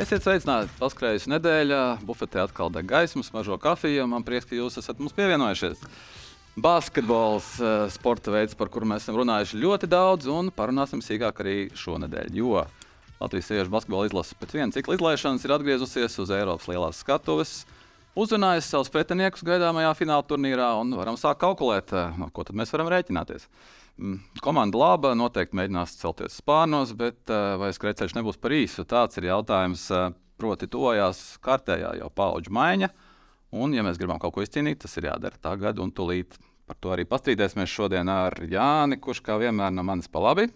Esiet 0.00 0.24
sveicināti! 0.24 0.70
Paskrējusi 0.80 1.28
nedēļa, 1.28 1.78
bufetē 2.08 2.40
atkal 2.46 2.70
deg 2.72 2.86
gaismas, 2.88 3.28
mažo 3.34 3.58
kafiju. 3.60 4.06
Man 4.08 4.24
prieks, 4.24 4.46
ka 4.48 4.56
jūs 4.56 4.78
esat 4.80 4.96
mums 4.96 5.12
pievienojušies. 5.12 5.82
Basketbols, 6.56 7.50
eh, 7.60 7.82
sporta 7.92 8.32
veids, 8.32 8.56
par 8.56 8.70
kuru 8.72 8.88
mēs 8.88 9.04
esam 9.04 9.18
runājuši 9.20 9.60
ļoti 9.60 9.90
daudz, 9.92 10.24
un 10.32 10.48
parunāsim 10.56 11.02
sīkāk 11.04 11.42
arī 11.44 11.56
šonadēļ. 11.76 12.32
Jo 12.32 12.64
Latvijas 13.20 13.50
sieviešu 13.50 13.74
basketbola 13.74 14.08
izlase 14.08 14.38
pēc 14.40 14.56
vienas 14.56 14.78
cikla 14.78 14.96
izlaišanas 14.96 15.44
ir 15.44 15.52
atgriezusies 15.58 16.16
uz 16.16 16.32
Eiropas 16.32 16.70
lielās 16.72 17.04
skatuves. 17.04 17.66
Uzrunājusi 18.16 18.72
savus 18.72 18.88
pretiniekus 18.88 19.44
gaidāmajā 19.44 19.92
fināla 20.00 20.24
turnīrā 20.24 20.80
un 20.80 20.96
varam 20.96 21.20
sākt 21.20 21.44
kalkulēt, 21.44 21.92
eh, 21.92 22.16
no 22.16 22.30
ko 22.32 22.42
tad 22.42 22.56
mēs 22.56 22.72
varam 22.72 22.88
rēķināties. 22.88 23.44
Mm, 24.00 24.16
Komanda 24.40 24.78
laba, 24.80 25.12
noteikti 25.18 25.58
mēģinās 25.58 25.98
celties 26.00 26.38
spārnos, 26.40 26.94
bet 26.96 27.28
eh, 27.28 27.56
vai 27.60 27.68
skrejceļš 27.76 28.14
nebūs 28.16 28.38
par 28.40 28.54
īsu? 28.56 28.86
Tāds 28.88 29.20
ir 29.20 29.28
jautājums. 29.28 29.86
eh, 29.92 30.10
Proti, 30.40 30.64
tojās 30.72 31.18
kārtējā 31.44 31.90
jau 31.98 32.06
paudžu 32.16 32.48
maiņa. 32.56 32.88
Un, 33.60 33.74
ja 33.76 33.82
mēs 33.84 33.98
gribam 34.00 34.16
kaut 34.22 34.32
ko 34.32 34.40
izcīnīt, 34.40 34.78
tas 34.80 34.96
ir 34.96 35.10
jādara 35.10 35.36
tagad 35.36 35.82
un 35.84 35.90
tūlīt. 35.92 36.38
Par 36.64 36.78
to 36.80 36.94
arī 36.94 37.04
pastrīdēsimies 37.04 37.68
šodien 37.68 38.08
ar 38.08 38.38
Jāni, 38.48 38.96
kurš 39.04 39.20
kā 39.26 39.36
vienmēr 39.42 39.74
no 39.74 39.84
manis 39.84 40.08
pa 40.08 40.22
labi. 40.24 40.46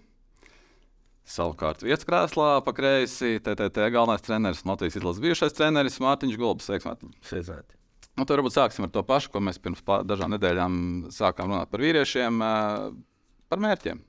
Savukārt, 1.28 1.84
vietas 1.84 2.04
krēslā 2.08 2.48
pa 2.64 2.72
kreisi 2.76 3.38
TTT 3.44 3.90
galvenais 3.92 4.24
treneris, 4.24 4.64
Latvijas 4.68 4.96
izlases 5.00 5.20
bijušais 5.24 5.56
treneris 5.56 6.00
Mārtiņš 6.04 6.40
Gulbis. 6.40 6.68
Sveiks, 6.68 6.88
Mārtiņ! 6.88 7.14
Sveicināti. 7.28 7.76
Nu, 8.14 8.24
tad 8.24 8.36
varbūt 8.38 8.54
sāksim 8.56 8.86
ar 8.86 8.92
to 8.94 9.02
pašu, 9.04 9.32
ko 9.32 9.40
mēs 9.44 9.60
pirms 9.60 9.80
dažām 10.08 10.32
nedēļām 10.36 10.74
sākām 11.12 11.50
runāt 11.50 11.72
par 11.72 11.84
vīriešiem, 11.84 12.40
eh, 12.44 12.92
par 13.54 13.62
mērķiem. 13.62 14.02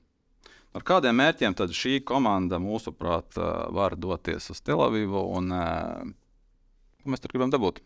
Ar 0.76 0.84
kādiem 0.84 1.16
mērķiem 1.16 1.54
tad 1.56 1.72
šī 1.72 2.00
komanda, 2.04 2.58
mūsuprāt, 2.60 3.38
eh, 3.38 3.52
var 3.72 3.96
doties 3.96 4.50
uz 4.52 4.60
Telavivu 4.60 5.22
un 5.38 5.54
eh, 5.54 6.14
ko 7.02 7.14
mēs 7.14 7.22
tur 7.22 7.32
gribam 7.32 7.54
dabūt? 7.54 7.80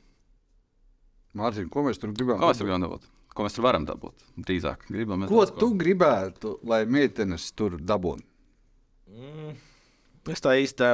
Mārtiņ, 1.39 1.69
ko 1.71 1.85
mēs 1.87 2.01
tur 2.03 2.15
gribam? 2.17 2.41
Ko 2.41 2.51
mēs 2.51 2.59
tur 2.59 2.67
gribam 2.67 2.87
dabūt? 2.89 3.07
Ko 3.31 3.47
mēs 3.47 3.55
tur 3.55 3.67
varam 3.69 3.85
dabūt? 3.87 4.25
Drīzāk, 4.43 4.89
gribam. 4.91 5.23
mēs 5.23 5.31
Ko 5.31 5.45
daudz 5.45 5.55
tu 5.61 5.69
gribētu, 5.79 6.57
lai 6.67 6.83
meitenes 6.91 7.53
tur 7.55 7.77
dabūtu? 7.79 8.27
Mm. 9.11 9.59
Es 10.31 10.43
tā 10.43 10.57
īsti 10.61 10.89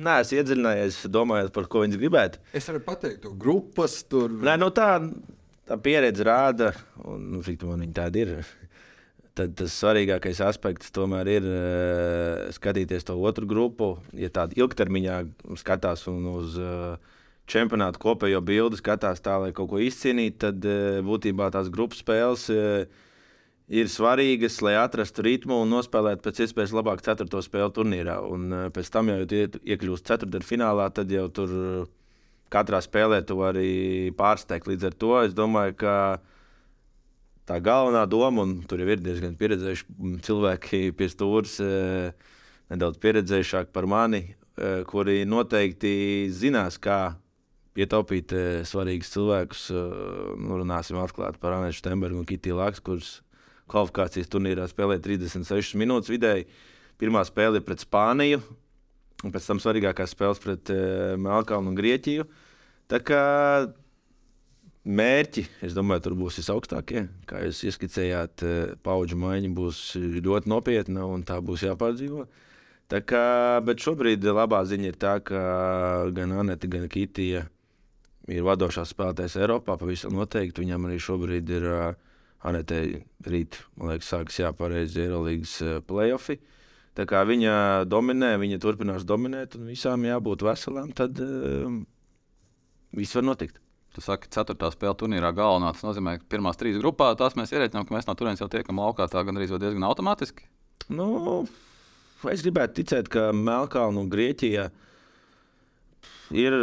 neesmu 0.00 0.38
iedziļinājies, 0.38 1.02
domājot 1.12 1.52
par 1.54 1.66
ko 1.70 1.82
viņas 1.82 2.00
gribētu. 2.00 2.40
Es 2.56 2.70
varu 2.70 2.80
pateikt, 2.86 3.20
to 3.26 3.34
grupas 3.38 3.98
tur. 4.08 4.30
Nē, 4.32 4.54
nu 4.62 4.70
tā, 4.74 4.94
tā 5.68 5.76
pieredze 5.82 6.24
rāda, 6.26 6.70
un 7.04 7.26
nu, 7.34 7.42
viņa 7.44 7.90
tāda 7.98 8.22
ir. 8.22 8.32
Tad 9.38 9.54
tas 9.56 9.72
svarīgākais 9.80 10.42
aspekts 10.44 10.92
tomēr 10.92 11.28
ir 11.38 11.46
uh, 11.48 12.50
skatīties 12.52 13.06
to 13.08 13.16
otru 13.16 13.48
grupu. 13.48 13.94
Ja 14.12 14.28
tāda 14.28 14.58
ilgtermiņā 14.60 15.22
skatās 15.60 16.04
un 16.12 16.26
uz 16.34 16.58
uh, 16.60 16.98
čempionātu 17.48 18.02
kopējo 18.02 18.42
bildi 18.44 18.76
skatās 18.80 19.24
tā, 19.24 19.38
lai 19.40 19.54
kaut 19.56 19.70
ko 19.70 19.80
izcīnītu, 19.80 20.36
tad 20.44 20.68
uh, 20.68 21.00
būtībā 21.06 21.48
tās 21.54 21.72
grupas 21.72 22.02
spēles 22.04 22.44
uh, 22.52 23.08
ir 23.72 23.88
svarīgas, 23.88 24.58
lai 24.60 24.74
atrastu 24.76 25.24
ritmu 25.24 25.62
un 25.64 25.72
nospēlētu 25.72 26.26
pēc 26.26 26.42
iespējas 26.44 26.74
labāk 26.76 27.00
ceturto 27.06 27.40
spēļu 27.40 27.72
turnīrā. 27.78 28.18
Un 28.28 28.52
pēc 28.74 28.92
tam, 28.92 29.08
ja 29.08 29.24
iet- 29.24 29.56
iekļūsi 29.64 30.08
ceturtdaļfinālā, 30.10 30.90
tad 30.92 31.12
jau 31.14 31.24
tur 31.32 31.56
katrā 32.52 32.82
spēlē 32.84 33.22
tu 33.24 33.38
vari 33.40 34.12
pārsteigt. 34.18 34.68
Līdz 34.68 34.90
ar 34.90 34.98
to 35.00 35.14
es 35.22 35.32
domāju, 35.36 35.78
ka 35.80 35.94
tā 37.48 37.58
galvenā 37.62 38.04
doma, 38.10 38.44
un 38.44 38.60
tur 38.68 38.82
jau 38.82 38.90
ir 38.92 39.02
diezgan 39.02 39.34
pieredzējuši 39.38 40.20
cilvēki 40.26 40.82
pie 40.98 41.08
stūres, 41.10 41.58
eh, 41.62 42.12
nedaudz 42.72 43.00
pieredzējušāki 43.02 43.72
par 43.72 43.86
mani, 43.86 44.34
eh, 44.56 44.84
kuri 44.84 45.24
noteikti 45.26 46.30
zinās, 46.30 46.78
kā 46.78 47.16
ietaupīt 47.76 48.32
eh, 48.32 48.62
svarīgus 48.68 49.12
cilvēkus. 49.14 49.70
Nu, 50.38 50.60
runāsim 50.60 51.00
atklāti 51.00 51.40
par 51.40 51.58
Anēšu 51.58 51.82
Stembergu 51.82 52.18
un 52.18 52.28
Kitiju 52.28 52.56
Laks, 52.56 52.80
kurus 52.80 53.20
kvalifikācijas 53.68 54.28
turnīrā 54.28 54.68
spēlē 54.68 55.00
36 55.00 55.74
minūtes 55.74 56.12
vidēji. 56.12 56.46
Pirmā 57.00 57.24
spēle 57.26 57.58
ir 57.58 57.66
pret 57.66 57.82
Spāniju, 57.82 58.42
un 59.24 59.32
pēc 59.32 59.46
tam 59.46 59.58
svarīgākās 59.58 60.12
spēles 60.12 60.38
pret 60.38 60.70
Melnkalnu 61.18 61.72
un 61.72 61.78
Grieķiju. 61.78 62.26
Tā 62.86 63.00
kā 63.00 63.22
mērķi, 64.82 65.44
es 65.62 65.74
domāju, 65.76 66.06
tur 66.06 66.16
būs 66.18 66.40
visaugstākie. 66.40 67.06
Kā 67.30 67.44
jūs 67.46 67.62
ieskicējāt, 67.70 68.42
eh, 68.42 68.74
paudžu 68.82 69.18
maiņa 69.20 69.52
būs 69.54 69.82
ļoti 69.96 70.50
nopietna 70.50 71.06
un 71.06 71.22
tā 71.22 71.38
būs 71.40 71.62
jāpārdzīvo. 71.68 72.26
Tā 72.90 73.00
kā, 73.00 73.62
bet 73.64 73.78
šobrīd 73.80 74.24
labā 74.26 74.64
ziņa 74.68 74.88
ir 74.90 74.96
tā, 75.00 75.16
ka 75.24 76.10
gan 76.12 76.32
Anita, 76.32 76.68
gan 76.68 76.88
Kitija 76.88 77.46
ir 78.28 78.42
vadošās 78.42 78.92
spēlētājas 78.92 79.38
Eiropā. 79.40 79.78
Pavisam 79.80 80.18
noteikti 80.18 80.60
viņam 80.60 80.88
arī 80.88 80.98
šobrīd 81.00 81.54
ir 81.56 81.68
uh, 81.70 81.94
Anitei 82.44 83.00
rīt, 83.24 83.62
man 83.78 83.94
liekas, 83.94 84.10
sākas 84.12 84.42
jāpareizi 84.42 85.06
Eirolandes 85.06 85.54
uh, 85.62 85.78
playoffi. 85.86 86.36
Tā 86.92 87.06
kā 87.08 87.22
viņa 87.24 87.86
dominē, 87.88 88.34
viņa 88.42 88.60
turpinās 88.60 89.06
dominēt, 89.08 89.56
un 89.56 89.70
visām 89.72 90.04
jābūt 90.04 90.44
veselām, 90.44 90.92
tad 90.92 91.16
uh, 91.24 91.80
viss 92.92 93.16
var 93.16 93.30
notikt. 93.30 93.61
Tu 93.92 94.00
saki, 94.00 94.30
ceturtā 94.32 94.70
spēle 94.72 94.96
turnīrā 94.96 95.34
galvenā. 95.36 95.74
Tas 95.76 95.84
nozīmē, 95.84 96.16
ka 96.20 96.30
pirmās 96.32 96.56
trīs 96.60 96.78
grupā 96.80 97.10
tās 97.20 97.36
mēs 97.36 97.52
ierēķinām, 97.52 97.84
ka 97.84 97.96
mēs 97.96 98.06
no 98.08 98.14
turienes 98.16 98.40
jau 98.40 98.48
tiekam 98.52 98.80
laukā 98.80 99.04
tā 99.12 99.20
gan 99.28 99.36
arī 99.36 99.50
diezgan 99.50 99.84
automātiski. 99.84 100.46
Nu, 100.92 101.42
es 102.32 102.44
gribētu 102.44 102.80
ticēt, 102.80 103.10
ka 103.12 103.28
Melnkalna 103.36 104.00
un 104.00 104.08
Grieķija 104.12 104.70
ir 106.32 106.56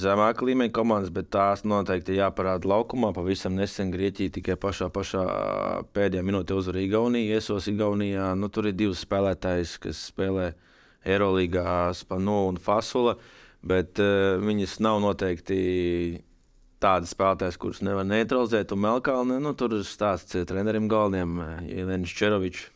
zemāka 0.00 0.46
līmeņa 0.48 0.72
komandas, 0.72 1.12
bet 1.12 1.28
tās 1.34 1.66
noteikti 1.68 2.16
jāparāda 2.16 2.70
laukumā. 2.72 3.12
Pavisam 3.16 3.58
nesen 3.58 3.92
Grieķija 3.92 4.32
tikai 4.38 4.56
pašā, 4.60 4.88
pašā 4.94 5.26
pēdējā 5.92 6.24
minūtē 6.24 6.56
uzvarēja 6.56 6.88
Igauniju. 6.88 7.36
Iesos 7.36 7.68
Igaunijā. 7.68 8.32
Nu, 8.40 8.48
tur 8.48 8.70
ir 8.70 8.78
divas 8.80 9.04
spēlētājas, 9.04 9.76
kas 9.84 10.00
spēlē 10.08 10.54
Eirolandā, 11.04 11.92
Spanu 12.00 12.46
un 12.48 12.56
Fasula. 12.60 13.18
Bet 13.60 14.00
uh, 14.00 14.40
viņas 14.40 14.78
nav 14.80 15.02
noteikti 15.04 15.60
tādas 16.82 17.14
spēlētājas, 17.14 17.58
kuras 17.60 17.80
nevar 17.86 18.06
neutralizēt. 18.08 18.74
Un 18.74 18.84
Melnkalne, 18.84 19.40
nu, 19.42 19.54
tur 19.58 19.78
ir 19.78 19.86
stāsts 19.88 20.36
eh, 20.38 20.46
trenerim 20.48 20.88
galvenajam, 20.90 21.40
Jelēnis 21.68 22.14
Čerovičs. 22.16 22.68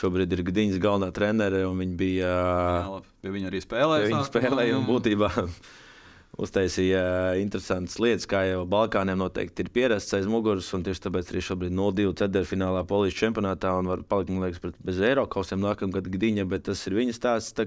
Šobrīd 0.00 0.30
ir 0.30 0.44
Gdiņas 0.46 0.78
galvenā 0.78 1.10
trenere, 1.10 1.64
un 1.66 1.80
viņa 1.82 1.96
bija. 1.98 2.26
Jā, 2.30 2.90
labi. 2.92 3.08
Pie 3.24 3.32
viņa 3.34 3.48
arī 3.50 3.60
spēlēja. 3.64 4.04
Viņa 4.06 4.20
sākumā, 4.20 4.28
spēlēja 4.30 4.76
un 4.78 4.84
būtībā 4.86 5.30
uztaisīja 6.44 7.02
interesantas 7.42 7.98
lietas, 7.98 8.28
kā 8.30 8.44
jau 8.46 8.62
Balkāniem 8.70 9.18
noteikti 9.18 9.64
ir 9.64 9.72
pierasts 9.74 10.14
aiz 10.16 10.28
muguras. 10.30 10.68
un 10.76 10.84
Tieši 10.86 11.08
tāpēc 11.08 11.32
arī 11.32 11.42
šobrīd 11.42 11.74
0-2 11.74 12.14
ceturtfinālā 12.22 12.84
Polijas 12.88 13.18
čempionātā 13.18 13.74
un 13.80 13.90
var 13.90 14.04
palikt, 14.06 14.30
man 14.30 14.46
liekas, 14.46 14.62
pret- 14.62 14.78
bez 14.86 15.02
eiro 15.02 15.26
kausiem 15.26 15.60
nākamgad 15.64 16.06
Gdiņa, 16.14 16.46
bet 16.48 16.68
tas 16.70 16.86
ir 16.86 16.96
viņas 17.00 17.18
stāsts. 17.18 17.58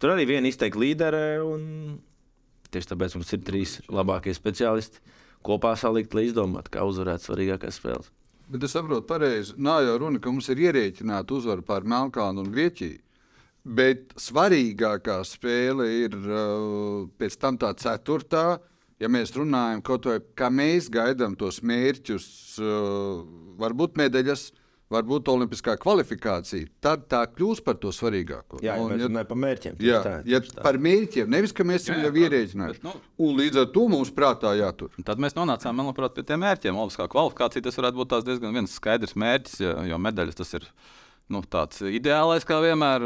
Tur 0.00 0.14
arī 0.14 0.26
viena 0.32 0.48
izteikta 0.48 0.80
līdere, 0.80 1.24
un 1.44 2.00
tieši 2.74 2.92
tāpēc 2.92 3.16
mums 3.18 3.34
ir 3.36 3.42
trīs 3.46 3.76
labākie 3.90 4.34
speciālisti 4.36 5.02
kopā 5.46 5.74
salikt, 5.78 6.14
lai 6.14 6.28
izdomātu, 6.28 6.72
kā 6.74 6.84
uzvarēt 6.86 7.24
svarīgākās 7.24 7.78
spēles. 7.80 8.10
Bet 8.50 8.64
es 8.66 8.74
saprotu, 8.74 9.06
pareizi. 9.06 9.54
Nav 9.62 9.84
jau 9.86 9.94
runa, 10.02 10.18
ka 10.18 10.32
mums 10.32 10.48
ir 10.50 10.58
ierēķināta 10.66 11.36
uzvara 11.36 11.62
pār 11.62 11.86
Melnkalnu 11.86 12.42
un 12.42 12.50
Grieķiju. 12.50 12.98
Bet 13.60 14.14
svarīgākā 14.18 15.20
spēle 15.28 15.86
ir 16.00 16.16
uh, 16.16 17.06
pēc 17.20 17.36
tam 17.38 17.60
tā 17.60 17.70
ceturtā. 17.78 18.58
Ja 19.00 19.08
mēs 19.12 19.32
runājam 19.36 19.84
kaut 19.84 20.08
vai 20.08 20.18
kā 20.36 20.50
mēs 20.52 20.90
gaidām 20.92 21.36
tos 21.38 21.60
mērķus, 21.64 22.26
uh, 22.60 23.22
varbūt 23.60 24.00
medaļas, 24.00 24.50
varbūt 24.90 25.28
olimpiskā 25.30 25.76
kvalifikācija, 25.80 26.66
tad 26.82 27.04
tā 27.12 27.20
kļūs 27.30 27.60
par 27.64 27.76
to 27.82 27.92
svarīgāko. 27.94 28.58
Jā, 28.64 28.74
Un, 28.82 28.96
ja- 28.98 29.06
runājam 29.06 29.28
par 29.28 29.38
mērķiem. 29.38 29.76
Jā, 29.78 30.00
tā, 30.02 30.14
ja 30.26 30.40
tā. 30.40 30.62
par 30.64 30.78
mērķiem, 30.82 31.28
nevis 31.30 31.52
ka 31.54 31.62
mēs 31.64 31.86
Jā, 31.88 31.94
jau 32.02 32.10
bet, 32.12 32.82
nu- 32.82 32.94
Un 33.18 33.36
līdz 33.38 33.60
ar 33.62 33.66
to 33.74 33.88
mums 33.88 34.10
prātā 34.10 34.50
jātur. 34.58 34.90
Tad 35.04 35.18
mēs 35.18 35.34
nonācām 35.38 35.76
manuprāt, 35.78 36.14
pie 36.14 36.22
tiem 36.26 36.40
mērķiem. 36.42 36.74
Olimpiskā 36.74 37.06
kvalifikācija 37.08 37.62
tas 37.62 37.76
varētu 37.76 37.94
būt 38.02 38.08
tās 38.08 38.24
diezgan 38.24 38.52
viens 38.52 38.74
skaidrs 38.74 39.14
mērķis, 39.14 39.60
jo, 39.60 39.74
jo 39.84 39.98
medaļas 39.98 40.34
tas 40.34 40.54
ir 40.54 40.66
nu, 41.30 41.42
tāds 41.42 41.80
ideālais, 41.86 42.44
kā 42.44 42.58
vienmēr. 42.60 43.00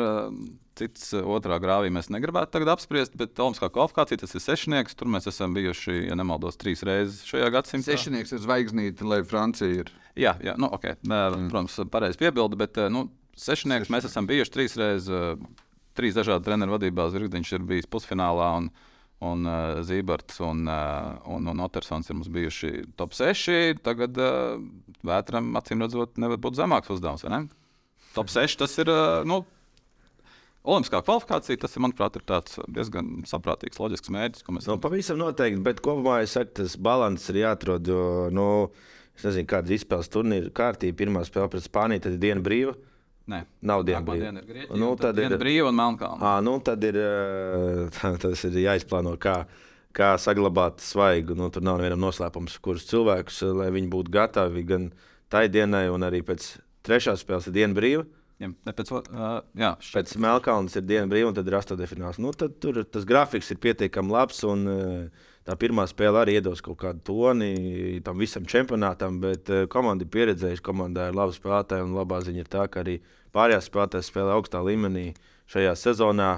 Cits 0.78 1.12
eh, 1.14 1.22
otrā 1.22 1.58
grāvī 1.62 1.90
mēs 1.94 2.10
negribētu 2.12 2.56
tagad 2.56 2.72
apspriest, 2.74 3.14
bet 3.18 3.38
Olimpiskā 3.38 3.68
kvalifikācija 3.74 4.22
tas 4.24 4.34
ir 4.34 4.42
sešnieks. 4.42 4.96
Tur 4.98 5.10
mēs 5.14 5.28
esam 5.30 5.54
bijuši, 5.56 6.00
ja 6.08 6.16
nemaldos, 6.18 6.58
trīs 6.60 6.82
reizes 6.86 7.22
šajā 7.28 7.50
gadsimtā. 7.54 7.92
Sešnieks 7.92 8.34
ir 8.34 8.42
zvaigznīte, 8.42 9.06
lai 9.06 9.20
Francija 9.28 9.84
ir. 9.84 9.92
Jā, 10.18 10.34
jā 10.42 10.56
nu, 10.58 10.70
okay. 10.74 10.98
Nē, 11.06 11.20
protams, 11.52 11.78
pareizi 11.94 12.20
piebildi, 12.22 12.58
bet 12.58 12.82
eh, 12.82 12.90
nu, 12.92 13.06
sešnieks 13.38 13.92
mēs 13.94 14.10
esam 14.10 14.26
bijuši 14.30 14.54
trīs 14.58 14.76
reizes. 14.80 15.12
eh, 15.12 15.62
Trīs 15.94 16.16
dažādu 16.16 16.42
treneru 16.48 16.74
vadībā 16.74 17.04
Zvirgdiņš 17.06 17.50
ir 17.54 17.66
bijis 17.68 17.86
pusfinālā. 17.86 18.48
Un, 18.58 18.64
un 19.22 19.46
uh, 19.46 19.76
Zīberts 19.86 20.40
un, 20.42 20.64
uh, 20.66 21.20
un, 21.30 21.46
un 21.52 21.62
Otersons 21.62 22.10
ir 22.10 22.18
mums 22.18 22.30
bijuši 22.34 22.70
top 22.98 23.14
6. 23.14 23.78
Tagad 23.86 24.18
uh, 24.18 24.58
Vētram, 25.06 25.52
acīm 25.60 25.84
redzot, 25.84 26.18
nevar 26.18 26.40
būt 26.42 26.58
zemāks 26.58 26.90
uzdevums. 26.90 27.22
ne? 27.30 27.44
Top 28.16 28.26
6 28.32 28.58
tas 28.64 28.74
ir. 28.82 28.90
Uh, 28.90 29.22
nu, 29.22 29.44
Olimpiskā 30.64 31.02
kvalifikācija, 31.04 31.60
tas, 31.60 31.74
manuprāt, 31.82 32.16
ir 32.16 32.24
diezgan 32.72 33.08
saprātīgs, 33.28 33.76
loģisks 33.82 34.12
mērķis, 34.14 34.44
ko 34.46 34.54
mēs 34.56 34.68
nu, 34.70 34.78
pavisam 34.80 35.18
noteikti. 35.20 35.60
Bet 35.64 35.82
kopumā 35.84 36.22
es 36.24 36.32
saku, 36.38 36.54
tas 36.62 36.78
līdzsvars 36.78 37.28
ir 37.34 37.40
jāatrod. 37.42 37.90
Jo, 37.92 38.06
nu, 38.32 38.46
es 39.18 39.26
nezinu, 39.28 39.48
kāda 39.50 39.76
izspēles 39.76 40.08
turnīra 40.14 40.54
kārtība. 40.56 40.96
Pirmā 41.02 41.26
spēle 41.28 41.52
pret 41.52 41.66
Spāniju, 41.66 42.06
tad 42.06 42.16
ir 42.16 42.22
diena 42.22 42.44
brīva. 42.44 42.72
Nē, 43.28 43.42
nav 43.64 43.84
diena 43.88 44.00
brīva. 44.04 44.30
Diena 44.30 44.40
ir 44.40 44.48
Grieķija, 44.48 44.80
nu, 44.80 44.88
tad, 45.00 45.20
tad 45.20 45.36
ir 45.36 45.44
brīva 45.44 45.68
un 45.68 45.78
melnkalna. 45.82 46.32
Nu, 46.44 46.56
tad 46.64 46.88
ir, 46.88 46.98
tā, 48.00 48.14
tas 48.24 48.48
ir 48.48 48.58
jāizplāno. 48.64 49.14
Kā 49.20 49.42
kā 49.94 50.14
saglabāt 50.18 50.82
svaigu. 50.82 51.36
Nu, 51.38 51.50
tur 51.54 51.64
nav 51.64 51.78
nevienam 51.78 52.02
noslēpums, 52.08 52.58
kurus 52.62 52.88
cilvēkus, 52.90 53.44
lai 53.54 53.70
viņi 53.74 53.90
būtu 53.92 54.12
gatavi 54.14 54.64
gan 54.66 54.90
tai 55.32 55.46
dienai, 55.52 55.86
un 55.92 56.06
arī 56.06 56.24
pēc 56.26 56.54
trešās 56.86 57.22
spēles 57.22 57.48
ir 57.50 57.56
diena 57.60 57.76
brīva. 57.76 58.04
Ja, 58.42 58.48
pēc 58.74 58.90
uh, 58.90 59.44
jā, 59.54 59.70
pēc 59.78 60.16
Melnkalnes 60.18 60.74
ir 60.74 60.82
diena 60.88 61.06
brīva, 61.10 61.30
un 61.30 61.36
tad 61.36 61.46
ir 61.46 61.54
astotdaļfināls. 61.54 62.18
Nu, 62.22 62.32
tad 62.34 62.56
tur 62.62 62.80
tas 62.82 63.06
grafiks 63.06 63.52
ir 63.54 63.60
pietiekami 63.62 64.10
labs, 64.10 64.40
un 64.48 64.64
uh, 64.70 65.28
tā 65.46 65.54
pirmā 65.60 65.84
spēle 65.86 66.18
arī 66.24 66.34
iedos 66.40 66.64
kaut 66.64 66.80
kādu 66.82 67.04
toni 67.06 68.00
tam 68.04 68.18
visam 68.18 68.48
čempionātam, 68.50 69.20
bet 69.22 69.52
uh, 69.54 69.68
komanda 69.70 70.02
ir 70.02 70.10
pieredzējusi, 70.16 70.64
komandai 70.66 71.12
ir 71.12 71.20
labi 71.20 71.38
spēlētāji, 71.38 71.86
un 71.86 71.94
labā 71.94 72.18
ziņa 72.26 72.42
ir 72.42 72.50
tā, 72.50 72.66
ka 72.66 72.82
arī 72.82 72.98
pārējās 73.36 73.70
spēlētājas 73.70 74.10
spēlē 74.10 74.34
augstā 74.34 74.64
līmenī 74.66 75.06
šajā 75.54 75.78
sezonā. 75.78 76.32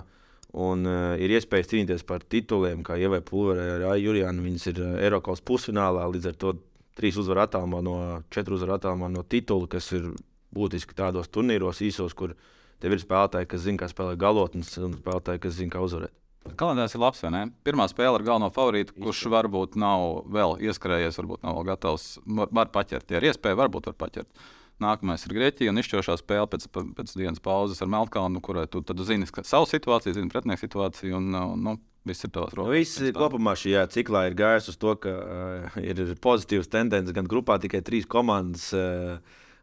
Un, 0.56 0.84
uh, 0.88 1.16
ir 1.20 1.32
iespējas 1.32 1.72
cīnīties 1.72 2.04
par 2.08 2.22
tituliem, 2.28 2.84
kā 2.84 3.00
Ievai 3.00 3.24
Pulverē 3.24 3.66
ar 3.74 3.88
Aiju 3.94 4.12
Jurijānu. 4.12 4.44
Viņas 4.44 4.70
ir 4.70 4.84
Eiropas 5.00 5.42
pusfinālā, 5.44 6.04
līdz 6.12 6.30
ar 6.30 6.38
to 6.44 6.54
trīs 6.96 7.16
uzvaru 7.20 7.42
attālumā 7.44 7.82
no 7.84 7.98
četru 8.32 8.56
uzvaru 8.56 8.76
attālumā 8.76 9.10
no 9.12 9.24
titula, 9.28 9.68
kas 9.68 9.90
ir 9.96 10.12
būtiski 10.56 10.96
tādos 10.96 11.30
turnīros 11.32 11.82
īsos, 11.84 12.16
kur 12.16 12.34
tev 12.82 12.96
ir 12.96 13.02
spēlētāji, 13.02 13.50
kas 13.52 13.64
zina, 13.64 13.80
kā 13.82 13.90
spēlēt 13.92 14.20
galotnes, 14.20 14.72
un 14.82 14.96
spēlētāji, 14.98 15.42
kas 15.46 15.58
zina, 15.60 15.74
kā 15.76 15.84
uzvarēt. 15.84 16.14
Kalendārs 16.56 16.94
ir 16.94 17.02
labs, 17.02 17.22
vai 17.24 17.32
ne? 17.34 17.40
Pirmā 17.66 17.88
spēle 17.90 18.20
ar 18.20 18.24
galveno 18.26 18.52
favorītu, 18.54 18.94
kurš 19.02 19.24
varbūt 19.32 19.74
nav 19.82 20.28
vēl 20.30 20.60
ieskrējies, 20.68 21.18
varbūt 21.18 21.42
nav 21.42 21.58
vēl 21.58 21.66
gatavs, 21.72 22.04
var 22.26 22.70
paķert. 22.74 23.10
Ja 23.10 23.18
ir 23.18 23.32
iespēja, 23.32 23.58
varbūt 23.58 23.90
var 23.90 23.96
paķert. 24.04 24.46
Nākamais 24.82 25.24
ir 25.24 25.32
Grieķija 25.32 25.72
un 25.72 25.80
izšķirošā 25.80 26.18
spēle 26.20 26.46
pēc, 26.52 26.68
pēc 26.70 27.14
dienas 27.16 27.42
pauzes 27.42 27.80
ar 27.82 27.88
Melnkalnu, 27.90 28.42
kurai 28.44 28.66
tu 28.68 28.84
zini 29.08 29.26
savu 29.26 29.66
situāciju, 29.70 30.18
zini 30.18 30.30
pretinieku 30.32 30.66
situāciju. 30.66 31.16
Un, 31.18 31.38
nu, 31.64 31.78
Viss 32.06 32.22
ir 32.22 32.30
tavs 32.30 32.54
rokas. 32.54 32.70
Viss 32.70 33.16
kopumā 33.16 33.56
šajā 33.58 33.80
ciklā 33.90 34.28
ir 34.28 34.36
gājis 34.38 34.68
uz 34.70 34.76
to, 34.78 34.92
ka 35.02 35.10
uh, 35.10 35.78
ir 35.82 36.12
pozitīvas 36.22 36.70
tendences. 36.70 37.14
Gan 37.16 37.26
grupā 37.26 37.56
tikai 37.62 37.80
trīs 37.82 38.06
komandas 38.06 38.68
uh, 38.78 39.16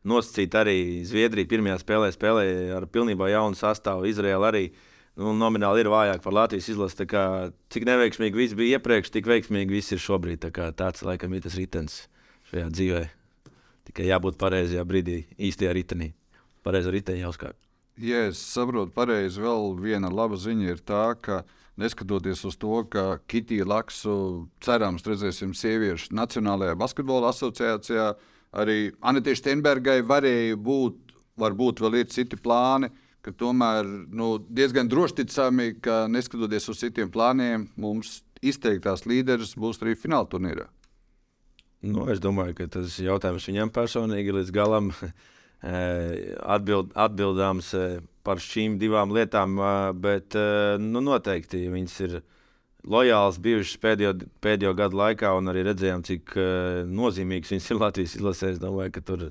nosacīt 0.08 0.56
arī 0.60 0.78
Zviedrija 1.08 1.50
pirmajā 1.50 1.80
spēlē 1.82 2.10
spēlēja 2.14 2.78
ar 2.78 2.88
pilnībā 2.92 3.30
jaunu 3.32 3.58
sastāvu. 3.60 4.08
Izraela 4.10 4.52
arī 4.52 4.68
nu, 5.20 5.34
nomināli 5.38 5.84
ir 5.84 5.92
vājāk 5.94 6.24
par 6.26 6.38
Latvijas 6.40 6.70
izlasi. 6.74 7.08
Kā, 7.10 7.26
cik 7.74 7.88
neveiksmīgi 7.90 8.40
viss 8.40 8.58
bija 8.60 8.80
iepriekš, 8.80 9.14
tik 9.14 9.30
veiksmīgi 9.32 9.80
viss 9.80 9.96
ir 9.96 10.04
šobrīd. 10.04 10.44
Tā 10.44 10.72
tāds 10.76 11.06
laikam 11.06 11.36
ir 11.36 11.46
tas 11.46 11.58
ritenis 11.60 12.04
šajā 12.52 12.70
dzīvē. 12.74 13.04
Tikai 13.90 14.08
jābūt 14.08 14.40
pareizajā 14.40 14.84
brīdī, 14.88 15.24
īstajā 15.36 15.74
ritenī. 15.76 16.14
Pareizā 16.64 16.94
ritenī 16.94 17.26
jāuzkāpj. 17.26 17.60
Ja 18.02 18.24
es 18.30 18.40
saprotu 18.42 18.90
pareizi, 18.96 19.42
vēl 19.44 19.76
viena 19.78 20.10
laba 20.10 20.38
ziņa 20.40 20.72
ir 20.72 20.80
tā, 20.82 21.04
ka 21.22 21.44
neskatoties 21.78 22.42
uz 22.50 22.56
to, 22.58 22.80
ka 22.90 23.20
Kitija 23.30 23.68
Laksu 23.70 24.16
cerams 24.66 25.06
redzēsim 25.06 25.54
sieviešu 25.58 26.16
Nacionālajā 26.18 26.78
basketbola 26.80 27.30
asociācijā, 27.30 28.14
arī 28.54 28.78
Anitē 29.02 29.36
Steinbergai 29.38 30.02
varēja 30.06 30.60
būt, 30.60 31.16
varbūt 31.40 31.82
vēl 31.84 32.00
ir 32.02 32.12
citi 32.14 32.40
plāni, 32.40 32.92
ka 33.24 33.34
tomēr 33.36 33.88
nu, 34.12 34.36
diezgan 34.50 34.90
droši 34.92 35.22
ticami, 35.22 35.74
ka 35.82 36.06
neskatoties 36.12 36.70
uz 36.70 36.82
citiem 36.84 37.12
plāniem, 37.12 37.68
mums 37.80 38.22
izteiktās 38.44 39.06
līderis 39.08 39.56
būs 39.60 39.80
arī 39.82 39.96
fināla 40.00 40.28
turnīrā. 40.30 40.68
Nu, 41.84 42.08
es 42.12 42.22
domāju, 42.24 42.56
ka 42.62 42.70
tas 42.80 42.96
jautājums 43.00 43.48
viņam 43.50 43.72
personīgi 43.76 44.36
līdz 44.38 44.52
galam 44.56 44.92
Eh, 45.64 46.34
atbild, 46.44 46.90
atbildāms 46.92 47.70
eh, 47.80 48.02
par 48.28 48.42
šīm 48.44 48.76
divām 48.82 49.14
lietām, 49.16 49.56
eh, 49.56 49.92
bet 49.96 50.36
nu, 50.84 51.00
noteikti 51.00 51.62
viņas 51.72 51.94
ir 52.04 52.18
lojāls 52.90 53.40
bijušas 53.44 53.80
pēdējo, 53.84 54.14
pēdējo 54.44 54.74
gadu 54.78 55.00
laikā, 55.00 55.32
un 55.38 55.52
arī 55.52 55.64
redzējām, 55.70 56.04
cik 56.08 56.36
nozīmīgs 56.90 57.54
viņas 57.54 57.70
ir 57.72 57.82
Latvijas 57.82 58.16
izlasē. 58.20 58.54
Es 58.54 58.62
domāju, 58.62 58.94
ka 58.98 59.04
tur 59.08 59.26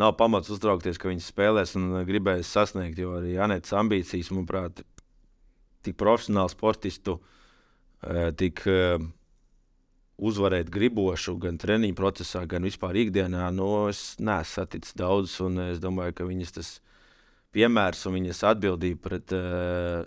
nav 0.00 0.16
pamats 0.18 0.50
uztraukties, 0.52 0.98
ka 0.98 1.10
viņas 1.10 1.30
spēlēs 1.32 1.76
un 1.78 2.02
gribēs 2.08 2.50
sasniegt, 2.50 2.98
jo 2.98 3.14
arī 3.20 3.36
Anētas 3.42 3.76
ambīcijas, 3.78 4.32
manuprāt, 4.34 4.82
tik 5.86 5.96
profesionāli 6.00 6.52
sportistu, 6.52 7.20
tik 8.40 8.64
uzvarēt 10.20 10.68
gribošu 10.72 11.36
gan 11.40 11.56
treniņu 11.60 11.96
procesā, 11.96 12.44
gan 12.48 12.66
vispār 12.66 12.98
ikdienā, 13.06 13.46
nu, 13.56 13.88
es 13.88 14.18
neesmu 14.20 14.52
saticis 14.52 14.96
daudz, 14.98 15.38
un 15.44 15.62
es 15.70 15.80
domāju, 15.80 16.18
ka 16.18 16.28
viņas 16.28 16.56
tas 16.58 16.72
piemērs 17.56 18.04
un 18.06 18.18
viņas 18.18 18.42
atbildība 18.52 19.00
pret 19.08 19.34
uh, 19.34 20.04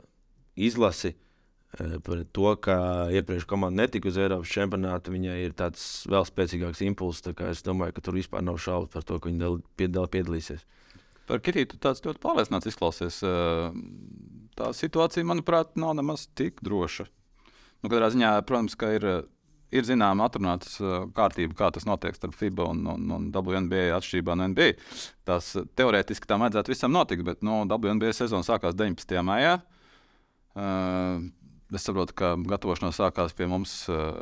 izlasi, 0.55 1.15
uh, 1.79 1.97
pret 2.03 2.29
to, 2.35 2.53
ka 2.63 2.77
iepriekš 3.13 3.47
komanda 3.49 3.83
netika 3.83 4.09
uz 4.11 4.19
Eiropas 4.21 4.51
čempionātu, 4.53 5.13
viņai 5.15 5.39
ir 5.45 5.55
tāds 5.57 6.05
vēl 6.09 6.27
spēcīgāks 6.29 6.83
impulss. 6.87 7.25
Es 7.49 7.65
domāju, 7.65 7.97
ka 7.97 8.05
tur 8.05 8.19
vispār 8.19 8.45
nav 8.45 8.61
šaubu 8.61 8.91
par 8.93 9.07
to, 9.07 9.19
ka 9.19 9.31
viņa 9.31 9.51
piedal, 9.79 10.07
piedalīsies. 10.11 10.65
Par 11.29 11.39
Kirītu 11.39 11.79
tāds 11.79 12.03
ļoti 12.03 12.19
pārliecināts 12.23 12.67
izklausies. 12.67 13.21
Tā 14.53 14.71
situācija, 14.75 15.25
manuprāt, 15.25 15.77
nav 15.79 15.95
nemaz 15.95 16.27
tik 16.35 16.59
droša. 16.65 17.07
Nu, 17.83 17.91
katrā 17.91 18.09
ziņā, 18.11 18.35
protams, 18.47 18.75
ka 18.79 18.91
ir 18.95 19.07
ir 19.73 19.87
zināma 19.87 20.27
atrunātas 20.27 20.77
kārtība, 21.17 21.55
kā 21.57 21.69
tas 21.73 21.87
notiek 21.89 22.17
starp 22.17 22.35
FIBA 22.37 22.67
un, 22.73 22.83
un, 22.93 23.05
un 23.15 23.29
WNBA 23.33 23.87
atšķirībā 23.97 24.35
no 24.37 24.47
NBA. 24.51 24.75
Tas 25.27 25.53
teorētiski 25.79 26.29
tam 26.29 26.45
vajadzētu 26.45 26.73
visam 26.73 26.93
notikt, 26.93 27.25
bet 27.27 27.41
nu, 27.45 27.63
WNBA 27.69 28.13
sezona 28.15 28.45
sākās 28.45 28.77
19. 28.77 29.17
maijā. 29.25 29.57
Uh, 30.53 31.25
es 31.77 31.87
saprotu, 31.87 32.15
ka 32.17 32.33
gatavošanās 32.49 32.99
sākās 33.01 33.35
pie 33.37 33.47
mums 33.49 33.75
uh, 33.91 34.13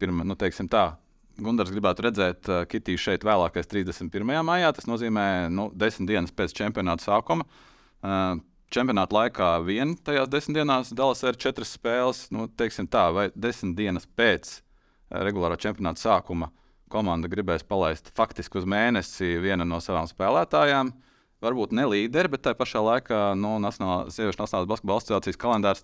pirmā, 0.00 0.26
nu, 0.26 0.36
teiksim 0.38 0.70
tā. 0.70 0.94
Gunārs 1.40 1.72
gribētu 1.74 2.06
redzēt 2.06 2.50
uh, 2.50 2.62
Kitiju 2.70 3.00
šeit 3.00 3.26
vēlākais 3.26 3.70
31. 3.70 4.34
maijā. 4.46 4.70
Tas 4.76 4.86
nozīmē 4.86 5.50
nu, 5.50 5.70
desmit 5.74 6.12
dienas 6.12 6.34
pēc 6.34 6.54
čempionāta 6.54 7.08
sākuma. 7.08 7.46
Uh, 8.04 8.42
čempionāta 8.74 9.14
laikā 9.14 9.48
vien 9.66 9.94
tajās 10.04 10.30
desmit 10.32 10.58
dienās 10.58 10.92
Dallas 10.96 11.22
ir 11.26 11.38
četras 11.40 11.74
spēles, 11.76 12.26
nu, 12.34 12.48
teiksim 12.48 12.88
tā, 12.90 13.06
vai 13.14 13.28
desmit 13.34 13.76
dienas 13.78 14.06
pēc 14.18 14.50
eh, 14.58 15.22
regulārā 15.26 15.58
čempionāta 15.60 16.02
sākuma 16.02 16.50
komanda 16.90 17.30
gribēs 17.30 17.64
palaist 17.66 18.10
faktiski 18.14 18.60
uz 18.60 18.68
mēnesi 18.70 19.36
vienu 19.42 19.66
no 19.66 19.80
savām 19.82 20.06
spēlētājām. 20.10 20.92
Varbūt 21.44 21.74
ne 21.76 21.84
līderi, 21.90 22.30
bet 22.32 22.44
tajā 22.46 22.56
pašā 22.56 22.80
laikā 22.80 23.20
nu, 23.36 23.58
Nacionālā, 23.60 24.08
Sieviešu 24.14 24.40
Nacionālās 24.40 24.70
basketbola 24.70 25.02
asociācijas 25.02 25.40
kalendārs 25.40 25.82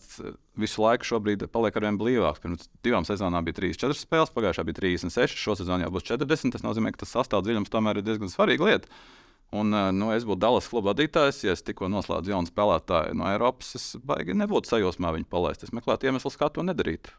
visu 0.61 0.81
laiku 0.81 1.09
šobrīd 1.11 1.45
paliek 1.52 1.76
ar 1.76 1.87
vien 1.87 1.99
blīvāks. 2.00 2.40
Pirms 2.40 2.71
divām 2.87 3.07
sezonām 3.09 3.45
bija 3.45 3.59
34 3.59 4.00
spēles, 4.00 4.33
pagājušā 4.33 4.64
bija 4.69 4.81
36, 4.81 5.37
šo 5.37 5.59
sezonu 5.61 5.85
jau 5.85 5.93
būs 5.93 6.09
40. 6.09 6.57
Tas 6.57 6.64
nozīmē, 6.64 6.95
ka 6.95 7.05
tas 7.05 7.12
sastāvdaļums 7.19 7.73
tomēr 7.73 8.00
ir 8.00 8.07
diezgan 8.09 8.33
svarīga 8.33 8.71
lieta. 8.71 9.00
Un, 9.50 9.75
eh, 9.75 9.88
nu, 9.93 10.12
es 10.14 10.25
būtu 10.25 10.40
Dallas 10.45 10.69
kluba 10.71 10.93
vadītājs, 10.93 11.43
ja 11.45 11.57
es 11.57 11.64
tikko 11.67 11.90
noslēdzu 11.90 12.33
jaunu 12.33 12.49
spēlētāju 12.49 13.17
no 13.19 13.26
Eiropas. 13.33 13.75
Es 13.76 13.88
baigi 13.99 14.37
nebūtu 14.38 14.71
sajūsmā 14.71 15.11
viņu 15.17 15.26
palaist. 15.29 15.67
Es 15.67 15.75
meklētu 15.76 16.07
iemeslu, 16.07 16.33
kā 16.38 16.49
to 16.55 16.64
nedarīt. 16.64 17.11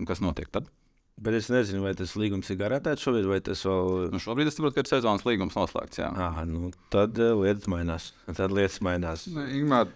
Un 0.00 0.10
kas 0.10 0.20
notiek 0.20 0.50
tad? 0.52 0.68
Bet 1.16 1.38
es 1.38 1.46
nezinu, 1.48 1.80
vai 1.86 1.94
tas 1.96 2.12
līgums 2.20 2.50
ir 2.52 2.58
garantēts 2.60 3.06
šobrīd, 3.06 3.28
vai 3.30 3.38
tas 3.44 3.62
vēl. 3.64 4.10
Nu, 4.12 4.20
šobrīd 4.20 4.50
es 4.50 4.58
saprotu, 4.58 4.76
ka 4.76 4.84
ir 4.84 4.90
sezonas 4.90 5.24
līgums 5.24 5.56
noslēgts. 5.56 6.02
Jā, 6.02 6.10
ah, 6.12 6.42
nu, 6.48 6.68
tad 6.92 7.16
uh, 7.16 7.32
lietas 7.40 7.70
mainās. 7.72 8.10
Tad 8.28 8.52
lietas 8.52 8.82
mainās. 8.84 9.24
Ne, 9.32 9.46
Ingmār, 9.56 9.88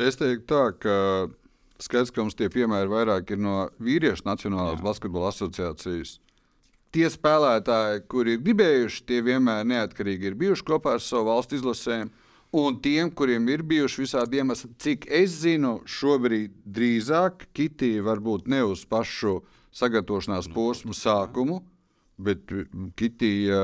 es 0.00 0.16
teiktu 0.16 0.48
tā, 0.48 0.62
ka 0.80 0.96
skaidrs, 1.84 2.14
ka 2.16 2.24
mums 2.24 2.38
tie 2.38 2.48
piemēri 2.52 2.88
vairāk 2.88 3.34
ir 3.36 3.44
no 3.44 3.66
vīriešu 3.84 4.24
Nacionālās 4.28 4.80
jā. 4.80 4.86
basketbola 4.88 5.34
asociācijas 5.34 6.16
tie 6.94 7.06
spēlētāji, 7.10 8.04
kuri 8.10 8.34
ir 8.36 8.42
gribējuši, 8.44 9.04
tie 9.06 9.20
vienmēr 9.26 9.66
neatkarīgi 9.68 10.30
ir 10.30 10.36
bijuši 10.38 10.66
kopā 10.66 10.96
ar 10.98 11.04
savu 11.04 11.30
valstu 11.30 11.58
izlasēm. 11.58 12.10
Un 12.58 12.80
tiem, 12.82 13.12
kuriem 13.14 13.44
ir 13.52 13.62
bijuši 13.62 14.02
visādi 14.02 14.40
iemesli, 14.40 14.72
cik 14.82 15.04
es 15.20 15.36
zinu, 15.44 15.76
šobrīd 15.86 16.56
drīzāk 16.66 17.46
Kitija 17.54 18.02
varbūt 18.08 18.50
ne 18.50 18.64
uz 18.66 18.82
pašu 18.90 19.36
sagatavošanās 19.76 20.50
posmu 20.54 20.96
sākumu, 20.96 21.60
bet 22.20 22.52
Kitija 23.00 23.60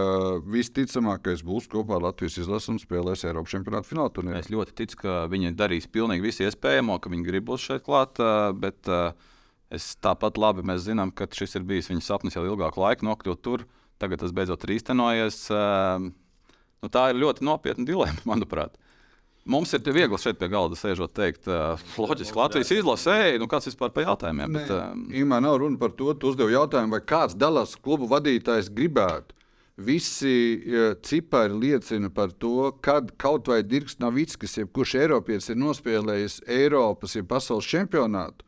visticamākais 0.48 1.42
būs 1.44 1.68
kopā 1.72 1.98
ar 1.98 2.06
Latvijas 2.08 2.38
izlasi 2.40 2.72
un 2.72 2.80
spēlēs 2.80 3.26
Eiropas 3.28 3.52
čempionāta 3.52 3.90
fināla 3.90 4.12
turnīrā. 4.14 4.40
Es 4.40 4.52
ļoti 4.52 4.76
ticu, 4.80 5.02
ka 5.02 5.22
viņi 5.32 5.52
darīs 5.58 5.90
pilnīgi 5.92 6.25
visu 6.25 6.46
iespējamo, 6.46 6.96
ka 7.02 7.12
viņi 7.12 7.26
grib 7.26 7.50
būt 7.50 7.66
šeit 7.66 7.84
klāt. 7.84 8.22
Bet, 8.56 8.88
Es 9.75 9.96
tāpat 9.98 10.38
labi 10.38 10.62
mēs 10.66 10.84
zinām, 10.86 11.10
ka 11.10 11.26
šis 11.26 11.58
ir 11.58 11.64
bijis 11.66 11.88
viņa 11.90 12.04
sapnis 12.06 12.36
jau 12.36 12.44
ilgāku 12.46 12.78
laiku 12.84 13.06
nokļūt 13.08 13.42
tur. 13.42 13.64
Tagad 13.98 14.22
tas 14.22 14.34
beidzot 14.36 14.62
ir 14.66 14.76
īstenojies. 14.76 15.40
Nu, 15.50 16.90
tā 16.92 17.08
ir 17.10 17.18
ļoti 17.18 17.46
nopietna 17.46 17.86
dilemma, 17.88 18.22
manuprāt. 18.30 18.76
Mums 19.47 19.71
ir 19.76 19.93
viegli 19.95 20.19
šeit 20.19 20.41
pie 20.41 20.49
galda 20.50 20.75
sēžot, 20.75 21.12
teikt, 21.15 21.47
uh, 21.47 21.79
loģiski, 22.03 22.35
Latvijas 22.35 22.73
izlasē, 22.75 23.19
nu 23.38 23.47
kāds 23.50 23.69
vispār 23.71 23.93
par 23.95 24.09
jautājumiem. 24.09 24.50
Nē, 24.50 24.62
Bet, 24.65 24.73
uh, 24.75 25.19
Imā 25.23 25.38
nav 25.45 25.61
runa 25.62 25.79
par 25.79 25.95
to, 25.95 26.11
tu 26.19 26.33
uzdevi 26.33 26.57
jautājumu, 26.57 26.97
vai 26.97 27.03
kāds 27.07 27.38
dalās 27.38 27.76
klubu 27.79 28.09
vadītājs 28.11 28.73
gribētu. 28.75 29.37
Visi 29.76 30.33
cipari 31.05 31.53
liecina 31.53 32.09
par 32.09 32.31
to, 32.33 32.71
kad 32.81 33.11
kaut 33.21 33.50
vai 33.53 33.61
Dirks 33.61 33.99
Novickis, 34.00 34.57
jebkurš 34.57 34.95
Eiropietis 35.03 35.50
ir 35.53 35.59
nospēlējis 35.61 36.38
Eiropas, 36.49 37.12
ja 37.19 37.23
pasaules 37.29 37.69
čempionātu, 37.69 38.47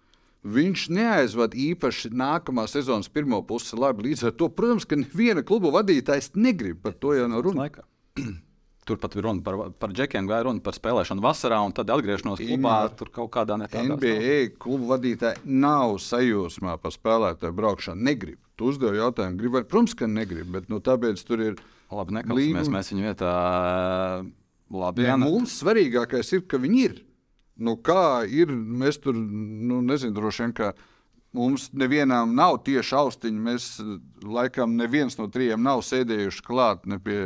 viņš 0.49 0.87
neaizvada 0.97 1.59
īpaši 1.69 2.14
nākamā 2.17 2.64
sezonas 2.73 3.12
pirmo 3.12 3.43
pusi. 3.45 3.76
Labi, 3.76 4.09
līdz 4.09 4.31
ar 4.31 4.37
to, 4.40 4.49
protams, 4.49 4.88
ka 4.88 4.97
neviena 4.97 5.45
klubu 5.45 5.71
vadītājs 5.75 6.33
negrib 6.35 6.81
par 6.83 6.97
to 6.97 7.12
jau 7.19 7.28
nav 7.28 7.45
runa. 7.45 7.69
laikā. 7.69 7.85
Tur 8.88 8.97
pat 9.00 9.16
ir 9.18 9.26
runa 9.26 9.45
par, 9.45 9.59
par 9.76 9.92
džekiem, 9.92 10.28
vai 10.30 10.40
runa 10.47 10.62
par 10.64 10.76
spēlēšanu 10.76 11.21
vasarā, 11.21 11.59
un 11.61 11.75
tad 11.76 11.90
atgriešanos 11.92 12.40
klubā. 12.40 12.57
Imā. 12.57 12.76
Tur 12.97 13.11
kaut 13.12 13.28
kādā 13.35 13.59
ne 13.61 13.68
tādā 13.68 13.99
NBA 13.99 14.54
klubu 14.62 14.88
vadītāji 14.95 15.45
nav 15.45 15.99
sajūsmā 16.00 16.78
par 16.80 16.95
spēlētāju 16.95 17.57
braukšanu. 17.59 18.07
Negrib. 18.09 18.40
Tu 18.59 18.71
uzdevi 18.73 18.99
jautājumu, 18.99 19.37
grib, 19.38 19.52
vai? 19.59 19.62
protams, 19.68 19.95
ka 19.99 20.09
negrib, 20.11 20.49
bet 20.54 20.71
nu, 20.73 20.80
tāpēc 20.85 21.21
tur 21.28 21.45
ir. 21.45 21.61
Labi, 21.92 22.16
nekausimies. 22.16 22.71
Mēs 22.73 22.90
viņu 22.92 23.04
vietā. 23.07 23.35
Labi, 24.68 25.04
Ja, 25.07 25.16
mums 25.21 25.54
svarīgākais 25.62 26.33
ir, 26.37 26.42
ka 26.49 26.61
viņi 26.61 26.80
ir. 26.85 26.97
Nu, 27.59 27.76
kā 27.80 28.25
ir, 28.30 28.50
mēs 28.52 29.00
tur, 29.02 29.16
nu, 29.16 29.80
nezinu, 29.85 30.14
droši 30.16 30.45
vien, 30.45 30.57
ka 30.57 30.73
mums 31.37 31.68
nevienam 31.76 32.35
nav 32.37 32.61
tieši 32.66 32.97
austiņi. 32.99 33.45
Mēs, 33.49 33.68
laikam, 34.25 34.76
neviens 34.78 35.18
no 35.21 35.28
trijiem 35.33 35.62
nav 35.64 35.83
sēdējuši 35.87 36.45
klāt 36.47 36.87
ne 36.88 37.00
pie 37.02 37.18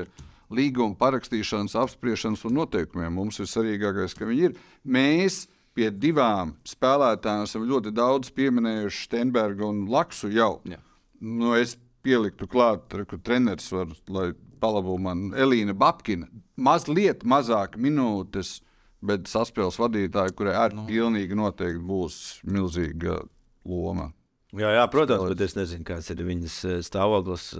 līguma 0.56 0.96
parakstīšanas, 1.00 1.76
apspriešanas 1.82 2.44
un 2.48 2.58
noteikumiem. 2.60 3.12
Mums 3.16 3.40
ir 3.42 3.50
svarīgākais, 3.50 4.16
ka 4.18 4.28
viņi 4.28 4.48
ir. 4.50 4.56
Mēs 4.84 5.46
pie 5.76 5.88
divām 5.90 6.56
spēlētājām 6.68 7.46
esam 7.46 7.66
ļoti 7.68 7.94
daudz 7.96 8.32
pieminējuši 8.36 9.06
Steinbergu 9.08 9.68
un 9.68 9.84
Laksu 9.92 10.30
jau. 10.32 10.54
Jā. 10.68 10.80
Nu, 11.22 11.54
es 11.56 11.76
pieliktu 12.02 12.48
klāt, 12.50 12.92
ka 13.08 13.18
treneris 13.22 13.70
var, 13.72 13.92
lai 14.10 14.32
palabotu 14.62 15.02
man 15.02 15.28
Elīna 15.38 15.74
Babkina. 15.78 16.28
Mazliet 16.62 17.24
mazāk 17.26 17.78
minūtes, 17.80 18.60
bet 19.02 19.30
saspēles 19.30 19.78
vadītāji, 19.80 20.34
kurai 20.38 20.56
arī 20.58 20.78
nu. 20.78 20.86
pilnīgi 20.90 21.38
noteikti 21.38 21.82
būs 21.86 22.18
milzīga 22.46 23.22
loma. 23.66 24.12
Jā, 24.52 24.68
jā, 24.76 24.82
protams, 24.92 25.30
bet 25.32 25.42
es 25.46 25.54
nezinu, 25.56 25.84
kāds 25.88 26.10
ir 26.12 26.18
viņas 26.26 26.54
eh, 26.68 26.80
stāvoklis. 26.84 27.54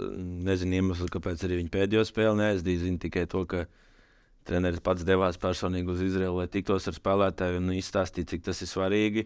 Nezinu 0.45 0.77
iemeslu, 0.77 1.07
kāpēc 1.15 1.41
arī 1.47 1.63
viņa 1.63 1.71
pēdējo 1.73 2.03
spēli 2.05 2.37
neaizdīja. 2.43 2.83
Zinu 2.83 3.01
tikai 3.01 3.23
to, 3.33 3.47
ka 3.49 3.63
treneris 4.45 4.83
pats 4.85 5.07
devās 5.09 5.39
personīgi 5.41 5.89
uz 5.95 6.03
Izraelu, 6.05 6.43
lai 6.43 6.51
tiktos 6.53 6.91
ar 6.91 6.99
spēlētāju 6.99 7.63
un 7.63 7.73
izstāstītu, 7.79 8.35
cik 8.35 8.45
tas 8.51 8.61
ir 8.61 8.69
svarīgi. 8.69 9.25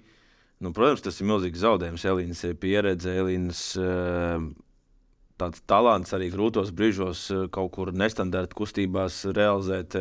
Nu, 0.63 0.71
protams, 0.77 1.03
tas 1.09 1.19
ir 1.19 1.27
milzīgs 1.27 1.65
zaudējums. 1.65 2.07
Elīnas 2.07 2.45
pieredze, 2.63 3.17
Elīnas 3.25 3.65
eh, 3.83 5.51
talants 5.67 6.15
arī 6.15 6.31
grūtos 6.37 6.71
brīžos 6.71 7.27
eh, 7.35 7.45
kaut 7.51 7.75
kur 7.75 7.91
nestandarta 7.91 8.55
kustībās 8.63 9.25
realizēt 9.35 9.99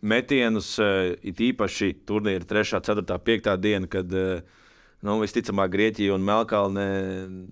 metienus. 0.00 0.76
It 1.26 1.42
īpaši 1.42 1.90
turnīra 2.06 2.46
3, 2.46 2.78
4, 2.86 3.20
5 3.34 3.54
diena, 3.66 3.90
kad 3.90 4.14
eh, 4.14 4.59
nu, 5.06 5.16
visticamāk 5.22 5.72
Grieķija 5.72 6.14
un 6.14 6.24
Melkalne 6.26 6.86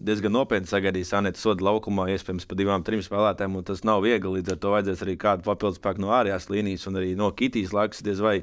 diezgan 0.04 0.34
nopietni 0.36 0.68
sagaidīs 0.68 1.14
Anētu 1.16 1.40
sodu 1.40 1.64
laukumā, 1.64 2.08
iespējams, 2.12 2.46
pa 2.48 2.58
divām, 2.58 2.84
trim 2.84 3.02
spēlētājiem. 3.04 3.56
Tas 3.68 3.84
nav 3.88 4.04
viegli. 4.04 4.38
Līdz 4.38 4.54
ar 4.54 4.60
to 4.62 4.74
vajadzēs 4.74 5.04
arī 5.06 5.16
kādu 5.20 5.46
papildus 5.48 5.80
spēku 5.80 6.04
no 6.04 6.12
ārējās 6.16 6.50
līnijas 6.52 6.86
un 6.90 7.00
arī 7.00 7.14
no 7.18 7.30
Kitijas 7.36 7.74
lakas. 7.76 8.04
Diez 8.04 8.20
vai 8.24 8.42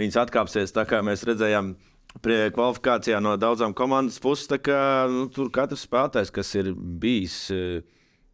viņas 0.00 0.20
atkāpsies 0.24 0.76
tā, 0.76 0.86
kā 0.88 1.02
mēs 1.06 1.26
redzējām. 1.28 1.74
Kvalifikācijā 2.20 3.20
no 3.22 3.36
daudzām 3.38 3.70
komandas 3.76 4.16
puses, 4.18 4.50
kā 4.66 5.06
nu, 5.06 5.28
tur 5.30 5.46
katrs 5.54 5.84
spēlētājs, 5.86 6.32
kas 6.34 6.48
ir 6.58 6.72
bijis 6.74 7.36
eh, 7.54 7.84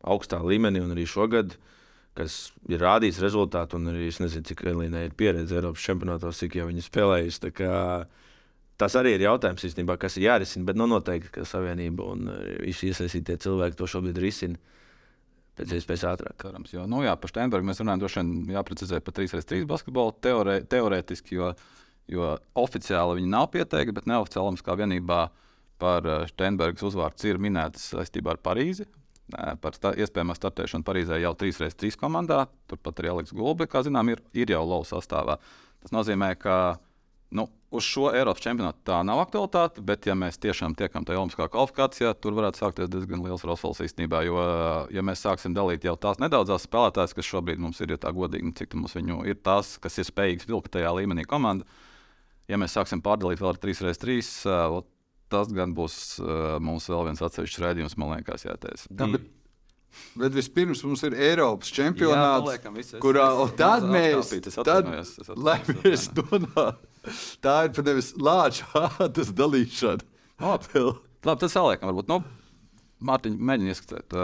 augstā 0.00 0.38
līmenī 0.40 0.80
un 0.80 0.94
arī 0.94 1.04
šogad, 1.04 1.58
kas 2.16 2.54
ir 2.72 2.80
rādījis 2.80 3.20
rezultātu, 3.20 3.76
un 3.76 3.90
arī 3.92 4.06
es 4.08 4.22
nezinu, 4.22 4.46
cik 4.48 4.64
Elīnai 4.72 5.04
ir 5.10 5.18
pieredze 5.18 5.58
Eiropas 5.58 5.84
čempionātos, 5.84 6.40
cik 6.40 6.56
jau 6.56 6.70
viņa 6.70 6.86
spēlējusi. 6.86 7.52
Tas 8.76 8.92
arī 9.00 9.14
ir 9.16 9.24
jautājums, 9.24 9.64
īstenībā, 9.64 9.96
kas 10.00 10.18
ir 10.18 10.26
jārisina. 10.26 10.66
Bet 10.68 10.76
nu, 10.76 10.88
noteikti, 10.90 11.30
ka 11.32 11.46
Savienība 11.48 12.10
un 12.12 12.28
eh, 12.32 12.58
visi 12.66 12.90
iesaistītie 12.90 13.38
cilvēki 13.40 13.78
to 13.78 13.88
šobrīd 13.88 14.20
risina 14.20 14.60
pēc 15.56 15.72
iespējas 15.78 16.04
ātrāk. 16.10 16.36
Cerams, 16.42 16.74
jo, 16.74 16.84
nu, 16.90 17.00
jā, 17.06 17.14
par 17.16 17.32
Steinbergu 17.32 17.64
mēs 17.64 17.80
runājam, 17.80 18.02
droši 18.04 18.20
vien 18.20 18.52
jāprecizē 18.58 19.00
par 19.00 19.16
3x3 19.16 19.62
basketbolu 19.70 20.12
teorē, 20.20 20.58
teorētiski, 20.68 21.38
jo, 21.38 21.54
jo 22.12 22.34
oficiāli 22.60 23.22
viņi 23.22 23.32
nav 23.32 23.48
pieteikti, 23.54 23.96
bet 23.96 24.10
neoficiāli 24.12 24.52
mums 24.52 24.66
kā 24.66 24.76
vienībā 24.76 25.22
par 25.80 26.12
eh, 26.12 26.28
Steinbergas 26.34 26.84
uzvārds 26.90 27.24
ir 27.24 27.40
minētas 27.40 27.94
saistībā 27.96 28.36
ar 28.36 28.44
Parīzi. 28.44 28.84
Nē, 29.32 29.56
Par 29.58 29.74
sta 29.74 29.90
iespējamo 29.96 30.36
startēšanu 30.36 30.84
Parīzē 30.86 31.16
jau 31.18 31.32
3x3 31.34 31.96
komandā. 31.98 32.44
Turpat 32.70 33.00
arī 33.00 33.10
Aleks 33.10 33.32
Gulbe, 33.34 33.66
kā 33.66 33.80
zinām, 33.82 34.12
ir, 34.12 34.20
ir 34.36 34.52
jau 34.52 34.60
lauva 34.62 34.86
sastāvā. 34.86 35.40
Tas 35.82 35.94
nozīmē, 35.96 36.36
ka 36.38 36.76
nu, 37.34 37.48
uz 37.74 37.82
šo 37.82 38.10
Eiropas 38.14 38.40
čempionātu 38.44 38.78
tā 38.86 39.00
nav 39.04 39.18
aktualitāte, 39.24 39.82
bet, 39.84 40.06
ja 40.06 40.14
mēs 40.14 40.38
tiešām 40.38 40.76
tiekam 40.78 41.04
tajā 41.04 41.18
Olimpiskā 41.18 41.48
kvalifikācijā, 41.50 42.12
tur 42.22 42.36
varētu 42.38 42.60
sākties 42.62 42.88
diezgan 42.92 43.24
liels 43.26 43.42
rosals 43.44 43.80
īstenībā. 43.82 44.22
Jo, 44.28 44.36
ja 44.94 45.02
mēs 45.02 45.24
sāksim 45.26 45.54
dalīt 45.56 45.84
jau 45.84 45.96
tās 46.00 46.20
nedaudzās 46.22 46.68
spēlētājas, 46.68 47.14
kas 47.18 47.26
šobrīd 47.26 47.58
mums 47.60 47.80
ir, 47.82 47.90
ja 47.96 47.98
tā 47.98 48.12
godīgi, 48.14 48.46
nu, 48.46 48.54
cik 48.56 48.74
mums 48.78 48.94
viņu 48.96 49.24
ir 49.26 49.40
tās, 49.44 49.74
kas 49.82 49.98
ir 49.98 50.06
spējīgas 50.08 50.46
vilkt 50.48 50.70
tajā 50.78 50.94
līmenī 51.00 51.26
komanda, 51.28 51.66
ja 52.48 52.56
mēs 52.62 52.76
sāksim 52.78 53.02
pārdalīt 53.02 53.42
vēl 53.42 53.52
ar 53.56 53.58
3x3, 53.58 54.20
uh, 54.46 54.82
tas 55.28 55.50
gan 55.50 55.74
būs 55.74 56.20
uh, 56.22 56.60
mums 56.62 56.86
vēl 56.88 57.08
viens 57.10 57.24
atsevišķs 57.26 57.58
rādījums, 57.64 57.96
man 57.98 58.14
liekas, 58.14 58.46
jātaisa. 58.46 58.86
Jā, 58.94 59.08
bet, 59.16 59.26
bet 60.22 60.36
vispirms 60.38 60.84
mums 60.86 61.02
ir 61.08 61.16
Eiropas 61.18 61.72
čempionāts, 61.74 62.44
paliekam 62.46 62.78
visi. 62.78 62.94
Es- 62.94 63.02
kurā 63.02 63.26
es- 63.48 63.56
tad 63.58 63.82
es 63.82 63.90
mēs, 63.90 64.32
es 64.38 64.54
tad, 64.60 64.68
atvainojos, 64.86 65.10
es 65.18 65.30
atvainojos, 65.32 65.42
lai 65.48 65.58
es 65.66 65.74
mēs 65.82 66.06
nonāktu, 66.20 66.92
tā 67.44 67.56
ir 67.66 67.72
pat 67.76 67.88
nevis 67.90 68.12
lāčādas 68.18 69.32
dalīšana. 69.40 70.06
Labi, 70.42 70.82
labi 71.24 71.40
tad 71.44 71.52
saliekam, 71.52 71.90
varbūt. 71.90 72.10
Nu, 72.12 72.20
Mārtiņ, 73.06 73.34
mēģini 73.36 73.72
ieskatīt. 73.72 74.14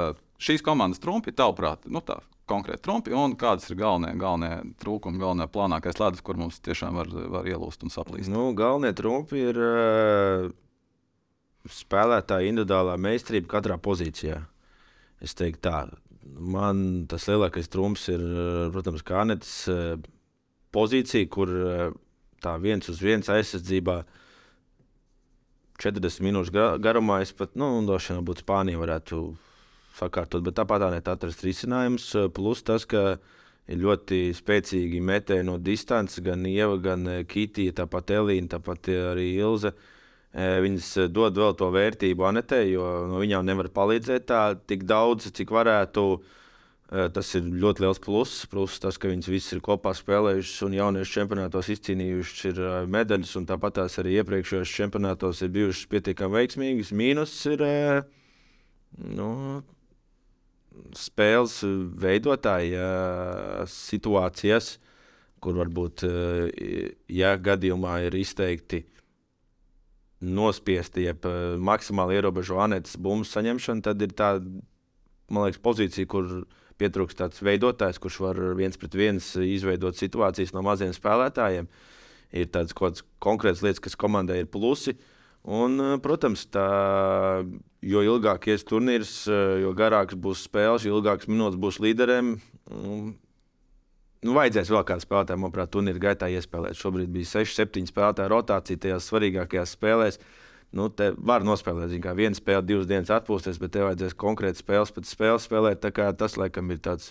Šīs 0.42 0.64
komandas 0.64 1.00
trumpi, 1.02 1.34
tavuprāt, 1.36 1.84
nu 1.92 2.00
tā, 2.04 2.16
konkrēti 2.50 2.82
trumpi, 2.86 3.12
un 3.16 3.36
kādas 3.38 3.68
ir 3.70 3.78
galvenie, 3.78 4.14
galvenie 4.18 4.74
trūkumi, 4.82 5.20
galvenā 5.20 5.46
plānākais 5.52 6.00
ledus, 6.00 6.22
kur 6.24 6.40
mums 6.40 6.60
tiešām 6.64 6.96
var, 6.98 7.10
var 7.32 7.48
ielūst 7.48 7.84
un 7.86 7.92
saplīst. 7.92 8.32
Nu, 8.32 8.50
galvenie 8.56 8.94
trumpi 8.96 9.44
ir 9.50 9.60
uh, 9.60 10.48
spēlētāja 11.68 12.50
individuālā 12.50 12.96
meistarība 13.00 13.52
katrā 13.56 13.78
pozīcijā. 13.82 14.40
Es 15.22 15.36
teiktu, 15.38 15.62
tā. 15.68 15.84
Man 16.22 17.04
tas 17.10 17.26
lielākais 17.28 17.70
trumps 17.70 18.08
ir, 18.10 18.22
protams, 18.74 19.04
Kānetes 19.06 19.54
uh, 19.70 19.94
pozīcija, 20.74 21.28
kur 21.30 21.52
uh, 21.52 21.86
tā 22.42 22.56
viens 22.61 22.88
uz 22.90 23.00
viens 23.02 23.28
aizsardzībā 23.32 24.02
40 25.82 26.22
minūšu 26.22 26.52
ga- 26.54 26.78
garumā 26.78 27.20
es 27.22 27.32
pat, 27.32 27.54
nu, 27.58 27.68
droši 27.87 28.14
vien 28.14 28.26
būtu 28.26 28.44
Spānija 28.44 28.78
varētu 28.80 29.22
sakārtot, 29.99 30.42
bet 30.46 30.54
tāpat 30.58 30.84
tā 30.84 30.90
net 30.94 31.08
atrast 31.11 31.42
risinājums. 31.44 32.11
Plus 32.34 32.62
tas, 32.62 32.84
ka 32.87 33.16
ir 33.68 33.78
ļoti 33.82 34.20
spēcīgi 34.37 35.00
metēji 35.02 35.46
no 35.49 35.56
distances, 35.58 36.22
gan 36.25 36.44
Ieva, 36.46 36.78
gan 36.82 37.06
eh, 37.08 37.25
Kitija, 37.25 37.72
tāpat 37.82 38.14
Elīna, 38.18 38.49
tāpat 38.56 38.88
eh, 38.92 39.00
arī 39.14 39.26
Ilze. 39.40 39.72
Eh, 40.32 40.61
Viņas 40.64 41.11
dod 41.12 41.37
vēl 41.37 41.56
to 41.58 41.70
vērtību 41.75 42.28
Anetē, 42.30 42.62
jo 42.70 42.87
no 43.11 43.18
viņām 43.22 43.44
nevar 43.46 43.68
palīdzēt 43.75 44.26
tā 44.30 44.44
tik 44.66 44.87
daudz, 44.88 45.30
cik 45.34 45.50
varētu. 45.50 46.06
Eh, 46.20 46.38
Tas 46.92 47.30
ir 47.38 47.46
ļoti 47.49 47.87
liels 47.87 48.00
pluss. 48.04 48.44
Plus 48.52 48.75
tas, 48.82 48.99
ka 49.00 49.08
viņas 49.08 49.30
visas 49.32 49.54
ir 49.56 49.62
kopā 49.64 49.94
spēlējušas 49.96 50.66
un 50.66 50.76
jauniešu 50.76 51.14
čempionātos 51.16 51.70
izcīnījušas 51.72 52.42
ir 52.50 52.61
medaļas, 52.92 53.32
un 53.40 53.49
tāpat 53.49 53.78
tās 53.78 53.96
arī 54.02 54.18
iepriekšējos 54.20 54.75
čempionātos 54.76 55.40
ir 55.40 55.54
bijušas 55.54 55.88
pietiekami 55.88 56.37
veiksmīgas. 56.42 56.92
Mīnus 56.92 57.38
ir 57.49 57.64
nu, 59.16 59.30
spēles 61.00 61.62
veidotāja 62.04 62.87
situācijas, 63.72 64.75
kur 65.42 65.56
varbūt, 65.62 66.04
ja 67.08 67.37
gadījumā 67.40 68.02
ir 68.06 68.20
izteikti 68.20 68.84
nospiesti, 70.22 71.08
eh, 71.11 71.58
maksimāli 71.58 72.16
ierobežo 72.20 72.61
anētas 72.62 72.96
bumbu 72.96 73.26
saņemšanu, 73.26 73.82
tad 73.82 74.02
ir 74.02 74.14
tā, 74.14 74.38
man 75.28 75.49
liekas, 75.49 75.62
pozīcija, 75.62 76.06
kur 76.06 76.46
pietrūkst 76.80 77.18
tāds 77.20 77.42
veidotājs, 77.44 78.00
kurš 78.02 78.20
var 78.24 78.40
viens 78.58 78.78
pret 78.80 78.94
viens 78.98 79.32
izveidot 79.36 79.98
situācijas 79.98 80.54
no 80.56 80.64
maziem 80.66 80.94
spēlētājiem. 80.96 81.68
Ir 82.32 82.48
tādas 82.48 82.72
kaut 82.72 82.92
kādas 82.92 83.04
konkrētas 83.20 83.64
lietas, 83.64 83.82
kas 83.84 83.98
komandai 83.98 84.40
ir 84.42 84.48
plusi. 84.52 84.96
Un, 85.42 85.80
eh, 85.80 85.96
protams, 85.98 86.46
tā, 86.46 86.68
jo 87.82 88.04
ilgāk 88.06 88.46
ies 88.46 88.64
turnīrs, 88.64 89.26
eh, 89.26 89.60
jo 89.64 89.74
garāks 89.74 90.14
būs 90.14 90.46
spēles, 90.46 90.86
jo 90.86 91.00
ilgāks 91.00 91.26
minūtes 91.26 91.58
būs 91.58 91.82
līderiem. 91.82 92.40
Un 92.70 93.16
Nu, 94.22 94.36
vajadzēs 94.36 94.68
vēl 94.70 94.84
kādu 94.86 95.02
spēlētāju, 95.02 95.40
manuprāt, 95.42 95.70
turnīra 95.74 95.98
gaitā 95.98 96.28
iespēlēt. 96.30 96.78
Šobrīd 96.78 97.10
bija 97.10 97.26
6-7 97.26 97.88
spēlētāju 97.90 98.30
rotācija 98.30 98.78
tajās 98.84 99.08
svarīgākajās 99.10 99.72
spēlēs. 99.74 100.20
Nu, 100.72 100.88
te 100.88 101.10
var 101.20 101.44
nospēlēt, 101.44 101.92
kā 102.00 102.14
viena 102.16 102.36
spēle, 102.36 102.64
divas 102.64 102.88
dienas 102.88 103.12
atpūsties, 103.12 103.58
bet 103.60 103.74
tev 103.74 103.90
vajadzēs 103.90 104.16
konkrēti 104.16 104.62
spēles 104.62 104.94
pēc 104.96 105.10
spēles 105.10 105.44
spēlēt. 105.48 105.84
Tas, 106.18 106.38
laikam, 106.40 106.70
ir 106.72 106.80
tāds 106.80 107.10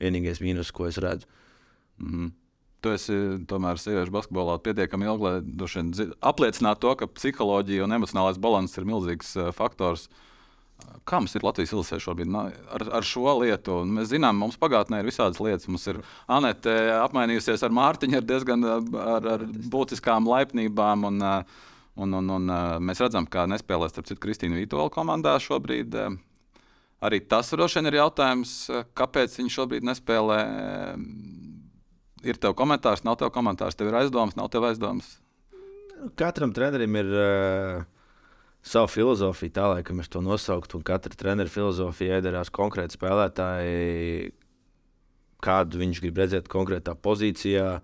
vienīgais 0.00 0.40
mīnus, 0.40 0.72
ko 0.72 0.88
es 0.88 1.00
redzu. 1.02 1.28
Mm 2.00 2.08
-hmm. 2.12 2.30
Tu 2.82 2.90
esi 2.90 3.14
tomēr 3.46 3.78
sieviešu 3.78 4.10
basketbolā 4.10 4.58
pietiekami 4.58 5.06
ilgi, 5.06 5.22
lai 5.22 6.06
apliecinātu 6.20 6.80
to, 6.80 6.94
ka 6.96 7.06
psiholoģija 7.06 7.84
un 7.84 7.92
emocionālais 7.92 8.40
līdzsvars 8.42 8.78
ir 8.78 8.84
milzīgs 8.84 9.36
uh, 9.36 9.52
faktors. 9.54 10.08
Kā 11.06 11.20
mums 11.20 11.34
ir 11.34 11.44
Latvijas 11.44 11.72
ilgsē 11.72 12.00
šobrīd 12.02 12.34
ar, 12.34 12.82
ar 12.98 13.02
šo 13.06 13.38
lietu? 13.38 13.84
Mēs 13.84 14.10
zinām, 14.10 14.34
mums 14.38 14.58
pagātnē 14.58 14.98
ir 14.98 15.06
visādas 15.06 15.38
lietas. 15.38 15.68
Mums 15.68 15.86
ir 15.86 16.00
Anete 16.26 16.74
apmainījusies 16.98 17.62
ar 17.62 17.70
Mārtiņu 17.70 18.16
ar 18.16 18.22
diezgan 18.22 18.64
ar, 18.64 19.28
ar 19.36 19.44
būtiskām 19.46 20.26
laipnībām. 20.26 21.04
Un, 21.04 21.22
un, 21.96 22.18
un, 22.18 22.34
un, 22.36 22.52
mēs 22.84 23.02
redzam, 23.02 23.26
ka 23.28 23.46
nespēlē 23.50 23.88
starp 23.90 24.08
citu 24.08 24.22
Kristīnu 24.22 24.60
Vitola 24.60 24.92
komandā 24.92 25.36
šobrīd. 25.42 25.96
Arī 27.02 27.18
tas 27.26 27.50
droši 27.50 27.80
vien 27.80 27.90
ir 27.90 27.98
jautājums, 27.98 28.54
kāpēc 28.94 29.34
viņi 29.40 29.56
šobrīd 29.56 29.86
nespēlē 29.88 30.38
ir 32.22 32.38
tev 32.38 32.54
komentārs, 32.58 33.02
nav 33.06 33.18
tev 33.20 33.32
komentārs, 33.34 33.76
tev 33.78 33.90
ir 33.90 33.98
aizdomas, 34.02 34.38
nav 34.38 34.50
tev 34.52 34.68
aizdomas. 34.68 35.16
Katram 36.18 36.54
trenerim 36.54 36.96
ir 36.98 37.10
uh, 37.14 37.82
sava 38.62 38.88
filozofija, 38.90 39.54
tā 39.58 39.66
lai 39.70 39.82
mēs 39.94 40.10
to 40.10 40.22
nosauktu. 40.24 40.80
Katra 40.86 41.14
treneru 41.18 41.50
filozofija 41.50 42.20
iedarās 42.20 42.50
konkrēti 42.54 42.98
spēlētāji, 42.98 44.32
kādu 45.42 45.82
viņš 45.82 46.02
grib 46.04 46.22
redzēt 46.22 46.50
konkrētā 46.50 46.94
pozīcijā. 46.94 47.80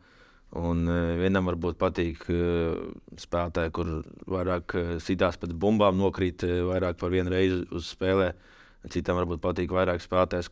Un 0.57 0.87
uh, 0.89 1.15
vienam 1.21 1.51
varbūt 1.51 1.77
patīk 1.81 2.23
uh, 2.33 2.79
spēlētāji, 3.21 3.73
kur 3.77 3.91
vairāk 4.31 4.77
uh, 4.79 4.95
sitās 5.05 5.37
pēc 5.37 5.53
bumbām, 5.53 5.99
nokrīt 6.01 6.47
uh, 6.47 6.63
vairāk 6.71 6.97
par 7.01 7.13
vienu 7.13 7.35
reizi 7.35 7.67
uz 7.69 7.91
spēlēm 7.93 8.39
Citam 8.87 9.19
varbūt 9.19 9.41
patīk 9.43 9.73
vairāk 9.75 10.01
spēlētājs, 10.05 10.49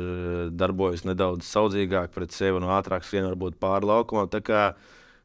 uh, 0.00 0.46
darbojas 0.48 1.04
nedaudz 1.04 1.44
saudzīgāk 1.44 2.14
pret 2.14 2.32
sevi 2.32 2.56
un 2.56 2.70
ātrāk 2.72 3.04
skrien 3.04 3.28
varbūt 3.28 3.58
pāri 3.60 3.88
laukumam. 3.90 4.30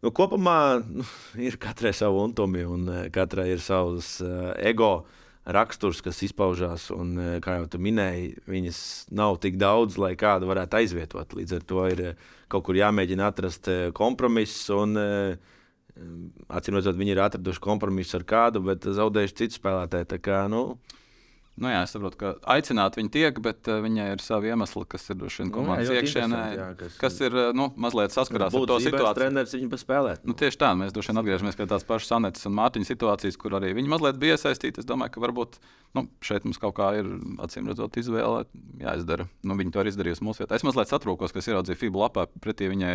Nu, 0.02 0.12
kopumā 0.18 0.82
nu, 0.84 1.06
ir 1.48 1.58
katrai 1.62 1.94
savi 1.96 2.20
untumi 2.20 2.66
un 2.68 2.88
uh, 2.90 3.02
katrai 3.14 3.52
ir 3.54 3.64
savs 3.64 4.18
uh, 4.26 4.52
ego 4.60 5.06
raksturs, 5.46 6.02
kas 6.06 6.22
izpaužās. 6.28 6.90
Un, 6.96 7.14
uh, 7.18 7.38
kā 7.44 7.60
jau 7.60 7.70
tu 7.72 7.82
minēji, 7.82 8.36
viņas 8.50 8.82
nav 9.18 9.40
tik 9.44 9.58
daudz, 9.62 9.98
lai 10.02 10.14
kādu 10.20 10.50
varētu 10.52 10.82
aizvietot. 10.82 11.38
Līdz 11.38 11.58
ar 11.58 11.66
to 11.68 11.88
ir 11.92 12.04
uh, 12.12 12.30
kaut 12.52 12.68
kur 12.68 12.80
jāmēģina 12.80 13.32
atrast 13.32 13.72
uh, 13.72 13.90
kompromiss. 13.98 14.70
Un, 14.76 14.98
Acīm 16.50 16.78
redzot, 16.78 16.96
viņi 16.96 17.12
ir 17.14 17.20
atraduši 17.20 17.62
kompromisu 17.62 18.16
ar 18.18 18.24
kādu, 18.26 18.62
bet 18.64 18.86
zaudējuši 18.88 19.36
citu 19.42 19.58
spēlētāju. 19.60 20.22
Kā, 20.24 20.46
nu, 20.50 20.80
Nu, 21.62 21.70
jā, 21.70 21.84
es 21.86 21.92
saprotu, 21.94 22.18
ka 22.18 22.32
aicināt 22.56 22.96
viņu 22.98 23.12
tiek, 23.14 23.40
bet 23.46 23.70
uh, 23.70 23.82
viņai 23.84 24.08
ir 24.16 24.24
savi 24.26 24.50
iemesli, 24.50 24.82
kas 24.90 25.06
ir 25.14 25.22
šī 25.30 25.46
nu, 25.46 25.54
komandas 25.54 25.92
nu, 25.92 25.98
iekšienē, 26.00 26.40
jā, 26.58 26.70
kas, 26.80 26.96
kas 27.04 27.20
ir 27.22 27.38
uh, 27.38 27.52
nu, 27.58 27.68
mazliet 27.82 28.16
saskarās 28.16 28.56
ar 28.58 28.66
to 28.72 28.80
situāciju. 28.82 29.14
Treneris 29.20 29.54
viņu 29.54 29.82
spēlēt. 29.82 30.26
Nu, 30.26 30.34
tieši 30.38 30.58
tā, 30.64 30.72
mēs 30.80 30.96
droši 30.96 31.14
vien 31.14 31.22
atgriežamies 31.22 31.60
pie 31.60 31.70
tās 31.70 31.86
pašas 31.86 32.16
Anetes 32.18 32.50
un 32.50 32.58
Mārtiņa 32.58 32.90
situācijas, 32.90 33.38
kur 33.42 33.60
arī 33.60 33.76
viņi 33.78 33.94
mazliet 33.94 34.18
bija 34.22 34.40
iesaistīti. 34.40 34.82
Es 34.82 34.90
domāju, 34.90 35.14
ka 35.14 35.24
varbūt 35.28 35.60
nu, 35.98 36.06
šeit 36.24 36.46
mums 36.48 36.60
kaut 36.62 36.74
kā 36.78 36.90
ir 36.98 37.08
acīm 37.44 37.68
redzot 37.70 37.98
izvēle 38.00 38.46
jāizdara. 38.82 39.28
Nu, 39.46 39.58
viņi 39.60 39.74
to 39.76 39.82
arī 39.82 39.92
izdarījusi 39.92 40.24
mūsu 40.26 40.44
vietā. 40.44 40.58
Es 40.58 40.66
mazliet 40.66 40.92
satrūkos, 40.92 41.34
ka 41.34 41.42
es 41.42 41.50
ieraudzīju 41.52 41.80
FIBA 41.82 42.04
lapā, 42.06 42.26
pretī 42.44 42.70
viņai 42.72 42.94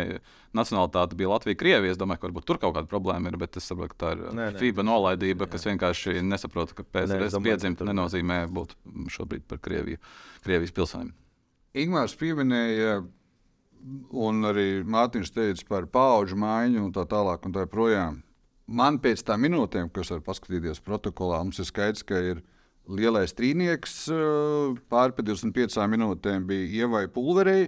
nacionālitāte 0.57 1.17
bija 1.19 1.31
Latvija, 1.31 1.59
Krievija. 1.59 1.93
Es 1.93 2.01
domāju, 2.01 2.23
ka 2.23 2.29
varbūt 2.29 2.47
tur 2.49 2.61
kaut 2.61 2.73
kāda 2.75 2.89
problēma 2.89 3.29
ir, 3.31 3.37
bet 3.41 3.59
es 3.61 3.69
saprotu, 3.69 3.93
ka 3.93 4.01
tā 4.01 4.13
ir 4.15 4.23
nē, 4.27 4.49
nē. 4.55 4.61
FIBA 4.61 4.85
nolaidība, 4.87 5.49
kas 5.51 5.67
vienkārši 5.69 6.23
nesaprot, 6.25 6.73
ka 6.77 6.85
PSRS 6.87 7.37
piedzimta 7.45 7.87
nenozīmē 7.87 8.41
būt 8.57 8.75
šobrīd 9.13 9.47
par 9.47 9.61
Krieviju, 9.63 10.01
Krievijas 10.43 10.75
pilsēm. 10.75 11.13
Ingūns 11.77 12.15
pieminēja, 12.17 13.01
un 14.17 14.45
arī 14.49 14.83
Mārtiņš 14.87 15.33
teica 15.33 15.67
par 15.69 15.87
paudžu 15.91 16.37
maiņu 16.39 16.87
un 16.87 16.93
tā 16.95 17.05
tālāk. 17.09 17.45
Un 17.45 17.55
tā 17.55 17.67
projām. 17.69 18.21
Man 18.67 18.99
pēc 19.03 19.23
tam 19.27 19.45
minūtēm, 19.45 19.91
kas 19.95 20.11
var 20.11 20.23
paskatīties 20.25 20.83
protokolā, 20.83 21.39
mums 21.43 21.59
ir 21.61 21.67
skaidrs, 21.69 22.03
ka 22.07 22.19
ir 22.33 22.41
lielais 22.87 23.35
trīnieks. 23.35 24.07
Pāri 24.91 25.27
25 25.29 25.85
minūtēm 25.93 26.47
bija 26.49 26.85
ievai 26.85 27.05
pulverei. 27.11 27.67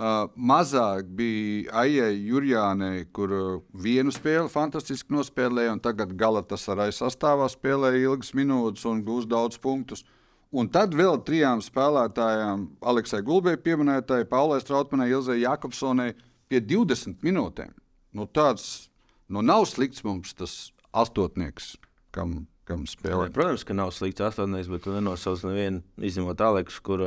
Uh, 0.00 0.30
mazāk 0.32 1.10
bija 1.12 1.82
Aijai 1.82 2.14
Jurjānai, 2.24 3.02
kur 3.12 3.34
uh, 3.36 3.48
vienu 3.76 4.08
spēli 4.14 4.48
fantastiski 4.48 5.12
nospēlēja, 5.12 5.74
un 5.74 5.82
tagad 5.84 6.14
Galatas 6.16 6.64
ar 6.72 6.86
aiz 6.86 7.02
sastāvā 7.02 7.50
spēlēja 7.52 8.06
ilgas 8.06 8.32
minūtes 8.32 8.86
un 8.88 9.02
gūs 9.04 9.28
daudz 9.28 9.60
punktus. 9.60 10.00
Uh, 10.00 10.19
Un 10.50 10.66
tad 10.74 10.96
vēl 10.98 11.20
trijām 11.22 11.60
spēlētājām, 11.62 12.64
Aleksai 12.82 13.20
Gulbei 13.22 13.54
pieminētai, 13.60 14.24
Paulai 14.30 14.58
Strautmanai, 14.62 15.06
Ilzai 15.12 15.38
Jakobsonai, 15.44 16.10
pie 16.50 16.58
20 16.66 17.22
minūtēm. 17.22 17.70
Nu, 18.18 18.26
tāds 18.26 18.90
nu, 19.30 19.44
nav 19.46 19.68
slikts 19.70 20.02
mums 20.02 20.34
tas 20.34 20.56
astotnieks, 20.90 21.76
kam, 22.10 22.48
kam 22.66 22.82
spēlē. 22.90 23.28
Protams, 23.34 23.62
ka 23.66 23.78
nav 23.78 23.94
slikts 23.94 24.26
astotnieks, 24.26 24.72
bet 24.72 24.82
tu 24.86 24.96
nenosauc 24.96 25.46
nevienu, 25.46 25.84
izņemot 26.02 26.42
Aleksu, 26.42 26.82
kur 26.82 27.06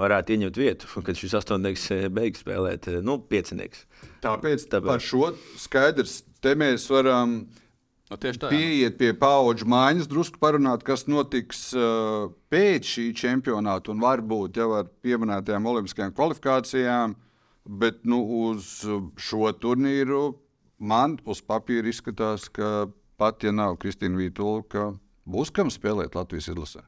varētu 0.00 0.36
ieņemt 0.36 0.60
vietu, 0.60 0.92
kad 1.06 1.16
šis 1.16 1.38
astotnieks 1.40 1.88
eh, 1.94 2.06
beigs 2.12 2.44
spēlēt, 2.44 2.90
eh, 2.92 3.00
nu, 3.00 3.16
piecinieks. 3.32 3.86
Tāpēc, 4.26 4.68
Tāpēc 4.68 4.92
par 4.92 5.00
šo 5.00 5.32
skaidrs, 5.56 6.20
te 6.44 6.52
mēs 6.58 6.90
varam. 6.92 7.38
Um, 7.40 7.62
No, 8.10 8.18
nu, 8.20 8.32
tā, 8.36 8.50
Pieiet 8.52 8.98
pie 9.00 9.14
paudžu 9.16 9.66
maiņas, 9.72 10.08
drusku 10.10 10.40
parunāt, 10.42 10.82
kas 10.84 11.06
notiks 11.08 11.70
uh, 11.72 12.28
pēc 12.52 12.90
šī 12.90 13.06
čempionāta 13.16 13.94
un 13.94 14.02
varbūt 14.04 14.60
jau 14.60 14.74
ar 14.76 14.90
pieminētajām 15.04 15.68
olimpiskajām 15.72 16.12
kvalifikācijām. 16.16 17.16
Bet 17.64 18.02
nu, 18.04 18.18
uz 18.44 18.82
šo 19.16 19.48
turnīru 19.56 20.34
man 20.76 21.16
uz 21.24 21.40
papīra 21.40 21.88
izskatās, 21.88 22.50
ka 22.52 22.90
pat 23.16 23.46
ja 23.46 23.54
nav 23.56 23.78
Kristīna 23.80 24.20
Vītola, 24.20 24.90
būs 25.24 25.54
kam 25.54 25.72
spēlēt 25.72 26.18
Latvijas 26.18 26.50
izlasē. 26.52 26.84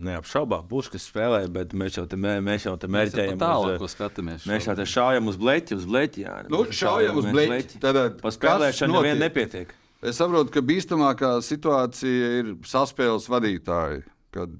Neapšaubām, 0.00 0.62
būs 0.70 0.88
kas 0.92 1.04
spēlē, 1.10 1.42
bet 1.52 1.74
mēs 1.76 1.98
jau 1.98 2.06
te, 2.08 2.16
mē, 2.20 2.38
mēs 2.44 2.64
jau 2.68 2.76
te 2.80 2.88
mērķējam. 2.88 3.36
Tālāk, 3.40 3.82
uz, 3.82 3.96
skatāmies. 3.96 4.46
Mēs 4.48 4.70
jau 4.70 4.78
te 4.78 4.86
šaujam 4.88 5.28
uz 5.32 5.36
bleķi, 5.40 5.76
uz 5.76 5.90
bleķi. 5.90 6.24
Jā, 6.24 6.38
nu, 6.52 6.62
šaujam 6.72 7.18
uz 7.20 7.28
bleķi. 7.28 7.82
Tad, 7.82 8.00
pa 8.22 8.32
spēlēšanu 8.32 8.96
nevienam 8.96 9.26
nepietiek. 9.26 9.74
Es 10.00 10.16
saprotu, 10.16 10.48
ka 10.54 10.62
bīstamākā 10.64 11.34
situācija 11.44 12.28
ir 12.40 12.54
saspēles 12.64 13.26
vadītāji. 13.28 14.04
Kad 14.32 14.54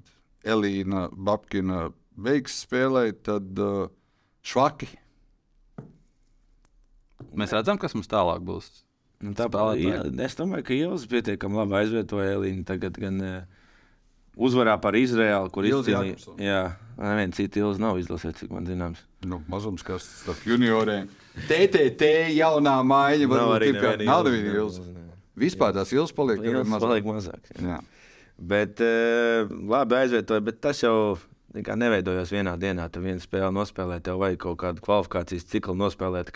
Elīna 0.45 1.07
Babkina 1.09 1.87
beigs 2.13 2.59
spēlēt, 2.65 3.23
tad 3.25 3.57
uh, 3.61 3.87
švaki. 4.45 4.89
Mēs 7.37 7.53
redzam, 7.55 7.79
kas 7.81 7.95
mums 7.97 8.09
tālāk 8.11 8.43
būs. 8.45 8.69
Nu, 9.21 9.33
Tāpat 9.37 9.77
es 10.25 10.37
domāju, 10.37 10.65
ka 10.65 10.73
Ielas 10.77 11.05
pietiekami 11.09 11.59
labi 11.61 11.77
aizvietoja 11.81 12.37
Elīnu. 12.37 12.65
Tagad 12.67 12.97
gan 13.01 13.19
uh, 13.25 13.41
uzvarā 14.37 14.77
par 14.81 14.97
Izraēlu, 14.97 15.49
kur 15.53 15.65
izcīnīja. 15.69 16.37
Jā, 16.41 16.63
neviena 17.01 17.37
cita 17.37 17.61
Ielas 17.61 17.81
nav 17.81 17.97
izlasīta, 18.01 18.43
cik 18.43 18.53
man 18.53 18.69
zināms. 18.69 19.01
Nu, 19.25 19.41
mazums, 19.49 19.85
kas 19.85 20.05
starp 20.21 20.45
junioriem. 20.49 21.09
TTT 21.49 22.11
jaunā 22.37 22.77
maiņa 22.85 23.29
varbūt 23.31 23.69
ir 23.69 23.81
kā 23.81 23.95
nav 24.05 24.25
neviena 24.29 24.57
Ielas. 24.57 24.81
Vispār 25.41 25.73
tās 25.75 25.91
ilgas 25.95 26.13
paliek, 26.15 26.41
mazāk. 26.41 26.85
paliek 26.85 27.07
mazāk. 27.07 27.51
Jā. 27.55 27.75
Jā. 27.75 27.81
Bet 28.41 28.81
uh, 28.81 29.49
labi 29.69 29.99
aizvietoja, 29.99 30.41
bet 30.41 30.61
tas 30.63 30.81
jau 30.81 31.19
neveidojās 31.53 32.31
vienā 32.33 32.55
dienā. 32.57 32.87
Tu 32.89 33.03
vienu 33.03 33.21
spēli 33.21 33.51
nospēlēji, 33.53 34.05
tev 34.07 34.21
vajag 34.21 34.41
kaut 34.41 34.59
kādu 34.63 34.83
kvalifikācijas 34.85 35.45
ciklu 35.51 35.75
nospēlēt. 35.77 36.33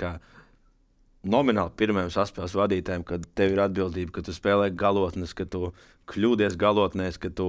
Nomināli 1.25 1.73
pirmajam 1.79 2.11
saspēles 2.13 2.53
vadītājam, 2.53 3.05
kad 3.07 3.25
tev 3.33 3.55
ir 3.55 3.63
atbildība, 3.63 4.13
ka 4.13 4.25
tu 4.27 4.35
spēlē 4.35 4.69
galotnes, 4.77 5.33
ka 5.33 5.47
tu 5.49 5.71
kļūdies 6.11 6.59
galotnēs, 6.61 7.17
ka 7.17 7.31
tu 7.33 7.47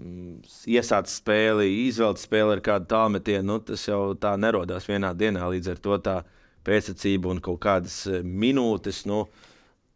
mm, 0.00 0.40
iesāc 0.74 1.06
spēli, 1.12 1.68
izvelc 1.84 2.18
spēli 2.18 2.56
ar 2.56 2.64
kādu 2.64 2.90
tālmetienu. 2.90 3.46
Nu, 3.46 3.60
tas 3.62 3.86
jau 3.86 4.16
tā 4.18 4.34
nerodās 4.34 4.90
vienā 4.90 5.12
dienā. 5.14 5.46
Līdz 5.54 5.76
ar 5.76 5.86
to 5.86 6.00
tā 6.02 6.18
pēctecība 6.66 7.30
un 7.30 7.44
kaut 7.44 7.62
kādas 7.62 8.02
eh, 8.10 8.26
minūtes. 8.26 9.04
Nu, 9.06 9.28
uh, 9.28 9.51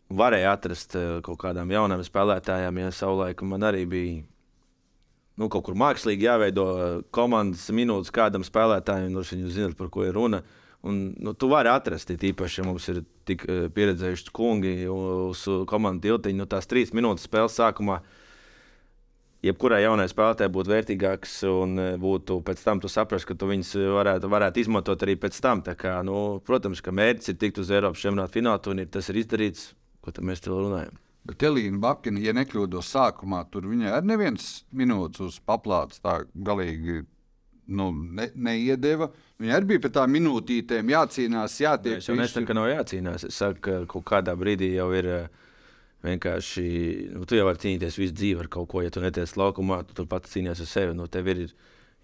varēja 0.09 0.55
atrast 0.55 0.97
eh, 0.97 1.19
kaut 1.27 1.40
kādām 1.42 1.71
jaunām 1.73 2.03
spēlētājām, 2.07 2.83
ja 2.83 2.92
savulaik 2.95 3.42
man 3.42 3.66
arī 3.66 3.85
bija. 3.90 4.23
Nu, 5.37 5.51
kaut 5.53 5.66
kur 5.66 5.77
mākslīgi 5.77 6.29
jāveido 6.29 6.66
eh, 6.75 7.01
komandas 7.14 7.66
minūtes 7.75 8.14
kādam 8.14 8.47
spēlētājam, 8.47 9.11
no 9.12 9.25
viņa 9.27 9.53
zinot, 9.53 9.77
par 9.79 9.90
ko 9.92 10.07
ir 10.07 10.14
runa. 10.16 10.42
Un, 10.87 11.16
nu, 11.19 11.33
tu 11.35 11.49
vari 11.51 11.71
atrast, 11.73 12.12
īpaši, 12.14 12.61
ja 12.61 12.64
mums 12.69 12.85
ir 12.92 13.01
tik 13.27 13.42
uh, 13.49 13.64
pieredzējuši 13.75 14.31
kungi 14.31 14.85
uz 14.87 15.40
komandas 15.66 16.05
tiltiņa, 16.05 16.38
nu, 16.38 16.47
tās 16.47 16.69
trīs 16.71 16.92
minūtes 16.95 17.25
spēles 17.27 17.57
sākumā. 17.59 17.97
jebkurai 19.42 19.81
jaunai 19.83 20.07
spēlētājai 20.07 20.53
būtu 20.53 20.71
vērtīgāks 20.71 21.33
un 21.51 21.79
e, 21.79 21.88
būtu 22.03 22.38
pēc 22.47 22.62
tam 22.62 22.81
tu 22.83 22.88
saprast, 22.90 23.27
ka 23.27 23.35
tu 23.35 23.49
viņus 23.51 23.73
varētu, 23.97 24.31
varētu 24.31 24.62
izmantot 24.62 25.03
arī 25.03 25.16
pēc 25.16 25.40
tam. 25.42 25.62
Kā, 25.62 25.97
nu, 26.07 26.38
protams, 26.47 26.81
ka 26.81 26.95
mērķis 26.95 27.35
ir 27.35 27.40
tikt 27.42 27.59
uz 27.59 27.71
Eiropas 27.71 28.03
čempionāta 28.03 28.38
fināla 28.38 28.62
turnīru. 28.62 28.90
Tas 28.90 29.11
ir 29.11 29.21
izdarīts, 29.25 29.73
ko 30.07 30.25
mēs 30.25 30.45
te 30.45 30.53
runājam. 30.53 31.03
Bet 31.27 31.42
Elīna 31.42 31.81
Bakina, 31.83 32.23
ja 32.23 32.33
nekļūdos 32.37 32.92
sākumā, 32.95 33.42
tur 33.51 33.66
viņai 33.66 33.90
arī 33.97 34.12
neviens 34.12 34.51
minūtes 34.71 35.25
uz 35.25 35.38
paplātes 35.42 35.99
tā 35.99 36.21
galīgi 36.35 37.01
nu, 37.66 37.88
ne, 37.90 38.29
neiedeva. 38.35 39.11
Viņa 39.42 39.57
arī 39.57 39.73
bija 39.73 39.83
pēc 39.87 39.97
tam 39.97 40.14
minūtītēm 40.14 40.92
jācīnās, 40.95 41.59
jātiek. 41.64 41.99
Es 41.99 42.07
jau 42.07 42.14
nesaku, 42.14 42.47
ka 42.47 42.55
nav 42.55 42.71
jācīnās. 42.71 43.27
Es 43.27 43.40
saku, 43.42 43.59
ka 43.66 43.81
kaut 43.90 44.07
kādā 44.07 44.37
brīdī 44.38 44.77
jau 44.77 44.92
ir. 44.95 45.11
Uh, 45.16 45.42
Vienkārši 46.07 46.66
nu, 47.14 47.25
tu 47.27 47.38
jau 47.38 47.47
vari 47.49 47.61
cīnīties 47.62 47.97
visu 47.99 48.14
dzīvi 48.14 48.45
ar 48.45 48.51
kaut 48.53 48.69
ko, 48.71 48.83
ja 48.85 48.92
tu 48.92 49.01
netiec 49.03 49.33
laukumā, 49.38 49.81
tu 49.88 49.97
turpat 49.97 50.29
cīnīties 50.31 50.62
ar 50.62 50.69
sevi. 50.71 50.95
Nu, 50.95 51.09
tev 51.11 51.31
ir 51.33 51.40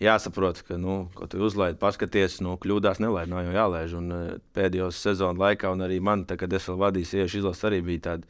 jāsaprot, 0.02 0.60
ka, 0.66 0.76
nu, 0.80 1.06
ko 1.16 1.28
tu 1.30 1.40
uzlaidi, 1.42 1.78
paskaties, 1.80 2.40
nu, 2.44 2.56
kļūdās, 2.60 3.00
nelaid, 3.02 3.30
nav 3.30 3.44
jau 3.46 3.54
jālaiž. 3.56 3.96
Un, 3.98 4.08
uh, 4.12 4.30
pēdējos 4.56 5.00
sezonu 5.02 5.42
laikā, 5.42 5.72
un 5.72 5.84
arī 5.86 6.00
man, 6.04 6.26
tā, 6.28 6.38
kad 6.40 6.52
es 6.52 6.68
vēl 6.68 6.80
vadīju 6.82 7.10
sieviešu 7.10 7.42
izlases, 7.42 7.66
arī 7.68 7.80
bija 7.86 8.04
tāda 8.08 8.28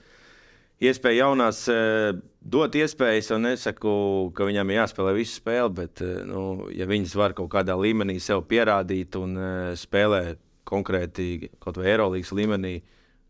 iespēja 0.82 1.26
jaunās 1.26 1.64
uh, 1.72 2.12
dot 2.40 2.76
iespējas. 2.78 3.32
Es 3.32 3.42
nesaku, 3.42 3.92
ka 4.36 4.48
viņam 4.48 4.72
ir 4.72 4.80
jāspēlē 4.82 5.16
visu 5.16 5.38
spēli, 5.40 5.74
bet, 5.80 6.04
uh, 6.04 6.22
nu, 6.28 6.44
ja 6.74 6.88
viņas 6.90 7.16
var 7.18 7.36
kaut 7.38 7.52
kādā 7.54 7.76
līmenī 7.78 8.18
sev 8.22 8.44
pierādīt 8.50 9.18
un 9.20 9.36
spēlē 9.78 10.24
konkrēti 10.68 11.50
kaut 11.62 11.80
vai 11.80 11.90
Eirolandes 11.92 12.32
līmenī, 12.34 12.76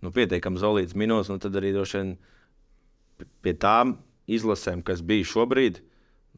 nu, 0.03 0.13
pietiekami 0.15 0.61
zolīts 0.61 0.97
minūtes, 0.99 1.31
nu, 1.33 1.41
tad 1.43 1.57
arī 1.59 1.73
droši 1.75 2.01
vien 2.01 2.13
pie 3.43 3.55
tām 3.59 3.97
izlasēm, 4.31 4.83
kas 4.87 5.03
bija 5.07 5.27
šobrīd, 5.29 5.81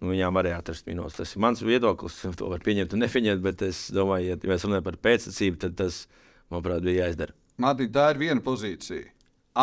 nu, 0.01 0.11
viņām 0.13 0.37
varēja 0.39 0.61
atrast 0.63 0.89
minūtes. 0.89 1.19
Tas 1.21 1.35
ir 1.35 1.43
mans 1.45 1.63
viedoklis. 1.65 2.21
To 2.41 2.51
var 2.53 2.65
pieņemt 2.65 2.97
un 2.97 3.05
nepieņemt, 3.05 3.43
bet 3.45 3.65
es 3.67 3.87
domāju, 3.95 4.35
ja 4.35 4.39
mēs 4.51 4.67
runājam 4.67 4.87
par 4.89 5.01
pēctecību, 5.07 5.61
tad 5.67 5.77
tas, 5.81 6.05
manuprāt, 6.53 6.85
bija 6.87 7.07
jāizdara. 7.09 7.37
Mātī, 7.61 7.89
tā 7.95 8.09
ir 8.15 8.23
viena 8.25 8.43
pozīcija. 8.45 9.11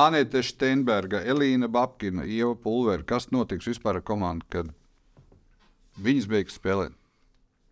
Anēta 0.02 0.40
Steinberga, 0.48 1.20
Elīna 1.28 1.68
Babkina, 1.68 2.24
Ieva 2.24 2.56
Pulvera. 2.56 3.04
Kas 3.04 3.28
notiks 3.36 3.68
vispār 3.68 4.00
ar 4.00 4.06
komandu, 4.08 4.48
kad 4.54 4.72
viņas 6.00 6.30
beigs 6.32 6.56
spēlēt? 6.56 6.96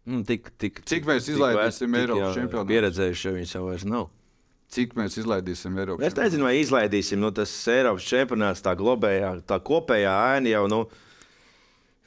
Nu, 0.09 0.23
tik, 0.27 0.49
tik, 0.59 0.81
Cik 0.89 1.07
mēs 1.07 1.29
izlaidīsim 1.31 1.95
Eiropas 1.95 2.35
čempionātu? 2.35 2.73
Pieredzējuši, 2.73 3.27
ja 3.27 3.35
viņas 3.37 3.55
jau 3.55 3.67
vairs 3.69 3.85
nav 3.87 4.09
cik 4.73 4.95
mēs 4.97 5.17
izlaidīsim 5.17 5.77
Eiropas 5.81 6.11
Es 6.11 6.17
nezinu, 6.17 6.45
vai 6.47 6.59
izlaidīsim. 6.61 7.19
Nu, 7.21 7.31
tas 7.35 7.51
Eiropas 7.71 8.05
čempionāts, 8.05 8.63
tā 8.65 8.75
globējā, 8.77 9.31
tā 9.49 9.59
kopējā 9.65 10.13
aina 10.35 10.53
jau. 10.53 10.65
Nu, 10.71 10.81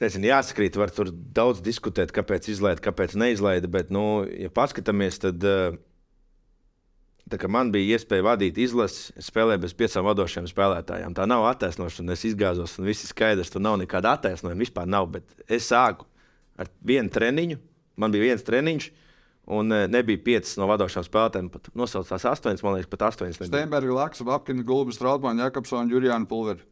Nezinu, 0.01 0.27
jāsakrīt, 0.31 0.77
var 0.79 0.91
tur 0.91 1.11
daudz 1.13 1.61
diskutēt, 1.63 2.11
kāpēc 2.15 2.49
izlaida, 2.51 2.81
kāpēc 2.83 3.13
neizlaida. 3.19 3.69
Bet, 3.71 3.91
nu, 3.93 4.23
ja 4.25 4.49
paskatāmies, 4.53 5.19
tad 5.21 5.45
eh, 5.45 5.77
man 7.51 7.69
bija 7.73 7.97
iespēja 7.97 8.25
vadīt 8.25 8.57
izlasi, 8.63 9.13
spēlēt 9.21 9.61
bez 9.63 9.75
piecām 9.77 10.07
vadošiem 10.09 10.49
spēlētājiem. 10.49 11.13
Tā 11.15 11.27
nav 11.29 11.45
attaisnošana. 11.51 12.17
Es 12.17 12.25
izgāzos, 12.27 12.75
un 12.81 12.89
viss 12.89 13.05
ir 13.05 13.13
skaidrs. 13.13 13.53
Tur 13.53 13.63
nav 13.63 13.77
nekāda 13.83 14.17
attaisnojuma 14.17 14.65
vispār. 14.65 14.89
Nav, 14.89 15.11
bet 15.13 15.45
es 15.47 15.69
sāku 15.69 16.09
ar 16.57 16.73
vienu 16.81 17.13
treniņu. 17.13 17.61
Man 18.01 18.13
bija 18.13 18.31
viens 18.31 18.45
treniņš, 18.47 18.89
Un 19.45 19.71
e, 19.71 19.87
nebija 19.91 20.21
piecas 20.23 20.55
no 20.55 20.67
vadošām 20.69 21.03
spēlētājiem. 21.03 21.49
Pat 21.51 21.67
nosaucās 21.75 22.23
astoņas, 22.31 22.63
man 22.63 22.77
liekas, 22.77 22.91
pat 22.91 23.09
astoņas. 23.09 23.41
Steinberga, 23.49 23.91
Laksa, 23.97 24.27
Apkins, 24.37 24.63
Gulbis, 24.67 24.99
Trautmāns, 25.01 25.43
Jakobsons, 25.43 25.91
Jurijāna 25.91 26.29
Pulveri. 26.29 26.63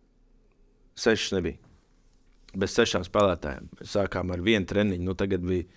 Sešas 0.95 1.36
nebija. 1.36 1.60
Bez 2.57 2.73
sešām 2.75 3.05
spēlētājiem. 3.07 3.69
Sākām 3.87 4.33
ar 4.35 4.41
vienu 4.43 4.67
treniņu. 4.67 5.05
Nu, 5.05 5.15
tagad 5.15 5.43
bija. 5.45 5.67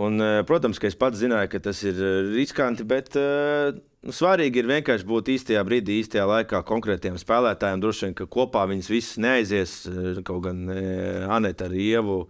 Un, 0.00 0.20
e, 0.22 0.42
protams, 0.46 0.78
ka 0.78 0.86
es 0.86 0.98
pats 0.98 1.18
zināju, 1.18 1.48
ka 1.50 1.62
tas 1.64 1.80
ir 1.82 1.96
e, 1.96 2.10
riskanti, 2.36 2.84
bet 2.86 3.16
nu, 3.16 4.12
svarīgi 4.14 4.60
ir 4.62 4.68
vienkārši 4.70 5.08
būt 5.08 5.32
īstajā 5.34 5.64
brīdī, 5.66 5.96
īstajā 6.02 6.26
laikā 6.28 6.60
konkrētiem 6.68 7.16
spēlētājiem. 7.20 7.82
Droši 7.82 8.06
vien, 8.06 8.14
ka 8.20 8.28
kopā 8.30 8.66
viņas 8.70 8.92
visas 8.92 9.18
neaizies. 9.24 9.74
Kaut 10.28 10.44
gan 10.46 10.62
Anita 11.32 11.66
ar 11.70 11.74
Ievu 11.74 12.20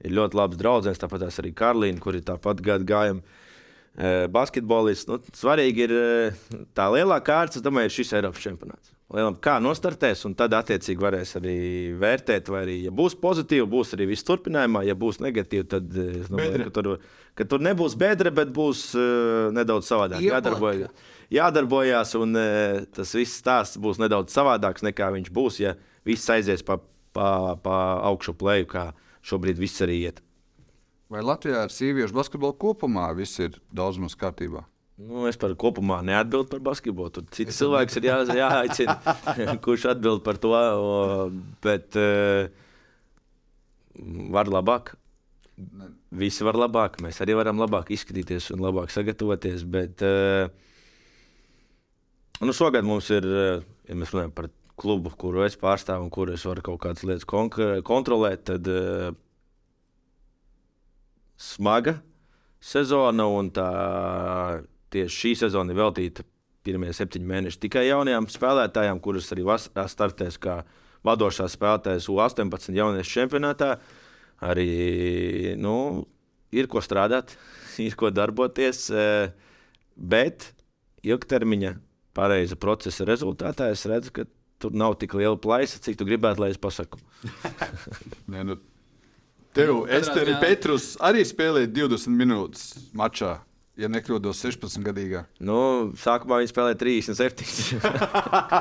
ir 0.00 0.16
ļoti 0.16 0.40
labs 0.40 0.60
draugs. 0.60 1.04
Tāpat 1.04 1.28
arī 1.28 1.52
Karlīna, 1.56 2.02
kur 2.02 2.16
ir 2.16 2.24
tāpat 2.26 2.64
gadu 2.64 2.88
gājuma 2.88 3.22
e, 3.22 4.26
basketbolists. 4.32 5.10
Nu, 5.12 5.20
svarīgi 5.36 5.86
ir 5.86 5.96
tā 6.74 6.88
lielā 6.96 7.20
kārta, 7.24 7.60
es 7.60 7.68
domāju, 7.68 7.92
ir 7.92 7.98
šis 8.00 8.16
Eiropas 8.16 8.48
čempionāts. 8.48 8.93
Lielam, 9.12 9.34
kā 9.36 9.58
nostartēs, 9.60 10.22
un 10.24 10.32
tad 10.38 10.54
attiecīgi 10.56 11.02
varēs 11.02 11.34
arī 11.36 11.56
vērtēt, 12.00 12.48
vai 12.50 12.62
arī, 12.64 12.76
ja 12.86 12.92
būs 12.94 13.18
pozitīvi, 13.20 13.66
būs 13.68 13.92
arī 13.94 14.08
viss 14.08 14.24
turpinājumā, 14.24 14.80
ja 14.88 14.96
būs 14.96 15.20
negatīvi, 15.20 15.66
tad 15.74 15.92
e, 15.92 16.06
es 16.22 16.30
domāju, 16.32 16.64
ka 16.64 16.72
tur, 16.78 16.88
ka 17.36 17.46
tur 17.52 17.62
nebūs 17.66 17.98
bedre, 18.00 18.32
bet 18.34 18.50
būs 18.56 18.86
uh, 18.96 19.52
nedaudz 19.54 19.90
savādāk. 19.92 20.24
Jādarbojas, 20.24 21.06
jādarbojās, 21.36 22.16
un 22.16 22.32
uh, 22.40 22.80
tas 22.96 23.12
viss 23.20 23.38
stāsts 23.44 23.78
būs 23.84 24.00
nedaudz 24.00 24.32
savādāks 24.34 24.86
nekā 24.88 25.12
viņš 25.18 25.30
būs, 25.36 25.60
ja 25.60 25.76
viss 26.08 26.32
aizies 26.32 26.64
pa, 26.64 26.80
pa, 27.12 27.28
pa 27.60 27.80
augšu 28.08 28.34
plēju. 28.40 28.70
Kā, 28.72 28.88
šobrīd 29.24 29.60
viss 29.60 29.84
arī 29.84 30.00
iet. 30.08 30.24
Vai 31.12 31.22
Latvijā 31.24 31.66
ar 31.66 31.72
sieviešu 31.72 32.16
basketbolu 32.16 32.56
kopumā 32.60 33.10
viss 33.16 33.40
ir 33.42 33.60
daudz 33.72 34.00
maz 34.00 34.16
kārtībā? 34.18 34.64
Nu, 34.94 35.24
es 35.26 35.34
par 35.34 35.50
kopumā 35.58 35.98
neatbildu 36.06 36.46
par 36.52 36.60
basketbolu. 36.68 37.10
Tur 37.16 37.24
cits 37.34 37.56
cilvēks 37.58 37.96
ir 37.98 38.04
jā, 38.06 38.18
jāaicina, 38.38 38.94
kurš 39.64 39.88
atbild 39.90 40.22
par 40.26 40.38
to. 40.38 40.52
Bet 41.64 41.96
uh, 41.98 42.46
var 44.34 44.50
labāk. 44.50 44.92
Visi 46.14 46.46
var 46.46 46.58
labāk. 46.58 47.00
Mēs 47.02 47.18
arī 47.24 47.34
varam 47.34 47.58
labāk 47.58 47.90
izskatīties 47.94 48.52
un 48.54 48.62
labāk 48.62 48.94
sagatavoties. 48.94 49.64
Bet 49.66 50.04
uh, 50.06 50.46
nu, 52.44 52.54
šogad 52.54 52.86
mums 52.86 53.10
ir, 53.14 53.26
ja 53.26 53.96
mēs 53.98 54.14
runājam 54.14 54.34
par 54.36 54.50
klubu, 54.78 55.10
kuru 55.18 55.42
es 55.46 55.58
pārstāvu 55.58 56.06
un 56.06 56.12
kur 56.14 56.30
es 56.34 56.44
varu 56.46 56.62
kaut 56.70 56.84
kādas 56.86 57.02
lietas 57.06 57.26
kontrolēt, 57.26 58.44
tad 58.46 58.70
uh, 58.70 59.10
smaga 61.34 61.96
sezona. 62.62 63.26
Tā, 63.54 63.66
tieši 64.94 65.20
šī 65.20 65.34
sezona 65.44 65.74
ir 65.74 65.80
veltīta 65.80 66.24
pirmie 66.64 66.92
septiņi 66.96 67.28
mēneši 67.28 67.60
tikai 67.66 67.84
jaunajām 67.90 68.30
spēlētājām, 68.32 69.00
kuras 69.04 69.28
arī 69.34 69.44
startēs 69.60 70.40
kā 70.40 70.62
vadošās 71.04 71.56
spēlētājas 71.58 72.08
U-18 72.08 72.78
jauniešu 72.78 73.18
čempionātā. 73.18 73.74
Arī 74.44 75.54
nu, 75.60 76.04
ir 76.54 76.68
ko 76.70 76.82
strādāt, 76.84 77.36
ir 77.86 77.96
ko 77.98 78.10
darboties, 78.14 78.86
eh, 78.90 79.34
bet 79.94 80.52
ilgtermiņa 81.04 81.74
pareiza 82.16 82.56
procesa 82.60 83.06
rezultātā 83.08 83.70
es 83.74 83.84
redzu, 83.90 84.14
ka 84.14 84.28
tur 84.62 84.76
nav 84.76 84.96
tik 85.00 85.16
liela 85.18 85.36
plaisa, 85.36 85.80
cik 85.82 85.98
tu 86.00 86.06
gribētu, 86.08 86.44
lai 86.44 86.52
es 86.54 86.60
pasaku. 86.60 87.00
Nē, 88.32 88.44
nu, 88.48 88.56
tev, 89.56 89.84
Esteri 89.92 90.38
Petrus, 90.40 90.94
arī 91.04 91.26
spēlēja 91.28 91.72
20 91.74 92.16
minūtes 92.16 92.70
mačā. 92.96 93.36
Ja 93.74 93.88
nekļūdos 93.90 94.38
16 94.38 94.84
gadīgā. 94.86 95.24
Nu, 95.42 95.56
sākumā 95.98 96.38
viņa 96.38 96.50
spēlēja 96.52 96.78
37. 96.78 97.80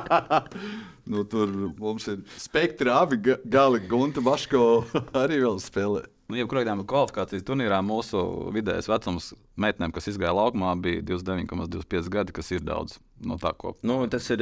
nu, 1.14 1.22
tur 1.30 1.54
mums 1.78 2.08
ir 2.10 2.24
spektra 2.42 3.04
abi 3.04 3.20
gali. 3.22 3.84
Gunta 3.90 4.24
Baško 4.26 4.64
arī 5.24 5.38
vēl 5.44 5.62
spēlē. 5.62 6.08
Nu, 6.32 6.40
Jebkurā 6.40 6.64
gadījumā 6.64 6.88
kvalifikācijas 6.90 7.46
turnīrā 7.46 7.78
mūsu 7.86 8.24
vidējais 8.56 8.90
vecums 8.90 9.34
meitenēm, 9.60 9.94
kas 9.94 10.10
izgāja 10.10 10.34
laukumā, 10.34 10.72
bija 10.82 11.04
29,25 11.06 12.10
gadi, 12.10 12.34
kas 12.34 12.50
ir 12.56 12.64
daudz 12.66 12.98
no 13.22 13.38
tā 13.38 13.52
kopā. 13.54 13.78
Nu, 13.86 14.00
tas 14.10 14.26
ir 14.34 14.42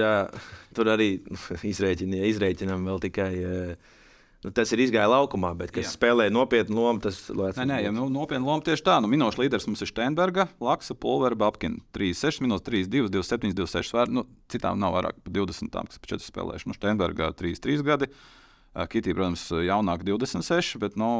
tur 0.77 0.93
arī 0.93 1.17
izrēķinām 1.73 2.87
vēl 2.87 3.03
tikai. 3.09 3.31
Nu, 4.41 4.49
tas 4.57 4.71
ir 4.73 4.81
izgājis 4.81 5.11
laukumā, 5.11 5.51
bet 5.57 5.69
kas 5.69 5.85
Jā. 5.85 5.91
spēlē 5.93 6.25
nopietnu 6.33 6.73
lomu, 6.73 7.01
tas 7.03 7.19
ir. 7.29 7.37
Nē, 7.37 7.65
nē, 7.69 7.75
ja, 7.85 7.91
nu, 7.93 8.07
nopietnu 8.09 8.47
lomu 8.47 8.65
tieši 8.65 8.85
tā. 8.87 8.95
Nu, 9.03 9.09
Minošs 9.11 9.37
līderis 9.37 9.67
mums 9.69 9.83
ir 9.85 9.91
Steinberga, 9.91 10.47
Laksa, 10.63 10.95
Pulvera, 10.97 11.37
Babkina. 11.37 11.77
36 11.93 12.41
minūtes, 12.41 12.65
3, 12.65 12.89
2, 12.89 13.11
27, 13.13 13.53
26. 13.59 13.93
Vēr, 13.99 14.13
nu, 14.17 14.25
citām 14.49 14.81
nav 14.81 14.95
vairāk 14.97 15.19
par 15.21 15.35
20, 15.37 15.69
tām, 15.75 15.89
kas 15.91 16.01
pa 16.01 16.09
4 16.15 16.25
spēlējuši. 16.25 16.71
Nu, 16.71 16.77
Steinberga 16.79 17.29
3, 17.37 17.61
3 17.67 17.85
gadi. 17.85 18.09
Kitī, 18.89 19.13
protams, 19.13 19.45
jaunāk 19.67 20.07
26, 20.07 20.79
bet 20.81 20.97
nu, 20.97 21.11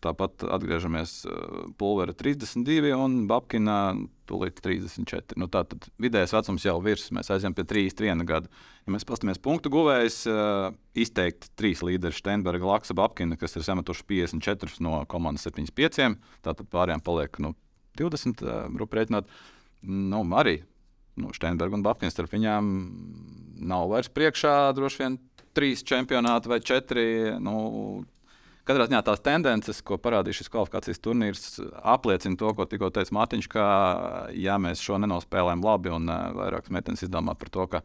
Tāpat 0.00 0.46
atgriežamies 0.56 1.12
uh, 1.28 1.66
Pulvera 1.80 2.14
32 2.16 2.94
un 2.96 3.16
Babkina 3.28 3.92
tūlīt 4.30 4.62
34. 4.64 5.36
Nu, 5.40 5.48
Tātad 5.52 5.88
vidējais 6.00 6.32
vecums 6.36 6.64
jau 6.64 6.76
virs, 6.84 7.08
mēs 7.14 7.28
aizjām 7.34 7.56
pie 7.56 7.66
31 7.68 8.24
gadu. 8.28 8.50
Ja 8.86 8.94
mēs 8.94 9.04
paskatāmies 9.08 9.42
punktu 9.42 9.72
guvējs, 9.74 10.22
uh, 10.30 10.70
izteikti 10.96 11.52
trīs 11.58 11.84
līderi- 11.84 12.16
Steinberga, 12.20 12.64
Laksa, 12.72 12.96
Babkina, 12.96 13.36
kas 13.40 13.56
ir 13.56 13.66
sametuši 13.66 14.06
54 14.08 14.80
no 14.86 15.04
komandas 15.10 15.44
75. 15.48 16.16
Tātad 16.46 16.70
pārējām 16.72 17.04
paliek 17.04 17.40
nu, 17.44 17.54
20 18.00 18.44
uh, 18.46 18.68
ruprēķinot. 18.80 19.28
Nu, 19.84 20.24
arī 20.36 20.62
nu, 21.20 21.34
Steinberga 21.36 21.76
un 21.76 21.84
Babkina 21.84 22.12
starp 22.12 22.32
viņām 22.32 22.70
nav 23.68 23.90
vairs 23.92 24.08
priekšā 24.12 24.72
droši 24.76 25.02
vien 25.02 25.18
trīs 25.56 25.84
čempionāti 25.86 26.50
vai 26.50 26.60
četri. 26.64 27.04
Nu, 27.42 28.04
Katrā 28.70 28.86
ziņā 28.86 29.00
tās 29.02 29.22
tendences, 29.26 29.80
ko 29.82 29.98
parādīja 29.98 30.38
šis 30.38 30.52
kvalifikācijas 30.52 31.02
turnīrs, 31.02 31.48
apliecina 31.82 32.38
to, 32.38 32.52
ko 32.54 32.68
tikko 32.70 32.92
teica 32.94 33.16
Mārtiņš, 33.16 33.50
ka, 33.50 33.64
ja 34.38 34.60
mēs 34.62 34.84
šo 34.84 35.00
nenospēlējam 35.02 35.66
labi 35.66 35.90
un 35.96 36.06
uh, 36.06 36.30
vairākas 36.38 36.70
meitenes 36.70 37.02
izdomā 37.06 37.34
par 37.40 37.50
to, 37.50 37.66
ka 37.74 37.82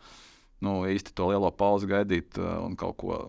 nu, 0.62 0.84
īsti 0.90 1.16
to 1.18 1.32
lielo 1.32 1.50
pauzi 1.50 1.90
gaidīt 1.90 2.38
uh, 2.38 2.60
un 2.68 2.78
kaut 2.78 3.00
ko 3.02 3.24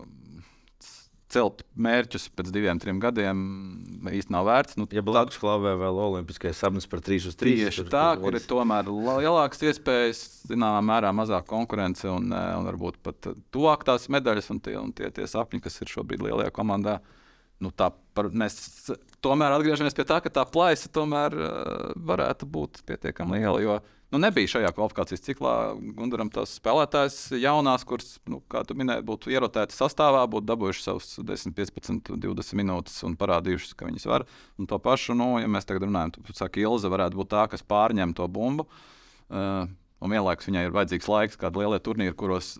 celt 1.31 1.63
mērķus 1.75 2.29
pēc 2.37 2.51
diviem, 2.55 2.79
trim 2.79 3.01
gadiem 3.03 3.41
īstenībā 4.07 4.35
nav 4.37 4.47
vērts. 4.47 4.77
Nu, 4.79 4.87
ja 4.95 5.03
blakus 5.05 5.39
klāvē 5.41 5.73
vēl 5.79 5.99
olimpiskais 6.05 6.59
sapnis 6.59 6.87
par 6.89 7.01
3 7.03 7.29
uz 7.31 7.37
3, 7.39 7.55
tieši 7.63 7.83
tur, 7.83 7.91
tā, 7.93 8.05
kur, 8.21 8.35
ir 8.35 8.47
tomēr 8.47 8.87
lielākas 8.87 9.63
iespējas, 9.67 10.23
zināmā 10.51 10.79
mērā 10.87 11.11
mazāk 11.15 11.47
konkurence 11.49 12.07
un, 12.11 12.31
eh, 12.31 12.49
un 12.57 12.67
varbūt 12.69 12.99
pat 13.03 13.31
tuvāk 13.53 13.83
tās 13.87 14.07
medaļas 14.13 14.51
un 14.55 14.63
tie, 14.63 14.77
un 14.79 14.93
tie, 14.95 15.11
tie 15.11 15.27
sapņi, 15.27 15.63
kas 15.67 15.81
ir 15.83 15.91
šobrīd 15.97 16.23
lielajā 16.29 16.53
komandā. 16.55 16.99
Nu, 17.63 17.71
tā, 17.73 17.89
par, 18.13 18.29
mēs 18.29 18.57
tomēr 19.25 19.55
atgriežamies 19.55 19.95
pie 19.97 20.05
tā, 20.05 20.19
ka 20.21 20.29
tā 20.33 20.43
plaisa 20.45 20.91
tomēr 20.93 21.33
uh, 21.33 21.93
varētu 22.09 22.49
būt 22.53 22.83
pietiekami 22.85 23.39
liela. 23.39 23.61
Jo, 23.63 23.79
Nu, 24.07 24.21
nebija 24.23 24.47
šajā 24.47 24.69
kvalifikācijas 24.71 25.23
ciklā 25.25 25.53
Gunaram 25.97 26.29
tas 26.31 26.53
spēlētājs, 26.55 27.15
jaunās, 27.43 27.83
kuras, 27.87 28.13
nu, 28.31 28.39
kā 28.47 28.61
tu 28.63 28.77
minēji, 28.79 29.03
būtu 29.09 29.33
ierotēti 29.33 29.75
sastāvā, 29.75 30.21
būtu 30.31 30.47
dabūjuši 30.47 30.83
savus 30.85 31.09
10, 31.27 31.51
15, 31.57 32.13
20 32.23 32.55
minūtes 32.61 33.01
un 33.03 33.17
parādījuši, 33.19 33.73
ka 33.75 33.89
viņas 33.89 34.07
var. 34.07 34.23
Un 34.55 34.69
to 34.71 34.79
pašu, 34.79 35.17
nu, 35.19 35.33
ja 35.41 35.49
mēs 35.51 35.67
tagad 35.67 35.89
runājam, 35.89 36.15
tad 36.15 36.39
saka, 36.39 36.63
Ilze 36.63 36.91
varētu 36.93 37.19
būt 37.19 37.33
tā, 37.35 37.43
kas 37.51 37.67
pārņem 37.67 38.15
to 38.15 38.29
bumbu. 38.31 38.69
Uh, 39.27 39.67
un 39.99 40.15
vienlaikus 40.15 40.47
viņai 40.47 40.69
ir 40.69 40.77
vajadzīgs 40.77 41.11
laiks, 41.11 41.39
kādi 41.41 41.65
lielie 41.65 41.83
turnīri, 41.83 42.15
kuros 42.15 42.55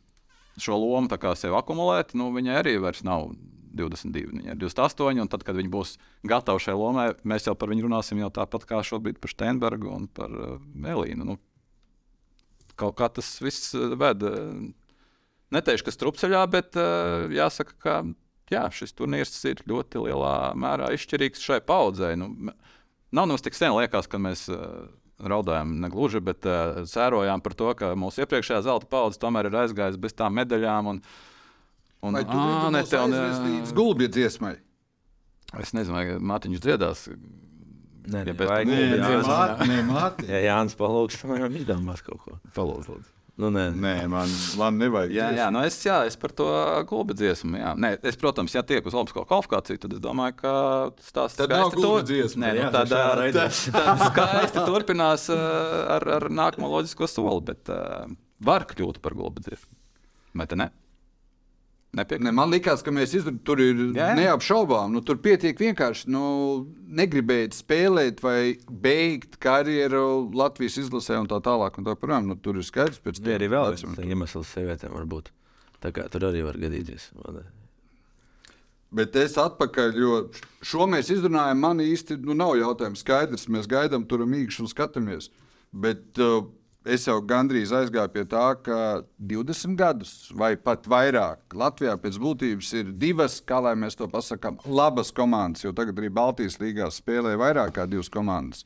šo 0.60 0.75
lomu 0.81 1.07
sev 1.39 1.55
akumulēt, 1.55 2.12
nu, 2.17 2.27
viņai 2.36 2.60
arī 2.60 2.75
vairs 2.83 3.05
nav 3.07 3.29
22, 3.75 4.32
viņa 4.32 4.53
ir 4.53 4.60
28. 4.62 5.21
Un 5.23 5.32
tad, 5.32 5.43
kad 5.47 5.58
viņi 5.58 5.71
būs 5.73 5.95
gatavi 6.27 6.63
šai 6.63 6.75
lomai, 6.77 7.08
mēs 7.27 7.47
jau 7.47 7.56
par 7.58 7.71
viņu 7.71 7.88
runāsim 7.88 8.21
jau 8.21 8.30
tāpat 8.34 8.67
kā 8.69 8.82
šobrīd 8.86 9.19
par 9.23 9.34
Steinbergu 9.34 9.91
un 9.93 10.08
par 10.08 10.34
uh, 10.34 10.58
Melīnu. 10.73 11.27
Nu, 11.27 11.38
kaut 12.80 12.97
kā 12.99 13.10
tas 13.13 13.32
viss 13.43 13.73
uh, 13.77 13.95
ved. 13.99 14.25
Uh, 14.27 14.69
neteikšu, 15.56 15.88
ka 15.88 15.95
strupceļā, 15.95 16.43
bet 16.51 16.80
uh, 16.80 17.27
jāsaka, 17.34 17.77
ka 17.84 17.97
jā, 18.51 18.65
šis 18.73 18.95
turnīrs 18.97 19.36
ir 19.47 19.63
ļoti 19.67 20.08
lielā 20.08 20.36
mērā 20.60 20.91
izšķirīgs 20.95 21.43
šai 21.43 21.62
paudzei. 21.67 22.15
Nu, 22.19 22.32
nav 23.12 23.30
mums 23.32 23.45
tik 23.45 23.58
sen 23.58 23.75
liekas, 23.77 24.10
ka 24.12 24.21
mēs. 24.21 24.47
Uh, 24.51 24.88
raudājām 25.17 25.71
negluži, 25.82 26.19
bet 26.21 26.45
uh, 26.45 26.84
sērojām 26.86 27.41
par 27.41 27.56
to, 27.58 27.71
ka 27.73 27.88
mūsu 27.97 28.21
iepriekšējā 28.21 28.60
zelta 28.67 28.86
paudze 28.86 29.17
tomēr 29.17 29.47
ir 29.49 29.56
aizgājusi 29.63 29.97
bez 30.03 30.13
tām 30.13 30.36
medaļām. 30.38 30.91
Un, 30.91 30.99
uh, 31.01 31.37
Un, 32.05 32.13
Vai 32.13 32.23
tu 32.27 32.38
ā, 32.38 32.69
ne, 32.73 32.83
tev, 32.86 33.07
ne, 33.10 33.23
līdz 33.41 33.73
gulbja 33.77 34.10
dziesmai? 34.13 34.53
Es 35.57 35.73
nezinu, 35.73 35.95
vai 35.95 36.17
Mārtiņš 36.31 36.63
dziedās. 36.63 37.05
Nē, 38.07 38.23
ja 38.29 38.36
vajag, 38.38 38.69
nē, 38.69 38.81
nē, 39.01 39.13
Mārti, 39.25 39.67
nē, 39.67 39.77
Mārti. 39.88 40.27
Ja 40.31 40.41
Jānis 40.45 40.77
palūgs, 40.79 41.17
tad 41.19 41.31
varam 41.33 41.55
izdomāt 41.60 42.03
kaut 42.05 42.21
ko. 42.23 42.36
Palūgs, 42.55 42.91
lūdzu. 42.91 43.13
Nu, 43.38 43.51
nē. 43.53 43.67
nē, 43.77 43.93
man, 44.10 44.31
man 44.57 44.79
nevajag. 44.81 45.12
Jā, 45.13 45.27
jā, 45.38 45.47
nu 45.53 45.62
es, 45.62 45.75
jā, 45.86 45.99
es 46.10 46.15
par 46.17 46.31
to 46.33 46.47
gulbi 46.89 47.13
dziesmu. 47.17 47.60
Jā. 47.60 47.73
Nē, 47.77 47.91
es, 48.10 48.17
protams, 48.17 48.55
ja 48.55 48.63
tiek 48.65 48.86
uz 48.89 48.95
Olimpisko 48.97 49.27
kvalifikāciju, 49.29 49.81
tad 49.83 49.93
es 49.93 50.01
domāju, 50.01 50.39
ka 50.39 50.53
tas 51.13 51.38
tad 51.38 51.53
nav 51.53 51.69
gulbi 51.75 52.07
dziesma. 52.10 52.47
Nē, 52.47 52.53
nu, 52.57 52.71
tad, 52.73 52.89
tad, 52.89 53.62
tad 53.75 54.01
skaisti 54.07 54.65
turpinās 54.65 55.27
ar, 55.36 56.07
ar 56.17 56.27
nākamo 56.33 56.71
loģisko 56.71 57.10
soli, 57.12 57.43
bet 57.51 57.69
uh, 57.69 58.10
var 58.41 58.65
kļūt 58.71 59.03
par 59.05 59.13
gulbi 59.19 59.45
dziesmu. 59.45 59.69
Vai 60.38 60.49
te 60.49 60.57
ne? 61.97 62.05
Ne, 62.21 62.33
man 62.36 62.51
liekas, 62.53 62.83
ka 62.86 62.93
mēs 62.93 63.15
izdarām, 63.17 63.39
tur 63.47 63.62
ir 63.63 63.81
jā. 63.97 64.12
neapšaubām. 64.17 64.93
Nu, 64.93 65.01
tur 65.05 65.19
pietiek 65.23 65.57
vienkārši 65.60 66.12
nu, 66.13 66.23
negribēt 66.99 67.57
spēlēt 67.57 68.23
vai 68.23 68.55
beigt 68.69 69.39
karjeru 69.43 70.29
Latvijas 70.38 70.79
izlasē 70.86 71.19
un 71.23 71.29
tā 71.31 71.41
tālāk. 71.43 71.79
Un 71.81 71.88
tā, 71.88 71.97
protams, 71.99 72.29
nu, 72.31 72.39
tur 72.41 72.62
ir 72.62 72.67
skaidrs, 72.67 73.01
pēc 73.03 73.21
tam 73.21 73.36
arī 73.36 73.51
vēl 73.53 73.71
viens 73.75 74.01
iemesls 74.05 74.53
sievietēm 74.55 74.95
var 74.95 75.07
būt. 75.10 75.31
Tā 75.83 75.93
kā 75.93 76.07
tur 76.13 76.29
arī 76.29 76.43
var 76.45 76.57
gadīties. 76.62 77.12
Bet 78.97 79.17
es 79.19 79.36
atpakaļ, 79.41 79.97
jo 79.99 80.19
šo 80.63 80.88
mēs 80.88 81.12
izrunājam, 81.12 81.60
man 81.60 81.83
īsti 81.83 82.21
nu, 82.23 82.38
nav 82.38 82.55
jautājums 82.55 83.03
skaidrs. 83.03 83.49
Mēs 83.51 83.67
gaidām 83.69 84.07
tur 84.07 84.23
mīkšu 84.23 84.63
un 84.63 84.71
skatāmies. 84.71 85.27
Bet 85.75 86.21
uh, 86.23 86.45
es 86.88 87.08
jau 87.08 87.17
gandrīz 87.23 87.71
aizgāju 87.76 88.12
pie 88.13 88.23
tā, 88.30 88.45
ka 88.63 88.78
20 89.32 89.76
gadus 89.80 90.13
vai 90.36 90.54
pat 90.60 90.88
vairāk 90.89 91.56
Latvijā 91.58 91.97
pēc 92.02 92.19
būtības 92.23 92.69
ir 92.80 92.93
divas, 93.02 93.39
kā 93.43 93.60
lai 93.63 93.76
mēs 93.80 94.00
to 94.00 94.08
pasakām, 94.12 94.60
labas 94.65 95.12
komandas. 95.15 95.65
Jo 95.65 95.73
tagad 95.76 96.00
arī 96.00 96.12
Baltijas 96.13 96.60
līgā 96.62 96.89
spēlē 96.93 97.36
vairāk 97.39 97.76
kā 97.78 97.88
divas 97.89 98.12
komandas. 98.13 98.63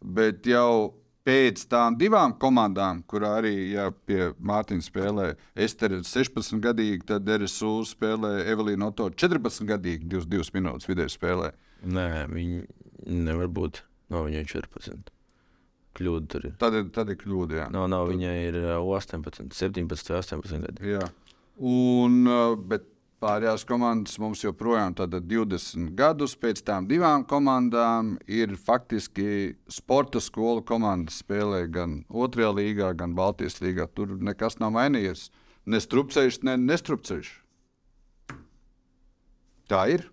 Bet 0.00 0.46
jau 0.48 0.94
pēc 1.28 1.66
tam 1.68 1.98
divām 2.00 2.36
komandām, 2.40 3.02
kurā 3.10 3.34
arī 3.42 3.54
ja, 3.74 3.90
pie 4.08 4.30
Mārtiņa 4.38 4.86
spēlē 4.86 5.28
Estere 5.66 6.00
16 6.06 6.62
gadīgi, 6.64 7.02
tad 7.10 7.28
RSU 7.28 7.82
spēlē 7.88 8.46
Evelīna 8.48 8.88
Oto 8.92 9.10
14 9.12 9.68
gadīgi, 9.68 10.08
22 10.08 10.56
minūtes 10.56 10.88
vidēji 10.88 11.16
spēlē. 11.18 11.52
Nē, 11.84 12.08
viņi 12.32 12.64
nevar 13.28 13.52
būt. 13.52 13.84
No 14.08 14.24
viņai 14.24 14.46
14 14.48 15.17
kļūda 15.98 16.30
tur 16.32 16.46
ir. 16.48 16.54
Tad, 16.60 16.76
ir, 16.78 16.86
tad 16.94 17.10
ir 17.12 17.18
kļūda. 17.20 17.58
Jā. 17.62 17.66
No, 17.74 17.86
nav, 17.90 18.08
viņai 18.12 18.36
ir 18.48 18.60
18, 18.78 19.50
17, 19.54 20.14
18 20.18 20.62
gadi. 20.64 20.94
Jā. 20.94 21.08
Un, 21.58 22.22
bet 22.70 22.86
pārējās 23.22 23.64
komandas 23.66 24.18
mums 24.22 24.44
joprojām 24.44 24.94
ir 24.94 25.18
20 25.18 25.90
gadus. 25.98 26.36
Pēc 26.38 26.62
tam 26.66 26.86
divām 26.90 27.24
komandām 27.28 28.16
ir 28.30 28.54
faktiski 28.56 29.56
sporta 29.72 30.22
skolu 30.22 30.62
komandas 30.66 31.20
spēlē 31.24 31.64
gan 31.74 32.02
otrajā 32.08 32.52
līgā, 32.54 32.92
gan 32.98 33.16
Baltijas 33.18 33.58
līgā. 33.64 33.88
Tur 33.94 34.14
nekas 34.22 34.58
nav 34.62 34.74
mainījies. 34.76 35.28
Ne 35.68 35.82
strupceļš, 35.82 36.42
ne 36.48 36.56
nestrupceļš. 36.62 37.32
Tā 39.68 39.82
ir. 39.92 40.06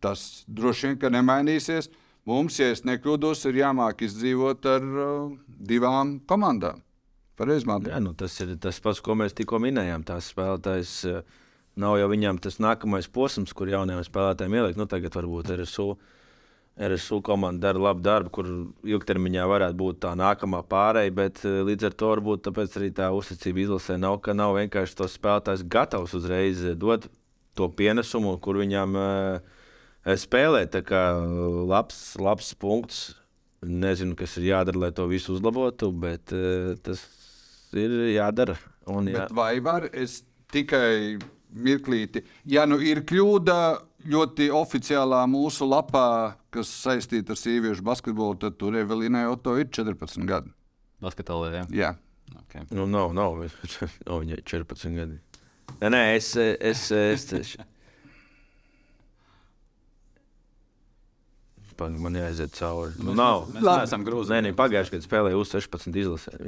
Tas 0.00 0.44
droši 0.46 0.94
vien 0.94 1.18
nemainīsies. 1.18 1.90
Mums, 2.28 2.58
ja 2.60 2.66
es 2.74 2.82
nekļūdos, 2.84 3.46
ir 3.48 3.62
jāmāk 3.62 4.02
izdzīvot 4.04 4.66
ar 4.68 4.82
uh, 4.84 5.30
divām 5.48 6.18
komandām. 6.28 6.82
Jā, 7.88 8.00
nu, 8.04 8.12
tas 8.18 8.34
ir 8.44 8.52
tas 8.60 8.80
pats, 8.84 9.00
ko 9.00 9.14
mēs 9.16 9.32
tikko 9.38 9.60
minējām. 9.64 10.04
Tās 10.04 10.28
spēlētājs 10.34 10.92
uh, 11.08 11.22
nav 11.80 11.96
jau 11.96 12.10
viņam 12.12 12.40
tas 12.44 12.58
nākamais 12.60 13.08
posms, 13.14 13.54
kur 13.56 13.70
jauniem 13.72 14.02
spēlētājiem 14.04 14.58
ielikt. 14.58 14.80
Nu, 14.80 14.84
tagad 14.90 15.16
varbūt 15.16 15.54
RSU, 15.56 15.94
RSU 16.76 17.22
komanda 17.24 17.70
dara 17.70 17.80
labu 17.86 18.04
darbu, 18.04 18.34
kur 18.34 18.50
ilgtermiņā 18.84 19.48
varētu 19.48 19.80
būt 19.80 20.02
tā 20.04 20.12
nākamā 20.18 20.60
pārēja, 20.68 21.14
bet 21.16 21.40
uh, 21.48 21.62
līdz 21.70 21.88
ar 21.88 21.96
to 21.96 22.12
varbūt 22.12 22.52
arī 22.58 22.90
tā 22.92 23.08
uzticība 23.14 23.64
izlasē 23.64 23.96
nav, 24.02 24.18
ka 24.20 24.36
nav 24.36 24.58
vienkārši 24.58 25.00
tos 25.00 25.16
spēlētājs 25.16 25.64
gatavs 25.64 26.18
uzreiz 26.18 26.60
dot 26.76 27.08
to 27.56 27.72
pienesumu, 27.72 28.36
kur 28.36 28.60
viņam 28.60 29.00
uh, 29.00 29.56
spēlē. 30.16 30.64
Tā 30.72 30.82
kā 30.86 31.02
labs, 31.68 32.16
labs 32.20 32.54
punkts. 32.54 33.14
Nezinu, 33.58 34.14
kas 34.14 34.36
ir 34.38 34.52
jādara, 34.52 34.78
lai 34.84 34.92
to 34.94 35.08
visu 35.10 35.34
uzlabotu, 35.34 35.90
bet 35.90 36.30
uh, 36.30 36.76
tas 36.86 37.02
ir 37.74 37.90
jādara. 38.14 38.54
Un, 38.86 39.10
jā. 39.10 39.24
Bet 39.26 39.34
vai 39.34 39.58
var 39.60 39.88
es 39.90 40.20
tikai 40.54 41.18
mirklīti, 41.48 42.22
ja 42.48 42.64
nu 42.68 42.78
ir 42.84 43.02
kļūda 43.08 43.58
ļoti 44.08 44.48
oficiālā 44.54 45.24
mūsu 45.30 45.66
lapā, 45.68 46.36
kas 46.54 46.70
saistīta 46.84 47.34
ar 47.34 47.40
sieviešu 47.40 47.84
basketbolu, 47.84 48.38
tad 48.40 48.58
tur 48.60 48.76
Evelīnai 48.78 49.26
Oto 49.32 49.56
ir 49.58 49.68
14 49.74 50.22
gadi. 50.28 50.52
Basketbolā, 51.02 51.50
jā. 51.56 51.64
jā. 51.74 51.94
Okay. 52.44 52.66
Nu, 52.70 52.86
nav, 52.90 53.12
nav, 53.16 53.40
nav 54.06 54.22
viņai 54.22 54.42
14 54.44 54.94
gadi. 54.96 55.18
Nē, 55.80 55.90
nē 55.92 56.02
es, 56.16 56.30
es, 56.36 56.86
es, 56.94 57.26
es, 57.36 57.56
Pag, 61.78 61.98
man 62.02 62.16
jāiziet 62.18 62.56
cauri. 62.58 62.96
Nu, 62.98 63.14
nav. 63.14 63.46
Mēs 63.54 63.62
neesam 63.62 64.06
grūti. 64.06 64.32
Nē, 64.32 64.48
nē 64.48 64.54
pagājušajā 64.58 64.96
gadā 64.96 65.06
spēlēja 65.06 65.38
uz 65.38 65.52
16 65.54 65.98
izlasē. 66.02 66.38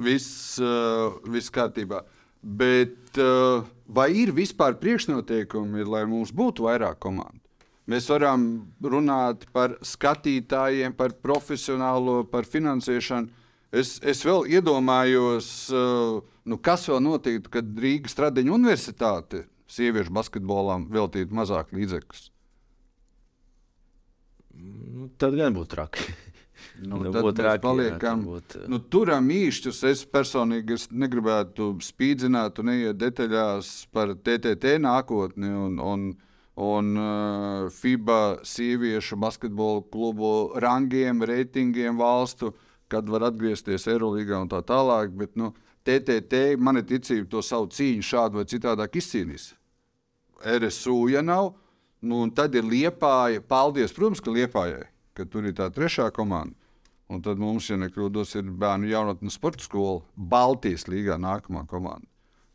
Viss, 0.00 0.56
uh, 0.62 1.20
viss 1.30 1.52
kārtībā. 1.54 2.00
Bet 2.40 3.20
uh, 3.20 3.66
vai 3.86 4.08
ir 4.22 4.32
vispār 4.34 4.78
priekšnoteikumi, 4.80 5.84
lai 5.84 6.06
mums 6.08 6.32
būtu 6.34 6.66
vairāk 6.66 6.98
komandu? 7.04 7.38
Mēs 7.90 8.06
varam 8.10 8.46
runāt 8.82 9.46
par 9.54 9.74
skatītājiem, 9.86 10.94
par 10.98 11.14
profesionālo, 11.22 12.22
par 12.30 12.46
finansēšanu. 12.48 13.30
Es, 13.70 13.98
es 14.02 14.24
vēl 14.26 14.48
iedomājos, 14.50 15.48
uh, 15.74 16.18
nu, 16.42 16.58
kas 16.58 16.88
vēl 16.90 17.02
notiktu, 17.06 17.52
kad 17.54 17.70
Rīgas 17.82 18.16
Stradiņa 18.16 18.54
universitāte 18.56 19.44
sieviešu 19.70 20.14
basketbolam 20.14 20.88
veltītu 20.90 21.34
mazāk 21.38 21.70
līdzekļus. 21.76 22.30
Nu, 24.70 25.08
tad 25.18 25.36
gan 25.38 25.56
būtu 25.56 25.74
traki. 25.76 26.08
Nu, 26.80 26.98
Nu, 27.00 27.10
tad 27.12 27.24
mēs 27.40 27.60
paliekam. 27.62 28.22
jā. 28.28 28.62
Nu, 28.68 28.78
turam 28.92 29.28
īšķus. 29.32 29.78
Es 29.88 30.02
personīgi 30.04 30.74
es 30.76 30.86
negribētu 30.92 31.70
spīdzināt 31.84 32.60
un 32.60 32.72
iet 32.74 32.98
detaļās 33.00 33.70
par 33.92 34.12
TTT 34.14 34.74
nākotni 34.84 35.48
un, 35.48 35.78
un, 35.80 36.04
un 36.60 36.90
uh, 37.00 37.70
FIBA 37.72 38.40
sieviešu 38.44 39.16
basketbola 39.20 39.82
klubu 39.92 40.32
rangiem, 40.60 41.24
reitingiem 41.24 41.96
valstu, 42.00 42.52
kad 42.92 43.08
var 43.08 43.28
atgriezties 43.30 43.88
Eirolandā 43.88 44.42
un 44.44 44.52
tā 44.52 44.60
tālāk. 44.66 45.16
Bet 45.16 45.36
nu, 45.40 45.54
TTT 45.84 46.58
man 46.60 46.80
ir 46.80 46.84
ticība 46.88 47.28
to 47.30 47.42
savu 47.44 47.70
cīņu 47.72 48.04
šādu 48.04 48.40
vai 48.40 48.46
citādāk 48.52 49.00
izcīnīs. 49.00 49.54
RSU, 50.44 51.08
ja 51.12 51.24
nav, 51.24 51.54
nu, 52.00 52.22
un 52.24 52.32
tad 52.34 52.54
ir 52.56 52.66
liepāja. 52.66 53.42
Paldies, 53.44 53.94
protams, 53.96 54.22
ka 54.24 54.32
liepājai, 54.34 54.86
ka 55.16 55.26
tur 55.28 55.48
ir 55.48 55.56
tā 55.58 55.68
trešā 55.74 56.10
komanda. 56.16 56.56
Un 57.10 57.22
tad 57.24 57.40
mums, 57.42 57.66
ja 57.66 57.78
nekļūdos, 57.80 58.36
ir 58.38 58.50
bērnu 58.60 58.86
jaunatnes 58.92 59.34
sporta 59.34 59.64
skola, 59.64 60.04
Baltijas 60.14 60.86
līgā 60.86 61.16
nākamā 61.18 61.64
komanda. 61.70 62.06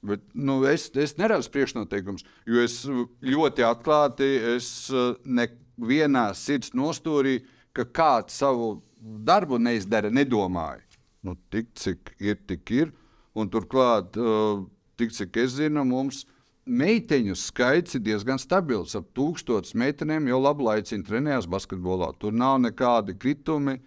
Bet, 0.05 0.21
nu, 0.37 0.59
es, 0.69 0.85
es 1.01 1.15
neredzu 1.17 1.49
priekšnoteikumus, 1.51 2.23
jo 2.47 2.61
es 2.61 2.77
ļoti 3.25 3.65
atklāti, 3.65 4.27
es 4.53 4.69
eh, 4.93 5.15
nevienā 5.25 6.29
sirds 6.37 6.75
nostūrī, 6.77 7.39
ka 7.75 7.87
kāds 7.89 8.37
savu 8.39 8.77
darbu 9.01 9.59
neizdara, 9.59 10.13
nedomāju. 10.13 10.85
Nu, 11.25 11.33
tik 11.51 11.73
cik 11.75 12.13
ir, 12.21 12.37
tik 12.47 12.71
ir. 12.71 12.93
Un 13.35 13.49
turklāt, 13.51 14.15
eh, 14.15 14.63
tik 14.95 15.11
cik 15.17 15.41
es 15.41 15.57
zinu, 15.57 15.83
mums 15.89 16.23
meiteņu 16.65 17.35
skaits 17.37 17.97
ir 17.97 18.03
diezgan 18.05 18.41
stabils. 18.41 18.95
Ap 18.97 19.11
tūkstotis 19.17 19.75
meitenēm 19.77 20.29
jau 20.29 20.39
labu 20.41 20.65
laiku 20.67 21.01
trenējās 21.05 21.49
basketbolā. 21.49 22.13
Tur 22.19 22.33
nav 22.33 22.57
nekādi 22.63 23.17
kritumi, 23.17 23.79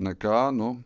nekā. 0.00 0.48
Nu, 0.56 0.78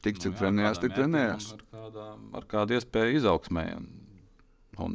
Tik 0.00 0.16
cik 0.16 0.36
trenējās, 0.38 0.78
tik 0.80 0.94
trenējās. 0.96 1.50
Ar, 1.52 1.64
kādām, 1.74 2.20
ar 2.38 2.44
kādu 2.48 2.76
iespēju 2.78 3.18
izaugsmē. 3.18 3.64
Un, 3.76 3.88
un 4.80 4.94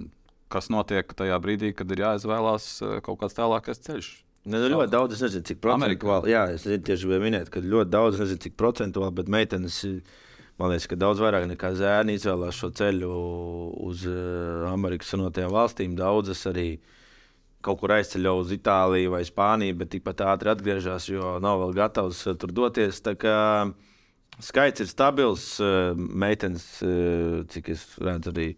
kas 0.50 0.72
notiek 0.74 1.12
tajā 1.18 1.38
brīdī, 1.44 1.76
kad 1.78 1.92
ir 1.94 2.02
jāizvēlās 2.02 2.70
eh, 2.82 2.96
kaut 3.06 3.20
kāds 3.22 3.38
tālākais 3.38 3.84
ceļš? 3.86 4.08
Ne, 4.46 4.62
nu, 4.62 4.72
ļoti 4.74 4.94
daudz, 4.94 5.14
es 5.18 5.22
nezinu, 5.26 5.46
cik 5.50 5.62
procentuāli. 5.62 6.34
Jā, 6.34 6.44
es 6.54 6.66
nezinu, 6.66 6.86
tieši 6.90 7.06
gribēju 7.06 7.26
minēt, 7.26 7.52
ka 7.54 7.62
ļoti 7.62 7.94
daudz, 7.94 8.18
es 8.18 8.26
nezinu, 8.26 8.44
cik 8.48 8.58
procentuāli, 8.62 9.14
bet 9.20 9.30
meitenes, 9.34 9.78
man 10.60 10.72
liekas, 10.72 10.88
ka 10.92 10.98
daudz 11.00 11.22
vairāk 11.24 11.48
nekā 11.52 11.72
zēni 11.78 12.18
izvēlās 12.18 12.60
šo 12.60 12.72
ceļu 12.76 13.14
uz 13.88 14.06
uh, 14.10 14.68
Amerikas 14.72 15.14
Savienotajām 15.14 15.54
valstīm. 15.56 15.96
Daudzas 16.00 16.46
arī 16.52 16.68
kaut 17.66 17.82
kur 17.82 17.96
aizceļo 17.96 18.36
uz 18.44 18.54
Itāliju 18.54 19.16
vai 19.16 19.24
Spāniju, 19.26 19.80
bet 19.82 19.94
tikpat 19.96 20.22
ātri 20.34 20.54
atgriežas, 20.54 21.10
jo 21.10 21.38
nav 21.44 21.64
vēl 21.64 21.76
gatavs 21.82 22.26
uh, 22.30 22.38
tur 22.40 22.54
doties. 22.56 23.02
Kā 23.22 23.40
skaits 24.44 24.84
ir 24.84 24.92
stabils, 24.92 25.48
meitenes, 25.96 26.68
cik 27.52 27.70
es 27.72 27.86
redzu 28.04 28.34
arī 28.34 28.50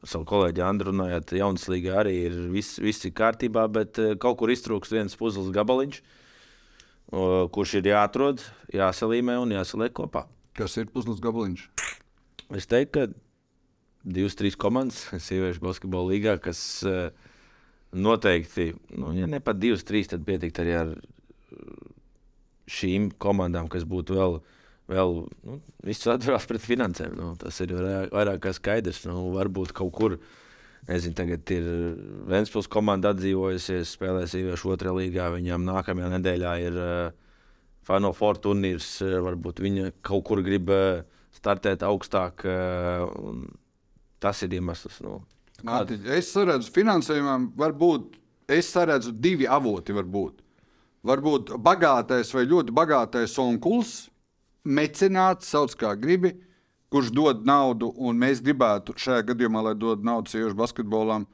ar 0.00 0.08
savu 0.08 0.26
kolēģi 0.28 0.64
Andru 0.64 0.94
runājot, 0.94 1.34
jaunas 1.36 1.66
līga 1.70 1.98
arī 2.02 2.14
ir 2.28 2.36
viss, 2.52 2.80
viss 2.80 3.04
ir 3.04 3.14
kārtībā, 3.16 3.66
bet 3.72 4.00
eh, 4.00 4.16
kaut 4.20 4.38
kur 4.40 4.52
iztrūkst 4.52 4.96
viens 4.96 5.16
puzles 5.18 5.52
gabaliņš, 5.54 6.02
kurš 7.50 7.72
ir 7.80 7.88
jāatrod, 7.90 8.42
jāsalīmē 8.70 9.34
un 9.42 9.56
jāsaliek 9.56 9.92
kopā. 9.96 10.28
Kas 10.58 10.76
ir 10.80 10.90
puslis 10.90 11.20
gabaliņš? 11.22 11.66
Es 12.58 12.66
teiktu, 12.70 13.04
ka 13.06 14.10
divas, 14.16 14.36
trīs 14.38 14.56
komandas 14.58 15.04
sieviešu 15.22 15.62
basketbola 15.62 16.10
līgā, 16.10 16.36
kas 16.42 16.60
eh, 16.88 17.10
noteikti, 17.92 18.72
nu, 18.96 19.12
ja 19.16 19.28
ne 19.30 19.42
pat 19.44 19.60
divas, 19.60 19.84
trīs, 19.86 20.10
tad 20.10 20.24
pietikt 20.26 20.58
arī 20.62 20.74
ar 20.80 20.94
eh, 20.96 21.60
šīm 22.70 23.12
komandām, 23.22 23.70
kas 23.72 23.86
būtu 23.88 24.18
vēl. 24.18 24.40
Vēl 24.90 25.12
nu, 25.46 25.56
viss 25.86 26.08
atdarās 26.10 26.48
pret 26.50 26.64
finansēm. 26.64 27.12
Nu, 27.14 27.28
tas 27.38 27.60
ir 27.62 27.70
vairāk, 27.76 28.08
vairāk 28.10 28.40
kā 28.42 28.50
skaidrs. 28.56 29.04
Nu, 29.06 29.28
varbūt 29.36 29.70
kaut 29.78 29.92
kur, 29.94 30.16
nezinu, 30.88 31.14
tagad 31.14 31.52
ir 31.54 31.68
Vēnspils 32.26 32.66
komanda 32.66 33.12
atdzīvojusies, 33.14 33.92
spēlē 33.94 34.24
sieviešu 34.26 34.72
otrajā 34.74 34.96
līgā. 34.96 35.28
Viņām 35.36 35.62
nākamajā 35.68 36.08
nedēļā 36.16 36.56
ir 36.64 36.80
uh, 36.82 37.29
Final 37.90 38.14
Four 38.14 38.38
turnīrs. 38.42 38.92
Uh, 39.02 39.18
varbūt 39.26 39.62
viņa 39.64 39.90
kaut 40.06 40.24
kur 40.28 40.44
grib 40.46 40.70
uh, 40.70 41.02
startēt 41.34 41.82
augstāk. 41.86 42.46
Uh, 42.46 43.42
tas 44.22 44.42
ir 44.46 44.54
iemesls. 44.58 45.00
Nu. 45.04 45.20
Mātiņ, 45.66 46.06
es 46.16 46.30
redzu, 46.36 46.70
finansējumam 46.72 47.50
var 47.58 47.74
būt, 47.76 48.14
es 48.50 48.70
redzu 48.76 49.12
divi 49.12 49.48
avoti. 49.48 49.92
Varbūt, 49.96 50.38
varbūt 51.06 51.52
bagātais 51.60 52.30
vai 52.36 52.46
ļoti 52.48 52.74
bagātais 52.76 53.36
onkulis, 53.40 53.94
mecenāts, 54.64 55.50
sauc 55.52 55.74
kā 55.80 55.92
gribi, 56.00 56.32
kurš 56.90 57.12
dod 57.14 57.44
naudu, 57.46 57.92
un 57.96 58.18
mēs 58.18 58.40
gribētu 58.44 58.96
šajā 58.98 59.26
gadījumā, 59.30 59.66
lai 59.68 59.76
dod 59.78 60.04
naudu 60.06 60.32
sieviešu 60.32 60.58
basketbolam. 60.58 61.28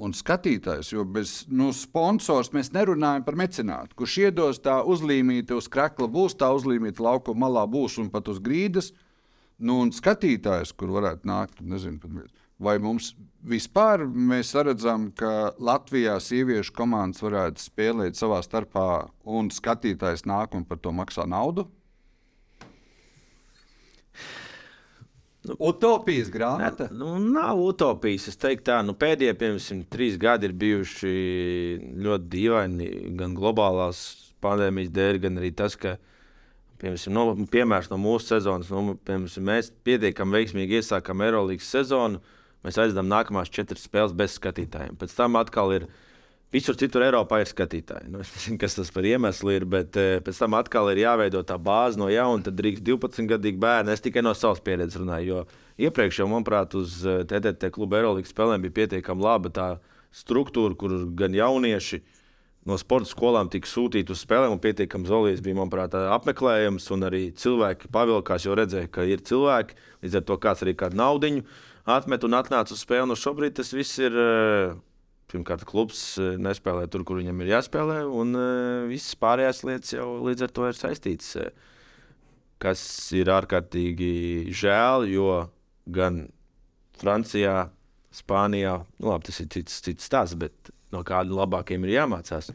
Un 0.00 0.14
skatītājs, 0.16 0.94
jo 0.94 1.04
bez 1.04 1.42
nu, 1.52 1.68
sponsors 1.76 2.48
mēs 2.54 2.70
nerunājam 2.72 3.24
par 3.26 3.36
mecenātu, 3.36 3.98
kurš 4.00 4.16
iedos 4.22 4.60
tā 4.64 4.78
uzlīmīta 4.88 5.58
uz 5.58 5.68
krakla 5.68 6.08
būs, 6.08 6.38
tā 6.40 6.48
uzlīmīta 6.56 7.04
laukuma 7.04 7.44
malā 7.44 7.66
būs 7.68 7.98
un 8.00 8.08
pat 8.12 8.30
uz 8.32 8.38
grīdas. 8.40 8.94
Nu, 9.60 9.82
un 9.84 9.92
skatītājs, 9.92 10.72
kur 10.72 10.94
varētu 10.94 11.28
nākt, 11.28 11.60
nezinu, 11.60 12.24
vai 12.56 12.78
mums 12.80 13.10
vispār 13.44 14.06
mēs 14.08 14.54
redzam, 14.56 15.10
ka 15.12 15.52
Latvijā 15.60 16.16
sieviešu 16.20 16.72
komandas 16.76 17.20
varētu 17.24 17.60
spēlēt 17.60 18.16
savā 18.16 18.40
starpā, 18.46 18.86
un 19.28 19.52
skatītājs 19.52 20.24
nāk 20.24 20.56
un 20.56 20.64
par 20.64 20.80
to 20.80 20.94
maksā 20.96 21.28
naudu? 21.28 21.68
Nu, 25.48 25.54
Utopijas 25.70 26.28
grāmata. 26.28 26.90
Nu, 26.92 27.14
nav 27.18 27.60
utopijas. 27.64 28.26
Es 28.28 28.36
teiktu, 28.40 28.66
tā 28.68 28.80
nu, 28.84 28.92
pēdējie 28.98 29.36
piemēram, 29.40 29.84
trīs 29.88 30.18
gadi 30.20 30.50
ir 30.50 30.56
bijuši 30.60 31.12
ļoti 32.04 32.28
dīvaini. 32.34 32.88
Gan 33.16 33.36
globālās 33.38 34.02
pandēmijas 34.44 34.92
dēļ, 34.96 35.20
gan 35.24 35.40
arī 35.40 35.52
tas, 35.56 35.78
ka 35.80 35.94
piemēram, 36.82 37.16
no, 37.16 37.24
piemērs 37.52 37.88
no 37.92 37.96
mūsu 38.02 38.34
sezonas, 38.34 38.68
nu, 38.74 38.98
piemēram, 39.08 39.48
mēs 39.48 39.72
pietiekami 39.88 40.36
veiksmīgi 40.36 40.80
iesākām 40.82 41.24
Eirolandes 41.24 41.72
sezonu. 41.72 42.20
Mēs 42.60 42.76
aizdevām 42.76 43.08
nākamās 43.08 43.48
četras 43.48 43.86
spēles 43.88 44.12
bez 44.12 44.36
skatītājiem. 44.36 45.00
Pēc 45.00 45.16
tam 45.16 45.40
atkal 45.40 45.72
ir 45.78 45.88
Visur 46.50 46.74
citur 46.74 47.04
Eiropā 47.06 47.38
ir 47.44 47.46
skatītāji. 47.46 48.08
Nu, 48.10 48.20
es 48.24 48.30
nezinu, 48.34 48.58
kas 48.58 48.74
tas 48.74 48.90
par 48.94 49.06
iemeslu 49.06 49.52
ir, 49.54 49.66
bet 49.70 49.96
eh, 50.00 50.18
pēc 50.24 50.40
tam 50.42 50.56
atkal 50.58 50.90
ir 50.90 51.04
jāveido 51.04 51.44
tā 51.46 51.54
bāze 51.62 52.00
no 52.00 52.08
jauna. 52.10 52.42
Tad 52.48 52.58
drīkst 52.58 52.82
12-gadīgi 52.88 53.60
bērni. 53.62 53.94
Es 53.94 54.02
tikai 54.02 54.24
no 54.26 54.34
savas 54.34 54.62
pieredzes 54.66 54.98
runāju. 54.98 55.30
Jo 55.30 55.86
iepriekš 55.86 56.22
jau, 56.22 56.30
manuprāt, 56.32 56.74
uz 56.78 57.00
eh, 57.06 57.70
kluba 57.70 58.00
Eirolandes 58.00 58.34
spēlēm 58.34 58.66
bija 58.66 58.80
pietiekami 58.80 59.26
laba 59.28 59.54
tā 59.54 59.68
struktūra, 60.10 60.74
kur 60.74 60.96
gan 61.14 61.38
jaunieši 61.38 62.02
no 62.66 62.74
sporta 62.76 63.08
skolām 63.08 63.48
tika 63.48 63.70
sūtīti 63.70 64.10
uz 64.10 64.26
spēlēm. 64.26 64.58
Pietiekami 64.58 65.06
zolīts 65.06 65.46
bija, 65.46 65.60
manuprāt, 65.62 65.94
apmeklējums, 65.94 66.90
un 66.90 67.06
arī 67.06 67.24
cilvēki 67.30 67.94
pavilkās, 67.94 68.50
jo 68.50 68.58
redzēja, 68.58 68.90
ka 68.90 69.06
ir 69.06 69.22
cilvēki. 69.22 69.78
Līdz 70.02 70.18
ar 70.18 70.26
to 70.26 70.42
kāds 70.42 70.66
arī 70.66 70.74
kādu 70.82 70.98
naudu 70.98 71.36
atmet 71.86 72.26
un 72.26 72.34
atnāca 72.42 72.74
uz 72.74 72.82
spēli. 72.82 73.06
Un 73.06 73.18
šobrīd 73.18 73.60
tas 73.62 73.70
viss 73.70 74.02
ir. 74.02 74.18
Uh, 74.18 74.78
Pirmkārt, 75.30 75.62
klubs 75.68 76.00
eh, 76.18 76.34
nespēlē 76.42 76.88
tur, 76.90 77.04
kur 77.06 77.20
viņam 77.20 77.42
ir 77.44 77.52
jāspēlē, 77.52 78.00
un 78.08 78.34
uh, 78.34 78.88
visas 78.90 79.14
pārējās 79.20 79.62
lietas 79.68 79.94
jau 79.94 80.08
līdz 80.26 80.46
ar 80.46 80.54
to 80.56 80.66
ir 80.66 80.78
saistītas. 80.78 81.52
Kas 82.60 82.82
ir 83.16 83.30
ārkārtīgi 83.32 84.50
žēl, 84.52 85.06
jo 85.08 85.28
gan 85.88 86.26
Francijā, 87.00 87.70
Spānijā, 88.12 88.74
nu, 88.98 89.12
labi, 89.12 89.28
tas 89.30 89.38
ir 89.40 89.48
cits, 89.54 89.78
cits 89.86 90.10
stāsts, 90.10 90.36
bet 90.36 90.72
no 90.92 91.04
kādiem 91.06 91.38
labākiem 91.38 91.86
ir 91.86 91.94
jāmācās. 91.94 92.50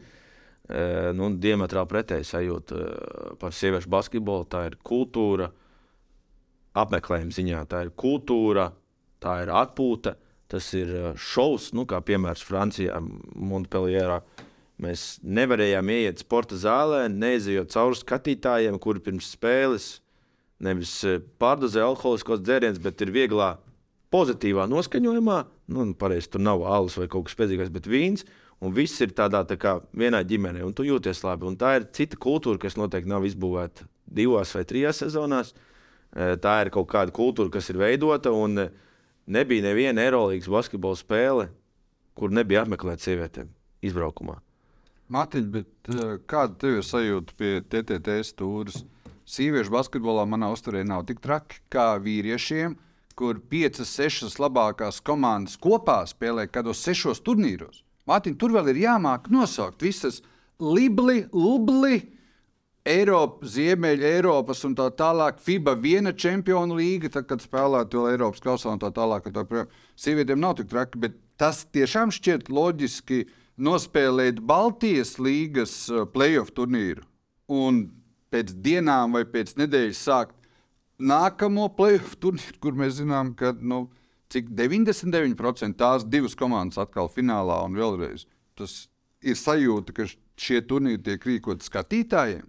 Nu, 1.16 1.30
diametrāli 1.40 1.90
pretēji 1.90 2.26
sajūta 2.28 2.78
par 3.40 3.54
sieviešu 3.54 3.90
basketbolu. 3.90 4.46
Tā 4.50 4.64
ir 4.68 4.76
kultūra, 4.86 5.48
apmeklējuma 6.76 7.34
ziņā, 7.34 7.64
tā 7.70 7.86
ir 7.86 7.92
kultūra, 7.98 8.68
tā 9.22 9.40
ir 9.44 9.52
atpūta. 9.54 10.16
Tas 10.50 10.68
ir 10.78 10.92
šovs, 11.18 11.72
nu, 11.74 11.86
kā 11.90 11.98
piemērs 12.06 12.44
Francijā, 12.46 13.00
Montpellierā. 13.34 14.20
Mēs 14.82 15.16
nevarējām 15.24 15.90
ieiet 15.90 16.22
sporta 16.22 16.58
zālē, 16.60 17.06
neizejot 17.10 17.72
cauri 17.72 17.98
skatītājiem, 17.98 18.76
kuri 18.82 19.02
pirms 19.02 19.32
spēles 19.34 19.86
nevis 20.62 20.92
pārdozē 21.40 21.82
alkoholiskos 21.84 22.44
dzērienus, 22.44 22.80
bet 22.84 23.02
ir 23.04 23.12
vieglā, 23.12 23.56
pozitīvā 24.14 24.68
noskaņojumā. 24.70 25.38
Nu, 25.74 25.86
pareizi, 25.98 26.30
tur 26.32 26.44
nav 26.44 26.62
alus 26.68 26.96
vai 27.00 27.08
kaut 27.10 27.26
kas 27.26 27.34
spēcīgāks, 27.36 27.72
bet 27.74 27.88
vīns. 27.90 28.26
Un 28.64 28.72
viss 28.72 29.02
ir 29.04 29.12
tādā 29.16 29.42
tā 29.44 29.58
kā 29.60 29.74
vienā 29.96 30.22
ģimenē, 30.24 30.62
un 30.64 30.72
tu 30.76 30.86
jūties 30.86 31.20
labi. 31.26 31.44
Un 31.50 31.58
tā 31.60 31.74
ir 31.80 31.90
cita 31.92 32.16
kultūra, 32.20 32.60
kas 32.62 32.78
noteikti 32.78 33.10
nav 33.10 33.26
izbūvēta 33.28 33.84
divās 34.16 34.54
vai 34.56 34.62
trijās 34.68 35.02
sezonās. 35.02 35.52
Tā 36.14 36.54
ir 36.62 36.70
kaut 36.72 36.88
kāda 36.88 37.12
kultūra, 37.12 37.52
kas 37.58 37.68
ir 37.68 37.80
veidota. 37.82 38.32
Un, 38.32 38.62
uh, 38.62 38.84
nebija 39.26 39.66
neviena 39.68 40.04
Eirolandes 40.06 40.48
basketbola 40.50 40.98
spēle, 40.98 41.48
kur 42.16 42.32
nebija 42.32 42.64
apmeklēta 42.64 43.08
sievietēm 43.08 43.50
izbraukumā. 43.84 44.38
Matiņ, 45.12 45.48
bet 45.54 45.90
uh, 45.92 46.16
kāda 46.26 46.56
tev 46.58 46.80
ir 46.80 46.86
sajūta 46.86 47.36
pie 47.38 47.52
TTT 47.62 48.18
stūres? 48.26 48.82
Sīviešu 49.26 49.74
basketbolā 49.74 50.24
manā 50.26 50.52
uzturē 50.54 50.84
nav 50.86 51.04
tik 51.06 51.20
traki 51.22 51.60
kā 51.70 51.94
vīriešiem, 52.02 52.76
kur 53.18 53.38
piecas, 53.50 53.90
sešas 53.90 54.36
labākās 54.42 55.00
komandas 55.02 55.56
kopā 55.58 56.02
spēlē 56.06 56.46
kādos 56.50 56.82
sešos 56.84 57.22
turnīros. 57.26 57.82
Matiņ, 58.06 58.36
tur 58.38 58.54
vēl 58.54 58.70
ir 58.70 58.82
jāmāk 58.84 59.30
nosaukt 59.34 59.82
visas 59.82 60.20
libli, 60.62 61.24
lubli. 61.32 62.04
Eiropa, 62.86 63.46
Ziemeļa 63.50 64.10
Eiropas 64.16 64.62
un 64.68 64.76
tā 64.78 64.86
tālāk, 64.94 65.40
FIBA 65.42 65.74
viena 65.82 66.12
čempionu 66.14 66.76
līga, 66.78 67.10
tad, 67.16 67.26
kad 67.30 67.42
spēlētu 67.42 67.98
vēl 67.98 68.14
Eiropas 68.14 68.44
kausā 68.44 68.70
un 68.70 68.82
tā 68.82 68.92
tālāk. 68.94 69.26
Tā, 69.34 69.42
tā, 69.42 69.64
sievietēm 69.98 70.38
nav 70.42 70.54
tik 70.60 70.70
traki, 70.70 71.00
bet 71.02 71.18
tas 71.40 71.64
tiešām 71.74 72.14
šķiet 72.14 72.50
loģiski 72.52 73.24
nospēlēt 73.58 74.38
Baltijas 74.44 75.16
līgas 75.18 75.74
uh, 75.90 76.04
playoff 76.06 76.54
turnīru 76.54 77.02
un 77.50 77.86
pēc 78.30 78.54
dienām 78.62 79.16
vai 79.16 79.24
pēc 79.28 79.54
nedēļas 79.58 80.06
sākt 80.08 80.34
nākamo 80.98 81.68
playoff 81.76 82.16
turnīru, 82.22 82.58
kur 82.62 82.78
mēs 82.78 83.00
zinām, 83.00 83.34
ka 83.38 83.54
nu, 83.58 83.86
cik 84.32 84.50
99% 84.54 85.78
tās 85.78 86.06
divas 86.06 86.38
komandas 86.38 86.78
atkal 86.82 87.10
finālā 87.12 87.62
un 87.66 87.78
vēlreiz. 87.78 88.26
Tas 88.58 88.86
ir 89.26 89.38
sajūta, 89.38 89.94
ka 89.96 90.06
šie 90.38 90.62
turnīri 90.68 91.02
tiek 91.02 91.26
rīkoti 91.26 91.66
skatītājiem. 91.66 92.46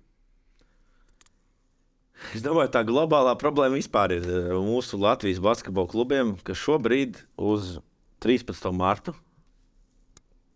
Es 2.36 2.44
domāju, 2.46 2.72
tā 2.74 2.82
globālā 2.88 3.36
problēma 3.40 3.78
vispār 3.78 4.18
ir 4.18 4.26
eh, 4.26 4.50
mūsu 4.64 5.00
Latvijas 5.02 5.42
basketbola 5.44 5.90
klubiem, 5.92 6.36
ka 6.46 6.58
šobrīd 6.58 7.22
uz 7.38 7.78
13. 8.26 8.72
martu 8.76 9.14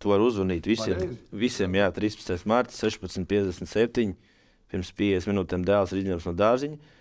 tu 0.02 0.10
vari 0.10 0.26
uzzvanīt 0.26 0.66
visiem. 0.66 0.98
Pareizi. 0.98 1.18
Visiem, 1.44 1.78
jā, 1.78 1.88
13. 1.94 2.46
marta, 2.50 2.74
16.57. 2.74 4.14
Pirms 4.72 4.92
50 4.98 5.30
minūtēm 5.30 5.66
dēls 5.68 5.92
ir 5.92 6.02
izņemts 6.02 6.26
no 6.26 6.36
dārziņa. 6.38 6.94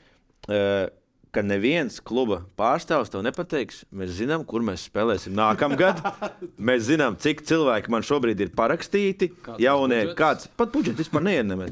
Uh, 0.51 0.89
ka 1.31 1.43
neviens 1.45 2.01
kluba 2.03 2.41
pārstāvs 2.59 3.11
to 3.11 3.21
nepateiks. 3.23 3.85
Mēs 3.95 4.13
zinām, 4.19 4.43
kur 4.47 4.63
mēs 4.67 4.85
spēlēsim 4.89 5.35
nākamgad. 5.37 6.03
mēs 6.69 6.85
zinām, 6.89 7.17
cik 7.21 7.45
cilvēki 7.47 7.93
man 7.93 8.05
šobrīd 8.05 8.43
ir 8.43 8.51
parakstīti. 8.57 9.31
Kāds 9.45 9.63
Jaunie, 9.63 10.03
budžets? 10.03 10.19
kāds 10.19 10.51
pat 10.59 10.73
budžets 10.75 11.01
vispār 11.05 11.25
neienemē. 11.29 11.71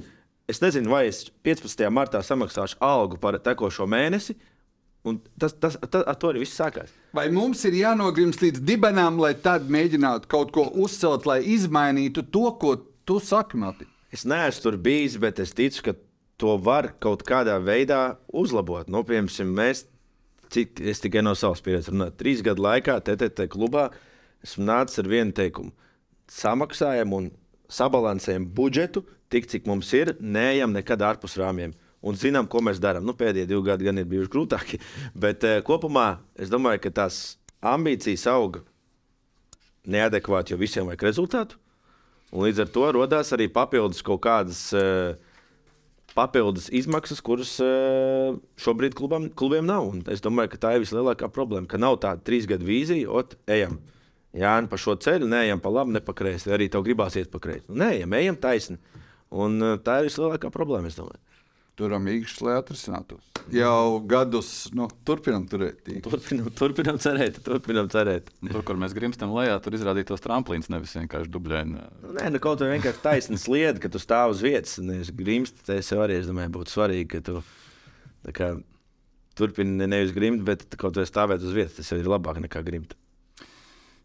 Es 0.49 0.63
nezinu, 0.63 0.89
vai 0.89 1.03
es 1.11 1.27
15. 1.45 1.83
martā 1.93 2.23
samaksāšu 2.25 2.79
algu 2.81 3.19
par 3.21 3.37
tekošo 3.45 3.85
mēnesi. 3.85 4.33
Un 5.07 5.19
tas, 5.39 5.53
tas, 5.53 5.77
tas, 5.77 6.01
ar 6.01 6.17
to 6.19 6.31
arī 6.31 6.41
viss 6.41 6.57
sākās. 6.57 6.89
Vai 7.15 7.27
mums 7.31 7.61
ir 7.69 7.77
jānogrimst 7.77 8.41
līdz 8.43 8.63
dibenām, 8.67 9.21
lai 9.21 9.35
tad 9.37 9.69
mēģinātu 9.71 10.27
kaut 10.31 10.51
ko 10.55 10.65
uzcelt, 10.73 11.27
lai 11.29 11.39
izmainītu 11.53 12.25
to, 12.33 12.49
ko 12.59 12.73
tu 13.07 13.19
saki, 13.23 13.61
Mati? 13.61 13.87
Es 14.11 14.25
neesmu 14.25 14.65
tur 14.65 14.79
bijis, 14.81 15.19
bet 15.21 15.39
es 15.39 15.53
ticu, 15.55 15.85
ka 15.85 15.93
to 16.41 16.55
var 16.65 16.89
kaut 17.03 17.23
kādā 17.27 17.59
veidā 17.61 18.17
uzlabot. 18.33 18.89
Nu, 18.89 19.05
piemēram, 19.07 19.53
mēs, 19.55 19.85
cik, 20.49 20.81
es 20.81 21.03
tikai 21.03 21.23
no 21.23 21.35
savas 21.37 21.61
pieredzes 21.63 21.93
runāju, 21.93 22.17
trīs 22.19 22.41
gadu 22.45 22.65
laikā 22.65 22.97
TTT 23.05 23.47
klubā 23.53 23.91
esmu 24.43 24.65
nācis 24.65 25.03
ar 25.03 25.13
vienu 25.13 25.35
teikumu. 25.37 25.71
Samaksājam 26.33 27.13
un 27.15 27.31
sabalansējam 27.69 28.49
budžetu 28.57 29.05
tik, 29.33 29.47
cik 29.49 29.69
mums 29.69 29.91
ir, 29.97 30.15
neejam 30.19 30.73
nekad 30.75 31.03
ārpus 31.05 31.37
rāmjiem. 31.39 31.75
Un 31.99 32.15
zinām, 32.15 32.47
ko 32.47 32.61
mēs 32.63 32.79
darām. 32.79 33.03
Nu, 33.03 33.15
pēdējie 33.17 33.49
divi 33.49 33.65
gadi 33.67 33.89
gan 33.89 33.99
ir 33.99 34.07
bijuši 34.07 34.31
grūtāki, 34.31 34.79
bet 35.23 35.43
uh, 35.47 35.59
kopumā 35.65 36.19
es 36.39 36.51
domāju, 36.51 36.83
ka 36.85 36.95
tās 37.01 37.39
ambīcijas 37.59 38.27
auga 38.31 38.63
neadekvāti, 39.89 40.53
jo 40.53 40.61
visiem 40.61 40.87
vajag 40.87 41.09
rezultātu. 41.09 41.59
Un 42.29 42.45
līdz 42.45 42.63
ar 42.63 42.69
to 42.71 42.85
radās 42.93 43.33
arī 43.33 43.49
papildus 43.51 44.03
kaut 44.05 44.21
kādas 44.21 44.67
uh, 44.77 45.17
papildus 46.13 46.69
izmaksas, 46.75 47.21
kuras 47.25 47.55
uh, 47.63 48.37
šobrīd 48.61 48.95
klubam, 48.97 49.27
klubiem 49.33 49.65
nav. 49.67 49.87
Un 49.89 50.03
es 50.13 50.23
domāju, 50.23 50.53
ka 50.53 50.61
tā 50.65 50.75
ir 50.75 50.83
vislielākā 50.85 51.29
problēma, 51.33 51.69
ka 51.69 51.81
nav 51.81 51.99
tāda 52.03 52.23
trīs 52.25 52.47
gadu 52.49 52.67
vīzija, 52.69 53.09
ot, 53.09 53.35
ejam. 53.49 53.79
Jā, 54.37 54.53
nu 54.61 54.69
pa 54.69 54.77
šo 54.77 54.93
ceļu 55.01 55.25
neejam 55.29 55.61
pa 55.61 55.71
labi, 55.73 55.95
ne 55.95 56.03
pa 56.05 56.13
kreisi. 56.13 56.51
Arī 56.53 56.69
tev 56.69 56.83
gribās 56.85 57.17
iet 57.17 57.31
pa 57.33 57.41
kreisi. 57.41 57.65
Nē, 57.73 57.95
ejam, 57.97 58.13
ejam 58.19 58.37
taisni. 58.37 58.77
Un 59.29 59.59
uh, 59.61 59.75
tā 59.81 59.99
ir 60.01 60.09
vislielākā 60.09 60.51
problēma, 60.53 60.89
es 60.89 60.97
domāju. 60.97 61.21
Turam 61.79 62.09
īkšķi, 62.11 62.43
lai 62.43 62.55
atrisinātos. 62.59 63.27
Jau 63.55 64.01
gadus 64.09 64.49
nu, 64.75 64.89
turpinam 65.07 65.45
turēt. 65.47 65.85
Turpinām, 66.03 66.49
turpinām 66.59 66.97
cerēt, 66.99 67.37
turpinām 67.45 67.87
cerēt. 67.93 68.27
Un 68.43 68.51
Tur, 68.51 68.65
kur 68.67 68.79
mēs 68.81 68.91
grimstam 68.97 69.31
lejā, 69.37 69.55
tur 69.63 69.77
izrādītos 69.77 70.25
tramplīns, 70.25 70.67
nevis 70.73 70.97
vienkārši 70.97 71.31
dubļaini. 71.31 71.85
Nē, 72.17 72.25
nu 72.35 72.41
kaut 72.43 72.59
kā 72.59 72.67
vienkārši 72.73 73.03
taisnība 73.05 73.43
sliede, 73.45 73.79
ka 73.85 73.93
tu 73.93 74.01
stāv 74.03 74.35
uz 74.35 74.43
vietas. 74.43 74.75
Nevis 74.83 75.13
grimsti, 75.15 75.63
tas 75.69 75.93
jau 75.93 76.01
arī, 76.03 76.19
es 76.19 76.27
domāju, 76.27 76.51
būtu 76.59 76.75
svarīgi, 76.75 77.07
ka 77.13 77.23
tu 77.29 78.49
turpini 79.39 79.87
nevis 79.87 80.11
grimt, 80.15 80.43
bet 80.43 80.67
kaut 80.75 80.99
kā 80.99 81.07
stāvēt 81.07 81.47
uz 81.47 81.55
vietas. 81.55 81.79
Tas 81.79 81.93
jau 81.93 82.01
ir 82.01 82.11
labāk 82.11 82.41
nekā 82.43 82.65
grimt. 82.67 82.97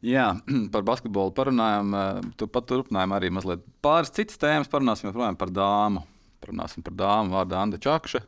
Jā, 0.04 0.26
par 0.74 0.84
basketbolu 0.86 1.32
parunājām. 1.36 1.94
eh, 1.96 2.32
Tu 2.40 2.48
pat 2.50 2.66
turpinājām 2.68 3.14
arī 3.16 3.30
mazliet 3.32 3.64
pāris 3.84 4.12
citas 4.14 4.40
tēmas. 4.40 4.70
Parunāsim 4.72 5.08
joprojām 5.08 5.38
par 5.40 5.52
dāmu. 5.54 6.04
Parunāsim 6.44 6.84
par 6.84 6.96
dāmu 6.98 7.32
vārdu 7.38 7.56
Anna 7.56 7.80
Čakša. 7.80 8.20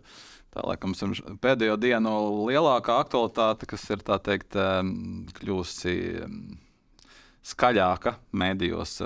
Tā 0.57 0.62
laikam 0.64 0.95
pēdējo 1.43 1.74
dienu 1.77 2.12
lielākā 2.49 2.95
aktualitāte, 3.03 3.68
kas 3.68 3.83
ir 3.93 4.01
teikt, 4.01 4.57
em, 4.57 5.27
kļuvusi 5.37 5.97
em, 6.24 6.39
skaļāka 7.45 8.14
medijos. 8.33 9.03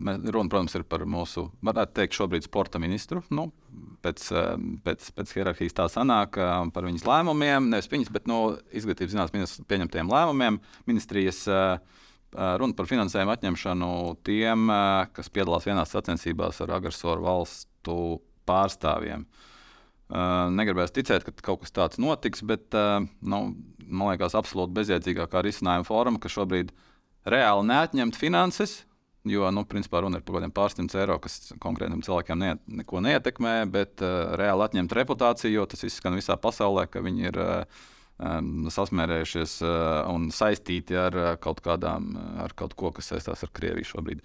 Eh, 0.00 0.30
Runa, 0.32 0.52
protams, 0.52 0.76
ir 0.78 0.86
par 0.88 1.06
mūsu, 1.08 1.48
varētu 1.64 2.00
teikt, 2.00 2.18
šobrīd 2.18 2.48
sporta 2.48 2.82
ministru. 2.82 3.22
Nu, 3.30 3.50
pēc, 4.06 4.26
em, 4.36 4.76
pēc, 4.84 5.10
pēc 5.16 5.34
hierarhijas 5.36 5.76
tā 5.76 5.86
sanāk 5.92 6.38
em, 6.40 6.70
par 6.74 6.86
viņas 6.86 7.06
lēmumiem, 7.08 7.70
nevis 7.72 7.90
viņas, 7.92 8.12
bet 8.14 8.28
no 8.30 8.40
izglītības 8.76 9.14
zinātnes 9.14 9.34
ministra 9.34 9.66
pieņemtiem 9.72 10.12
lēmumiem. 10.12 10.60
Ministrijas 10.88 11.42
eh, 11.50 11.64
eh, 11.76 12.54
runa 12.60 12.76
par 12.76 12.88
finansējumu 12.90 13.34
atņemšanu 13.34 13.90
tiem, 14.26 14.70
eh, 14.70 15.10
kas 15.16 15.32
piedalās 15.32 15.68
vienās 15.68 15.92
sacensībās 15.94 16.62
ar 16.64 16.76
agresoru 16.78 17.26
valstu 17.26 18.00
pārstāvjiem. 18.46 19.26
Negribēs 20.06 20.92
ticēt, 20.94 21.24
ka 21.26 21.32
kaut 21.42 21.64
kas 21.64 21.72
tāds 21.74 21.98
notiks, 21.98 22.44
bet 22.46 22.70
nu, 22.70 23.38
man 23.82 24.12
liekas, 24.12 24.36
absolūti 24.38 24.76
bezjēdzīgākā 24.76 25.40
risinājuma 25.42 25.82
forma, 25.88 26.20
ka 26.22 26.30
šobrīd 26.30 26.70
reāli 27.26 27.66
neatņemt 27.66 28.14
finanses, 28.14 28.76
jo, 29.30 29.48
nu, 29.54 29.64
principā 29.68 30.00
runa 30.04 30.20
ir 30.20 30.24
par 30.24 30.34
kaut 30.34 30.40
kādiem 30.40 30.54
pārsimtiem 30.54 31.02
eiro, 31.02 31.18
kas 31.22 31.52
konkrētiem 31.62 32.04
cilvēkiem 32.06 32.40
ne, 32.40 32.54
neko 32.82 33.02
neietekmē, 33.04 33.56
bet 33.72 34.04
uh, 34.04 34.36
reāli 34.38 34.66
atņemt 34.66 34.94
reputāciju, 34.96 35.54
jo 35.60 35.66
tas 35.70 35.84
izskan 35.88 36.16
visā 36.18 36.38
pasaulē, 36.40 36.86
ka 36.90 37.02
viņi 37.04 37.28
ir 37.30 37.40
uh, 37.42 37.84
um, 38.18 38.70
sasmērējušies 38.72 39.58
uh, 39.64 39.74
un 40.12 40.30
saistīti 40.34 40.96
ar 40.98 41.18
uh, 41.18 41.28
kaut 41.42 41.62
kādām, 41.64 42.12
uh, 42.14 42.32
ar 42.46 42.54
kaut 42.58 42.76
ko, 42.78 42.92
kas 42.96 43.12
saistās 43.12 43.44
ar 43.44 43.52
Krieviju 43.56 43.90
šobrīd. 43.92 44.24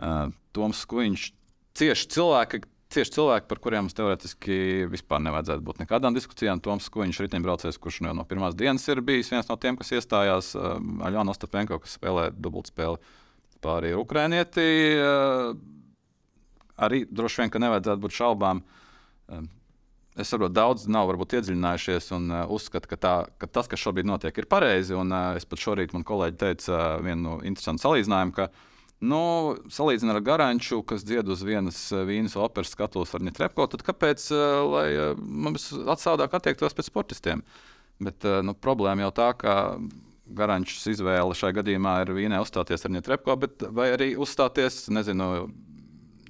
Uh, 0.00 0.28
Toms 0.56 0.82
Kuņš 0.90 1.30
cieši 1.78 2.10
cilvēki, 2.16 2.62
cieši 2.90 3.14
cilvēki, 3.18 3.48
par 3.50 3.62
kuriem 3.62 3.86
mums 3.86 3.96
teorētiski 3.98 4.88
vispār 4.90 5.22
nevajadzētu 5.26 5.66
būt 5.66 5.82
nekādām 5.84 6.16
diskusijām. 6.16 6.62
Toms 6.64 6.88
Kuņš, 6.92 7.22
riteņbraucējs, 7.26 7.80
kurš 7.82 8.02
jau 8.06 8.16
no 8.16 8.26
pirmās 8.28 8.58
dienas 8.58 8.88
ir 8.90 9.02
bijis 9.04 9.30
viens 9.32 9.50
no 9.50 9.58
tiem, 9.60 9.78
kas 9.80 9.92
iestājās, 9.94 10.54
uh, 10.58 10.76
Aļona 11.06 11.36
Ostapenko, 11.36 11.80
kas 11.84 11.98
spēlē 12.00 12.30
dubultspēli 12.34 13.18
pāri 13.64 13.94
Ukrainieti. 13.98 14.66
Uh, 14.98 15.54
arī 16.80 17.04
droši 17.06 17.42
vien, 17.44 17.52
ka 17.52 17.62
nevajadzētu 17.62 18.06
būt 18.06 18.20
šaubām. 18.20 18.62
Um, 19.30 19.48
Es 20.18 20.26
saprotu, 20.28 20.52
daudz 20.52 20.88
nav 20.90 21.06
varbūt 21.06 21.36
iedziļinājušies 21.38 22.10
un 22.16 22.24
uh, 22.34 22.40
uzskata, 22.52 22.88
ka, 22.90 22.96
tā, 22.98 23.12
ka 23.40 23.46
tas, 23.46 23.68
kas 23.70 23.80
šobrīd 23.80 24.08
notiek, 24.10 24.36
ir 24.36 24.48
pareizi. 24.50 24.92
Un, 24.98 25.14
es 25.38 25.46
pat 25.48 25.62
šorīt 25.62 25.94
man 25.94 26.02
kolēģi 26.04 26.36
teica 26.36 26.80
vienu 27.00 27.22
no 27.22 27.34
interesantu 27.46 27.86
salīdzinājumu, 27.86 28.34
ka, 28.36 28.48
nu, 29.06 29.20
salīdzinot 29.70 30.18
ar 30.18 30.26
Garanču, 30.26 30.82
kas 30.84 31.06
dzied 31.06 31.30
uz 31.30 31.44
vienas 31.46 31.78
vīnas 32.10 32.34
operas 32.36 32.74
skatuves 32.74 33.14
ar 33.16 33.24
Nitrepko, 33.24 33.68
tad 33.70 33.86
kāpēc 33.86 34.26
lai, 34.74 34.88
mums 35.22 35.70
atsādāk 35.78 36.34
attiektos 36.36 36.76
pret 36.76 36.90
sportistiem? 36.90 37.46
Bet 38.02 38.26
nu, 38.44 38.58
problēma 38.58 39.06
jau 39.06 39.14
tā, 39.14 39.30
ka 39.40 39.54
Garančs 40.36 40.84
izvēle 40.92 41.34
šajā 41.36 41.58
gadījumā 41.60 41.96
ir 42.04 42.12
vīnē 42.16 42.38
uzstāties 42.42 42.86
ar 42.86 42.92
Nitrepko, 42.94 43.36
bet 43.40 43.64
vai 43.74 43.90
arī 43.96 44.12
uzstāties, 44.20 44.84
nezinu, 44.94 45.48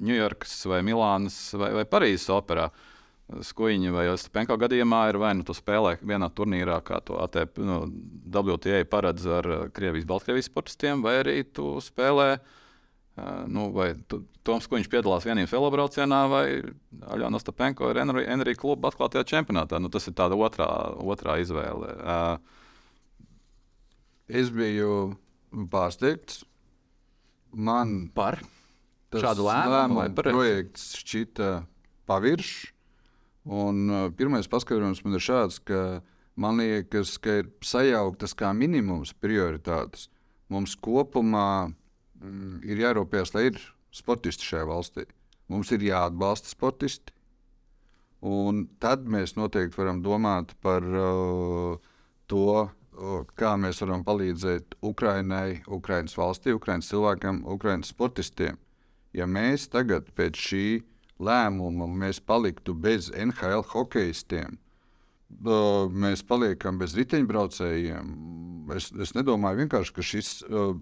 Ņujorkas 0.01 0.55
vai 0.71 0.79
Milānas 0.87 1.37
vai, 1.61 1.75
vai 1.77 1.85
Parīzes 1.89 2.31
operā. 2.33 2.71
Skuiņa 3.31 3.93
vai 3.95 4.07
Stepanko 4.19 4.57
gadījumā 4.59 5.05
ir 5.11 5.19
vai 5.23 5.35
nu 5.39 5.45
tu 5.47 5.55
spēlē 5.55 5.99
vienā 6.03 6.27
turnīrā, 6.35 6.81
kā 6.83 6.99
to 7.05 7.19
ATP, 7.23 7.61
nu, 7.63 7.77
WTA 8.27 8.81
paredz 8.91 9.27
ar 9.39 9.47
uh, 9.47 9.61
Krievijas, 9.71 10.09
Baltkrievijas 10.09 10.49
sportistiem, 10.51 11.05
vai 11.05 11.21
arī 11.21 11.37
tu 11.47 11.77
spēlē, 11.85 12.27
uh, 12.41 13.45
nu, 13.47 13.69
vai 13.77 13.93
Toms 14.43 14.67
Kuņš 14.73 14.89
piedalās 14.91 15.29
vienības 15.29 15.55
velobraucienā, 15.55 16.21
vai 16.33 16.45
Aļona 17.15 17.39
Stepanko 17.39 17.93
ir 17.93 18.01
Enri- 18.03 18.27
Enrija 18.35 18.59
kluba 18.59 18.91
atklātajā 18.91 19.23
čempionātā. 19.37 19.79
Nu, 19.79 19.93
tas 19.95 20.11
ir 20.11 20.17
tāda 20.19 20.35
otrā, 20.35 20.67
otrā 20.99 21.39
izvēle. 21.45 21.93
Uh, 22.01 22.60
Es 24.31 24.53
biju 24.55 25.17
pārsteigts. 25.73 26.45
Man 27.51 28.09
par? 28.15 28.39
tas 29.11 29.25
Šādu 29.25 29.47
lēmumu 29.49 30.05
projekts 30.19 30.93
šķita 31.01 31.51
paviršs. 32.11 32.71
Un 33.51 33.87
uh, 33.89 34.09
pirmais 34.15 34.47
paskaidrojums 34.51 35.01
man 35.03 35.17
ir 35.17 35.25
šāds, 35.25 35.59
ka 35.65 36.01
man 36.41 36.61
liekas, 36.61 37.17
ka 37.23 37.41
ir 37.41 37.49
sajauktas 37.65 38.37
kā 38.39 38.53
minimums 38.55 39.15
prioritātes. 39.17 40.09
Mums 40.53 40.77
kopumā 40.77 41.71
mm, 41.71 42.61
ir 42.69 42.83
jārūpējas, 42.85 43.33
lai 43.35 43.49
ir 43.49 43.63
sportisti 43.97 44.47
šajā 44.47 44.69
valstī. 44.69 45.07
Mums 45.51 45.73
ir 45.75 45.87
jāatbalsta 45.89 46.53
sportisti. 46.53 47.15
Un 48.21 48.67
tad 48.83 49.09
mēs 49.09 49.33
noteikti 49.39 49.81
varam 49.81 50.05
domāt 50.05 50.53
par 50.63 50.85
uh, 50.85 51.81
to, 52.29 52.69
kā 53.39 53.55
mēs 53.61 53.81
varam 53.85 54.05
palīdzēt 54.05 54.77
Ukraiņai, 54.85 55.63
Ukraiņas 55.73 56.17
valstī, 56.19 56.55
Ukraiņas 56.57 56.91
cilvēkiem, 56.93 57.43
Ukraiņas 57.57 57.93
sportistiem. 57.95 58.59
Ja 59.17 59.27
mēs 59.27 59.69
tagad 59.73 60.11
pēc 60.15 60.39
šī 60.39 60.65
lēmuma 61.21 61.89
mēs 61.89 62.21
paliktu 62.21 62.75
bez 62.75 63.11
NHL 63.11 63.65
hokeistiem, 63.73 64.59
mēs 66.05 66.23
paliekam 66.27 66.79
bez 66.79 66.95
riteņbraucējiem, 66.99 68.15
es, 68.77 68.91
es 68.93 69.15
nedomāju 69.15 69.65
vienkārši, 69.65 69.95
ka 69.95 70.05
šis 70.05 70.33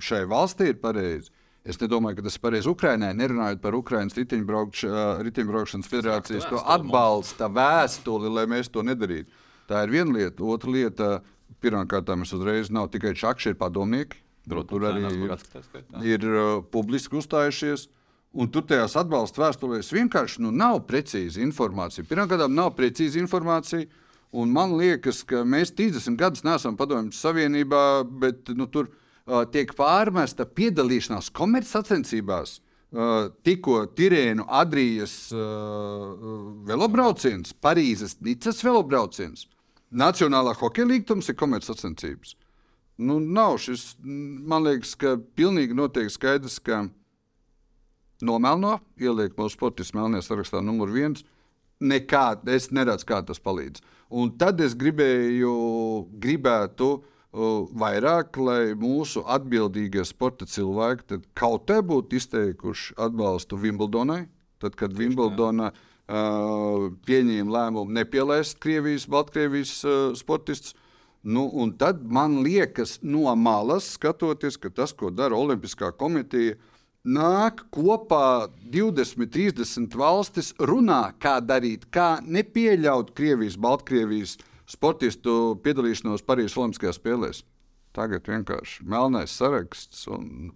šai 0.04 0.24
valstī 0.30 0.72
ir 0.72 0.80
pareizi. 0.82 1.30
Es 1.68 1.76
nedomāju, 1.82 2.16
ka 2.16 2.24
tas 2.24 2.38
ir 2.38 2.42
pareizi 2.44 2.70
Ukraiņai, 2.70 3.10
nerunājot 3.18 3.60
par 3.60 3.74
Ukraiņas 3.76 4.16
riteņbraukš, 4.16 4.84
riteņbraukšanas 5.26 5.90
federācijas 5.90 6.46
to 6.48 6.62
atbalsta 6.64 7.50
vēstuli, 7.52 8.30
lai 8.32 8.46
mēs 8.48 8.70
to 8.72 8.84
nedarītu. 8.86 9.28
Tā 9.68 9.82
ir 9.84 9.92
viena 9.92 10.14
lieta. 10.16 10.46
Otra 10.48 10.72
lieta, 10.72 11.08
pirmkārt, 11.62 12.10
mēs 12.18 12.34
uzreiz 12.36 12.72
nav 12.74 12.90
tikai 12.92 13.14
čakši, 13.18 13.52
ir 13.52 13.60
padomnieki. 13.60 14.20
Tur 14.48 14.84
arī 14.88 15.04
ir, 15.12 15.32
ir 16.08 16.26
uh, 16.28 16.50
publiski 16.72 17.18
uzstājušies. 17.20 17.88
Un 18.38 18.50
tur 18.52 18.64
tajās 18.68 18.94
atbalsta 19.00 19.40
vēstulēs 19.40 19.88
vienkārši 19.92 20.42
nu, 20.44 20.52
nav 20.52 20.82
precīza 20.88 21.40
informācija. 21.40 22.04
Pirmkārt, 22.08 22.44
nav 22.52 22.74
precīza 22.76 23.20
informācija. 23.20 23.88
Un 24.36 24.52
man 24.52 24.74
liekas, 24.76 25.22
ka 25.24 25.40
mēs 25.48 25.72
30 25.72 26.18
gadus 26.20 26.44
neesam 26.44 26.76
padomju 26.76 27.16
savienībā, 27.16 27.82
bet 28.20 28.50
nu, 28.56 28.68
tur 28.68 28.90
uh, 28.90 29.44
tiek 29.48 29.72
pārmesta 29.76 30.44
piedalīšanās 30.44 31.30
komercsacensībās. 31.36 32.58
Uh, 32.88 33.28
tikko 33.44 33.82
Tirēnu 33.96 34.46
Adrijas 34.48 35.28
uh, 35.36 36.14
velobrauciens, 36.68 37.52
Parīzes 37.52 38.16
Nicas 38.24 38.62
velobrauciens, 38.64 39.44
Nacionālā 39.88 40.52
hokeja 40.58 40.86
līnijas 40.88 41.30
ir 41.30 41.36
komercsacensības. 41.38 42.34
Nu, 42.98 43.20
nav 43.22 43.56
šis, 43.62 43.94
man 44.02 44.66
liekas, 44.66 44.96
ka 44.98 45.14
pilnīgi 45.38 45.76
noteikti 45.78 46.16
skaidrs, 46.16 46.58
ka 46.58 46.82
nomelno, 48.20 48.78
ieliek 48.98 49.36
mūsu 49.38 49.54
sportistu 49.54 49.96
melnajā 49.96 50.26
sarakstā 50.26 50.62
numur 50.64 50.90
viens. 50.92 51.22
Nekā, 51.78 52.40
es 52.50 52.72
neredzu, 52.74 53.06
kā 53.06 53.20
tas 53.22 53.38
palīdz. 53.38 53.84
Un 54.10 54.32
tad 54.40 54.58
es 54.60 54.74
gribēju, 54.74 55.52
gribētu 56.18 56.88
uh, 56.96 57.68
vairāk, 57.70 58.34
lai 58.42 58.74
mūsu 58.74 59.22
atbildīgie 59.22 60.02
sporta 60.08 60.48
cilvēki 60.48 61.22
kaut 61.38 61.68
kā 61.70 61.78
būtu 61.86 62.18
izteikuši 62.18 62.98
atbalstu 62.98 63.60
Wimbledonai. 63.62 64.24
Tad, 64.58 64.74
kad 64.74 64.96
Wimbledona 64.98 65.70
uh, 65.70 65.84
pieņēma 66.08 67.52
lēmumu 67.52 67.92
nepielaist 67.92 68.56
Krievijas, 68.62 69.04
Baltkrievijas 69.10 69.72
uh, 69.84 69.96
sportistus, 70.16 70.74
nu, 71.22 71.50
tad 71.78 72.00
man 72.02 72.40
liekas, 72.44 72.98
no 73.02 73.34
malas 73.36 73.90
skatoties, 73.98 74.56
ka 74.56 74.70
tas, 74.72 74.94
ko 74.96 75.10
dara 75.12 75.36
Olimpiskā 75.36 75.90
komiteja, 75.92 76.56
nāk 77.04 77.66
kopā 77.74 78.48
20, 78.72 79.28
30 79.34 79.98
valstis, 80.00 80.54
runā, 80.58 81.12
kā 81.20 81.38
darīt, 81.44 81.88
kā 81.92 82.18
nepieļaut 82.24 83.12
Krievijas, 83.16 83.58
Baltkrievijas 83.60 84.38
sportistu 84.68 85.58
piedalīšanos 85.64 86.24
Parīzes 86.24 86.56
Olimpiskajās 86.56 87.00
spēlēs. 87.00 87.44
Tagad 87.96 88.28
vienkārši 88.28 88.84
melnais 88.86 89.32
saraksts 89.34 90.06
un 90.12 90.52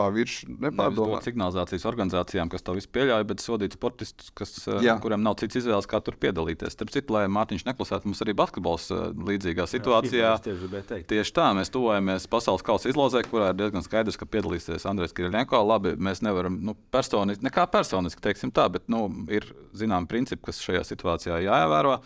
pavirši 0.00 0.48
nepārdomāt. 0.64 1.24
Signalizācijas 1.26 1.84
organizācijām, 1.88 2.50
kas 2.52 2.64
to 2.64 2.74
visu 2.76 2.88
pieļauj, 2.94 3.24
bet 3.28 3.42
sodīt 3.44 3.76
sportistus, 3.76 4.30
kas, 4.36 4.52
eh, 4.68 4.86
Jā. 4.86 4.96
kuriem 5.02 5.22
nav 5.24 5.36
cits 5.40 5.60
izvēles, 5.60 5.88
kā 5.90 6.00
tur 6.04 6.16
piedalīties. 6.20 6.74
Starp 6.76 6.92
citu, 6.94 7.14
lai 7.16 7.26
Mārtiņš 7.32 7.66
neklusētu, 7.68 8.08
mums 8.08 8.22
arī 8.24 8.34
basketbols 8.38 8.88
eh, 8.94 9.02
līdzīgā 9.30 9.66
situācijā. 9.70 10.32
Es 10.38 10.46
tieši. 10.46 11.02
Tieši 11.10 11.34
tā, 11.36 11.50
mēs 11.56 11.72
tuvojamies 11.74 12.28
pasaules 12.30 12.64
kausa 12.66 12.90
izlozē, 12.92 13.22
kurā 13.26 13.50
ir 13.52 13.60
diezgan 13.60 13.84
skaidrs, 13.86 14.18
ka 14.20 14.28
piedalīsies 14.30 14.88
Andrejs 14.90 15.14
Kirilenko. 15.16 15.60
Labi, 15.66 15.94
mēs 16.00 16.24
nevaram 16.26 16.56
nu, 16.64 16.76
personiski, 16.94 17.44
nekā 17.46 17.66
personiski 17.70 18.24
teiksim 18.24 18.54
tā, 18.54 18.70
bet 18.72 18.88
nu, 18.88 19.06
ir 19.28 19.46
zināms 19.76 20.10
principi, 20.10 20.48
kas 20.48 20.62
šajā 20.64 20.84
situācijā 20.88 21.42
jāievēro. 21.44 22.00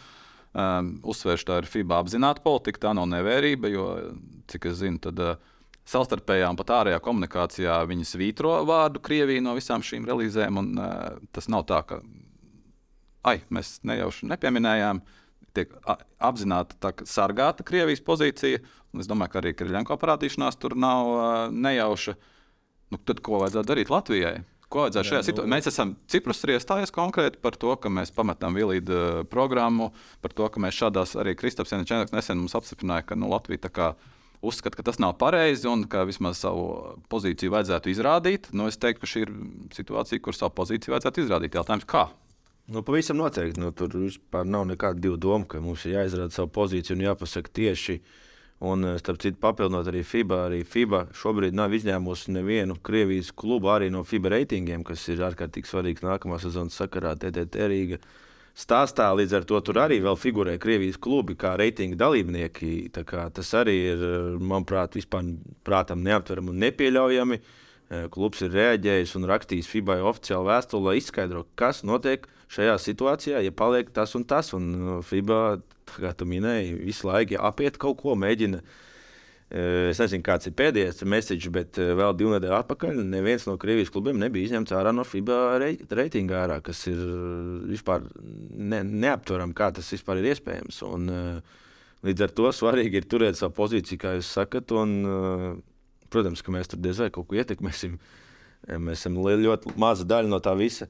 Um, 0.55 1.01
uzsvēršu, 1.11 1.49
tā 1.49 1.57
ir 1.59 1.67
FIBA 1.67 1.97
apzināta 1.99 2.39
politika, 2.45 2.85
tā 2.85 2.93
nav 2.95 3.09
nevērība, 3.11 3.67
jo, 3.73 3.89
cik 4.47 4.69
es 4.71 4.77
zinu, 4.85 5.01
tad 5.03 5.19
uh, 5.19 5.33
savstarpējā 5.89 6.49
un 6.49 6.59
pat 6.59 6.73
ārējā 6.79 7.01
komunikācijā 7.05 7.81
viņi 7.89 8.07
svītro 8.09 8.55
vārdu 8.69 9.03
Krievija 9.05 9.43
no 9.45 9.55
visām 9.59 9.85
šīm 9.85 10.07
relīzēm. 10.09 10.61
Un, 10.61 10.71
uh, 10.81 11.19
tas 11.35 11.51
nav 11.53 11.67
tā, 11.69 11.83
ka 11.89 12.01
ai, 13.29 13.41
mēs 13.53 13.79
nejauši 13.87 14.31
nepieminējām. 14.33 15.03
Tiek 15.55 15.71
apzināti 16.19 16.79
tā, 16.83 16.91
sargāta 17.07 17.67
Krievijas 17.67 18.03
pozīcija. 18.05 18.63
Es 18.99 19.11
domāju, 19.11 19.35
ka 19.35 19.43
arī 19.43 19.53
Kriļņko 19.59 19.99
parādīšanās 20.01 20.59
tur 20.59 20.75
nav 20.79 21.11
uh, 21.13 21.29
nejauša. 21.53 22.17
Nu, 22.95 23.01
tad 23.01 23.23
ko 23.25 23.43
vajadzētu 23.43 23.71
darīt 23.71 23.93
Latvijai? 23.93 24.35
Ko 24.73 24.87
vajadzētu 24.87 25.11
šajā 25.11 25.21
nu- 25.21 25.29
situācijā? 25.29 25.53
Mēs 25.53 25.69
esam 25.71 25.95
Ciprus 26.11 26.43
ir 26.47 26.57
iestājies 26.57 26.95
konkrēti 26.95 27.39
par 27.43 27.59
to, 27.61 27.77
ka 27.79 27.93
mēs 27.93 28.11
pametam 28.15 28.57
Vilīdu 28.59 28.97
uh, 28.97 29.23
programmu, 29.31 29.93
par 30.25 30.35
to, 30.35 30.49
ka 30.51 30.63
mēs 30.65 30.81
šādās 30.81 31.15
arī 31.21 31.37
Kristaps 31.39 31.75
Janečēns 31.75 32.15
nesen 32.15 32.41
mums 32.41 32.57
apstiprināja, 32.59 33.07
ka 33.13 33.19
nu, 33.21 33.31
Latvija 33.31 33.67
tā 33.69 33.73
kā 33.75 33.93
uzskata, 34.45 34.79
ka 34.79 34.85
tas 34.91 35.01
nav 35.03 35.17
pareizi 35.21 35.69
un 35.71 35.87
ka 35.91 36.05
vismaz 36.09 36.43
savu 36.45 36.99
pozīciju 37.13 37.55
vajadzētu 37.55 37.93
izrādīt. 37.93 38.51
Nu, 38.53 38.69
es 38.71 38.79
teiktu, 38.81 39.05
ka 39.05 39.11
šī 39.11 39.25
ir 39.27 39.33
situācija, 39.77 40.23
kur 40.25 40.37
savu 40.37 40.55
pozīciju 40.61 40.95
vajadzētu 40.95 41.25
izrādīt. 41.25 41.57
Jautājums, 41.59 41.89
kā? 41.89 42.09
Nu, 42.67 42.83
pavisam 42.87 43.19
noteikti. 43.21 43.61
Nu, 43.61 43.73
tur 43.77 43.93
vispār 43.93 44.47
nav 44.49 44.65
nekāda 44.71 45.01
divu 45.01 45.19
domu, 45.21 45.49
ka 45.49 45.61
mums 45.61 45.85
ir 45.85 45.99
jāizrāda 45.99 46.33
savu 46.33 46.53
pozīciju 46.55 46.97
un 46.97 47.05
jāpasaka 47.09 47.53
tieši. 47.61 47.99
Un, 48.65 48.85
eh, 48.85 48.99
starp 48.99 49.19
citu, 49.21 49.37
papildinot 49.43 49.89
arī 49.91 50.05
FIBA, 50.07 50.37
arī 50.49 50.63
FIBA 50.65 51.09
šobrīd 51.13 51.53
nav 51.53 51.75
izņēmusi 51.75 52.33
nevienu 52.33 52.79
Krievijas 52.81 53.33
klubu 53.35 53.69
arī 53.69 53.91
no 53.91 54.05
FIBA 54.05 54.31
reitingiem, 54.39 54.85
kas 54.85 55.09
ir 55.09 55.19
ārkārtīgi 55.27 55.69
svarīgs 55.69 56.07
nākamā 56.07 56.39
sezonas 56.41 56.79
sakarā. 56.79 57.17
TTT 57.19 57.69
Rīga 57.69 57.99
stāstā 58.55 59.09
līdz 59.19 59.35
ar 59.39 59.47
to 59.49 59.61
tur 59.67 59.81
arī 59.83 59.99
vēl 60.05 60.17
figurē 60.19 60.55
Krievijas 60.63 60.99
klubi 61.03 61.37
kā 61.39 61.55
reitinga 61.59 61.99
dalībnieki. 61.99 62.91
Kā 63.05 63.27
Tas 63.35 63.51
arī 63.59 63.77
ir, 63.93 64.05
eh, 64.05 64.39
manuprāt, 64.39 64.95
vispār 64.95 65.37
prātam 65.65 66.03
neaptverami 66.03 66.51
un 66.51 66.61
nepieļaujami. 66.61 67.41
Eh, 67.91 68.09
Klubs 68.09 68.43
ir 68.43 68.51
reaģējis 68.51 69.17
un 69.17 69.29
rakstījis 69.29 69.69
FIBA 69.69 70.01
oficiālu 70.03 70.49
vēstuli, 70.49 70.85
lai 70.85 70.97
izskaidrotu, 70.97 71.47
kas 71.57 71.83
notiek 71.83 72.27
šajā 72.49 72.79
situācijā, 72.79 73.43
ja 73.45 73.51
paliek 73.51 73.93
tas 73.93 74.15
un 74.15 74.25
tas. 74.25 74.55
Un 74.55 74.73
nu, 74.73 75.03
FIBA, 75.03 75.61
kā 75.99 76.17
tu 76.17 76.25
minēji, 76.25 76.85
visu 76.85 77.09
laiku 77.09 77.33
ja 77.33 77.41
apiet 77.41 77.77
kaut 77.79 77.99
ko, 77.99 78.15
mēģina. 78.15 78.59
eh, 78.59 78.84
Es 79.55 80.01
nezinu, 80.03 80.25
kāds 80.27 80.49
ir 80.49 80.55
pēdējais 80.59 81.05
message, 81.07 81.51
bet 81.55 81.79
eh, 81.79 81.93
vēl 81.95 82.17
divu 82.19 82.33
nedēļu 82.35 82.57
atpakaļ 82.57 82.97
neviens 83.07 83.45
no 83.47 83.55
Krievijas 83.61 83.93
klubiem 83.95 84.19
nebija 84.19 84.49
izņemts 84.49 84.75
ārā 84.75 84.91
no 84.97 85.05
FIBA 85.07 85.37
rei- 85.63 85.77
reitinga, 85.95 86.41
ārā, 86.47 86.57
kas 86.67 86.81
ir 86.91 86.99
eh, 86.99 87.61
vispār 87.71 88.09
ne, 88.19 88.81
neaptverami, 88.89 89.55
kā 89.55 89.69
tas 89.77 89.93
vispār 89.95 90.19
ir 90.25 90.33
iespējams. 90.33 90.81
Un, 90.89 91.07
eh, 91.13 91.63
līdz 92.09 92.27
ar 92.27 92.35
to 92.41 92.51
svarīgi 92.57 92.99
ir 92.99 93.07
turēt 93.15 93.39
savu 93.39 93.55
pozīciju, 93.61 94.01
kā 94.03 94.17
jūs 94.19 94.33
sakat. 94.41 94.75
Un, 94.75 94.97
eh, 95.07 95.47
protams, 96.11 96.43
ka 96.43 96.55
mēs 96.55 96.73
tur 96.75 96.83
diez 96.83 96.99
vai 97.05 97.13
kaut 97.15 97.31
ko 97.31 97.39
ietekmēsim. 97.39 97.95
Eh, 98.67 98.79
Mēs 98.81 99.05
esam 99.05 99.21
ļoti 99.23 99.77
maza 99.79 100.05
daļa 100.09 100.31
no 100.35 100.41
tā 100.43 100.57
visa, 100.59 100.89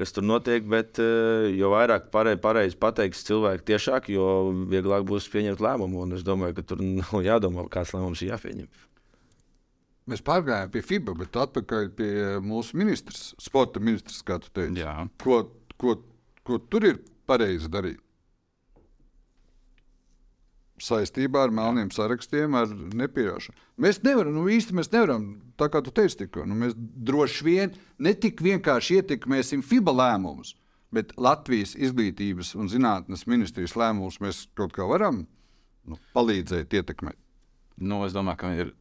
kas 0.00 0.14
tur 0.14 0.24
notiek. 0.26 0.64
Bet 0.68 1.00
eh, 1.02 1.50
jo 1.56 1.72
vairāk 1.74 2.08
parei, 2.14 2.36
pareizi 2.40 2.78
pateiks 2.80 3.24
cilvēki 3.28 3.66
tiešāk, 3.72 4.08
jo 4.12 4.26
vieglāk 4.70 5.06
būs 5.08 5.28
pieņemt 5.32 5.62
lēmumu. 5.62 6.06
Un 6.06 6.16
es 6.18 6.24
domāju, 6.26 6.58
ka 6.58 6.66
tur 6.72 6.82
nav 6.84 7.18
jādomā, 7.24 7.66
kāds 7.72 7.94
lēmums 7.96 8.24
ir 8.24 8.32
jāpieņem. 8.34 8.70
Mēs 10.10 10.22
pārgājām 10.26 10.70
pie 10.74 10.82
FIBA, 10.82 11.14
bet 11.20 11.36
atpakaļ 11.38 11.90
pie 11.98 12.12
mūsu 12.42 12.78
ministrs, 12.80 13.28
sporta 13.40 13.80
ministrs, 13.82 14.24
kā 14.26 14.40
tu 14.42 14.50
teici. 14.50 14.82
Jā. 14.82 14.96
Ko, 15.22 15.44
ko, 15.78 16.00
ko 16.42 16.58
tur 16.72 16.88
ir 16.88 16.98
pareizi 17.30 17.70
darīt? 17.70 18.00
Saistībā 20.82 21.44
ar 21.46 21.52
melniem 21.54 21.92
sarakstiem, 21.94 22.56
ar 22.58 22.70
nepieļaušanu. 22.98 23.58
Mēs 23.82 24.00
nevaram, 24.02 24.34
nu 24.34 24.48
īsti 24.50 24.74
mēs 24.74 24.90
nevaram, 24.90 25.28
tā 25.60 25.68
kā 25.70 25.82
tu 25.84 25.92
teici, 25.94 26.24
tikko, 26.24 26.46
nu, 26.48 26.56
mēs 26.58 26.74
droši 26.76 27.46
vien 27.46 27.76
ne 28.02 28.14
tik 28.18 28.42
vienkārši 28.42 28.98
ietekmēsim 28.98 29.62
FIBA 29.66 29.94
lēmumus, 30.00 30.56
bet 30.94 31.14
Latvijas 31.16 31.76
izglītības 31.78 32.54
un 32.58 32.70
zinātnes 32.72 33.28
ministrijas 33.30 33.76
lēmumus 33.78 34.18
mēs 34.24 34.46
kaut 34.58 34.74
kā 34.74 34.86
varam 34.90 35.22
nu, 35.86 35.98
palīdzēt 36.16 36.74
ietekmēt. 36.80 37.18
Nu, 37.82 38.02
es 38.06 38.14
domāju, 38.14 38.40
ka 38.42 38.52
ir, 38.58 38.74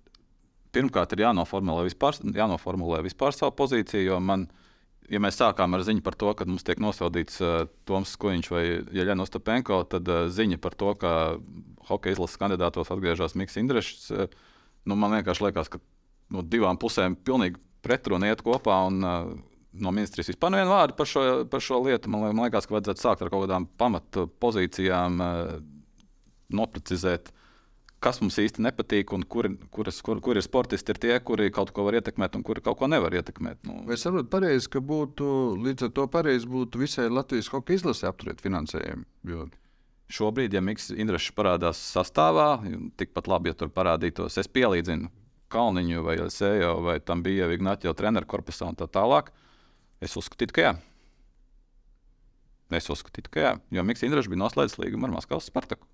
pirmkārt 0.76 1.14
ir 1.16 1.26
jānoformulē 1.28 1.86
vispār, 1.88 2.18
jānoformulē 2.36 3.04
vispār 3.06 3.36
savu 3.36 3.56
pozīciju, 3.62 4.10
jo 4.10 4.20
man 4.24 4.49
ja 5.10 5.22
mēs 5.24 5.39
sākām 5.39 5.74
ar 5.76 5.86
ziņu 5.88 6.04
par 6.06 6.18
to, 6.20 6.34
ka 6.38 6.47
mums 6.49 6.66
tiek 6.68 6.82
nosodīts 6.84 7.41
uh, 7.43 7.66
Toms 7.89 8.14
Skuiņš 8.18 8.52
vai 8.54 8.64
Jeļena 8.93 9.26
Ostapenko, 9.26 9.82
tad 9.89 10.10
uh, 10.12 10.28
ziņa 10.32 10.60
par 10.62 10.78
to, 10.78 10.93
ka 10.99 11.14
hokeja 11.89 12.18
izlases 12.18 12.39
kandidātos 12.41 12.91
atgriežas 12.93 13.36
Mikls 13.39 13.58
Indrešs, 13.62 14.12
uh, 14.14 14.28
nu, 14.86 14.97
man 14.97 15.18
vienkārši 15.18 15.47
liekas, 15.47 15.72
ka 15.72 15.82
no 16.32 16.45
divām 16.45 16.80
pusēm 16.82 17.18
pilnīgi 17.26 17.60
pretruna 17.82 18.30
iet 18.30 18.43
kopā. 18.45 18.78
Un, 18.89 19.02
uh, 19.02 19.32
no 19.72 19.91
ministrijas 19.95 20.28
vispār 20.34 20.52
nevienu 20.52 20.74
vārdu 20.74 20.95
par 20.99 21.08
šo, 21.08 21.22
par 21.52 21.64
šo 21.64 21.80
lietu. 21.86 22.12
Man, 22.12 22.28
man 22.36 22.47
liekas, 22.47 22.68
ka 22.68 22.76
vajadzētu 22.76 23.04
sākt 23.04 23.22
ar 23.24 23.32
kaut 23.32 23.45
kādām 23.45 23.68
pamatu 23.80 24.28
pozīcijām, 24.43 25.22
uh, 25.24 25.54
noprecizēt 26.52 27.32
kas 28.02 28.18
mums 28.22 28.38
īsti 28.41 28.64
nepatīk 28.66 29.14
un 29.14 29.24
kuri, 29.30 29.54
kuras, 29.74 30.02
kur, 30.06 30.20
kur 30.26 30.39
ir 30.39 30.45
sportisti, 30.45 30.93
ir 30.93 30.99
tie, 31.02 31.14
kuri 31.24 31.52
kaut 31.54 31.72
ko 31.76 31.86
var 31.86 31.99
ietekmēt 31.99 32.36
un 32.38 32.43
kuri 32.45 32.64
kaut 32.66 32.80
ko 32.80 32.89
nevar 32.89 33.14
ietekmēt. 33.20 33.62
Nu. 33.70 33.84
Vai 33.86 33.95
es 33.97 34.06
saprotu 34.06 34.32
pareizi, 34.34 34.70
ka 34.74 34.82
būtu 34.82 35.28
līdz 35.62 35.88
ar 35.88 35.95
to 35.99 36.08
pareizi 36.12 36.49
būtu 36.49 36.82
visai 36.82 37.08
Latvijas 37.14 37.52
hokeja 37.54 37.82
izlasē 37.82 38.10
apturēt 38.10 38.41
finansējumu? 38.43 39.06
Jo... 39.30 39.47
Šobrīd, 40.12 40.52
ja 40.52 40.60
Mikls 40.60 40.89
Indrišs 40.91 41.32
parādās 41.38 41.80
sastāvā, 41.93 42.58
tikpat 42.99 43.30
labi, 43.32 43.54
ja 43.54 43.56
tur 43.56 43.70
parādītos, 43.72 44.36
es 44.41 44.49
pielīdzinu 44.52 45.08
Kalniņu 45.52 46.04
vai 46.04 46.18
Sēju 46.32 46.74
vai 46.84 46.97
tam 46.99 47.22
bija 47.24 47.47
Vignaķa 47.47 47.93
treneru 47.95 48.28
korpusā 48.28 48.68
un 48.68 48.76
tā 48.80 48.89
tālāk. 48.91 49.30
Es 50.04 50.18
uzskatītu, 50.20 50.58
ka 50.58 50.66
jā. 50.66 50.74
Es 52.76 52.91
uzskatītu, 52.91 53.32
ka 53.32 53.45
jā, 53.45 53.54
jo 53.72 53.88
Mikls 53.88 54.04
Indrišs 54.08 54.32
bija 54.32 54.41
noslēdzis 54.43 54.82
līgumu 54.84 55.08
ar 55.08 55.16
Maskavas 55.16 55.47
Spartaku 55.47 55.88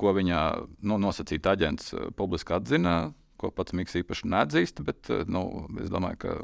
ko 0.00 0.12
viņa 0.16 0.40
nu, 0.86 0.98
nosacīta 1.02 1.54
aģents 1.56 1.94
eh, 1.94 2.10
publiski 2.16 2.56
atzina, 2.56 2.96
ko 3.40 3.50
pats 3.52 3.74
Mikls 3.76 3.96
īpaši 4.00 4.28
neatzīst. 4.32 4.84
Bet 4.86 5.10
eh, 5.12 5.24
nu, 5.28 5.66
es 5.82 5.92
domāju, 5.92 6.20
ka 6.24 6.36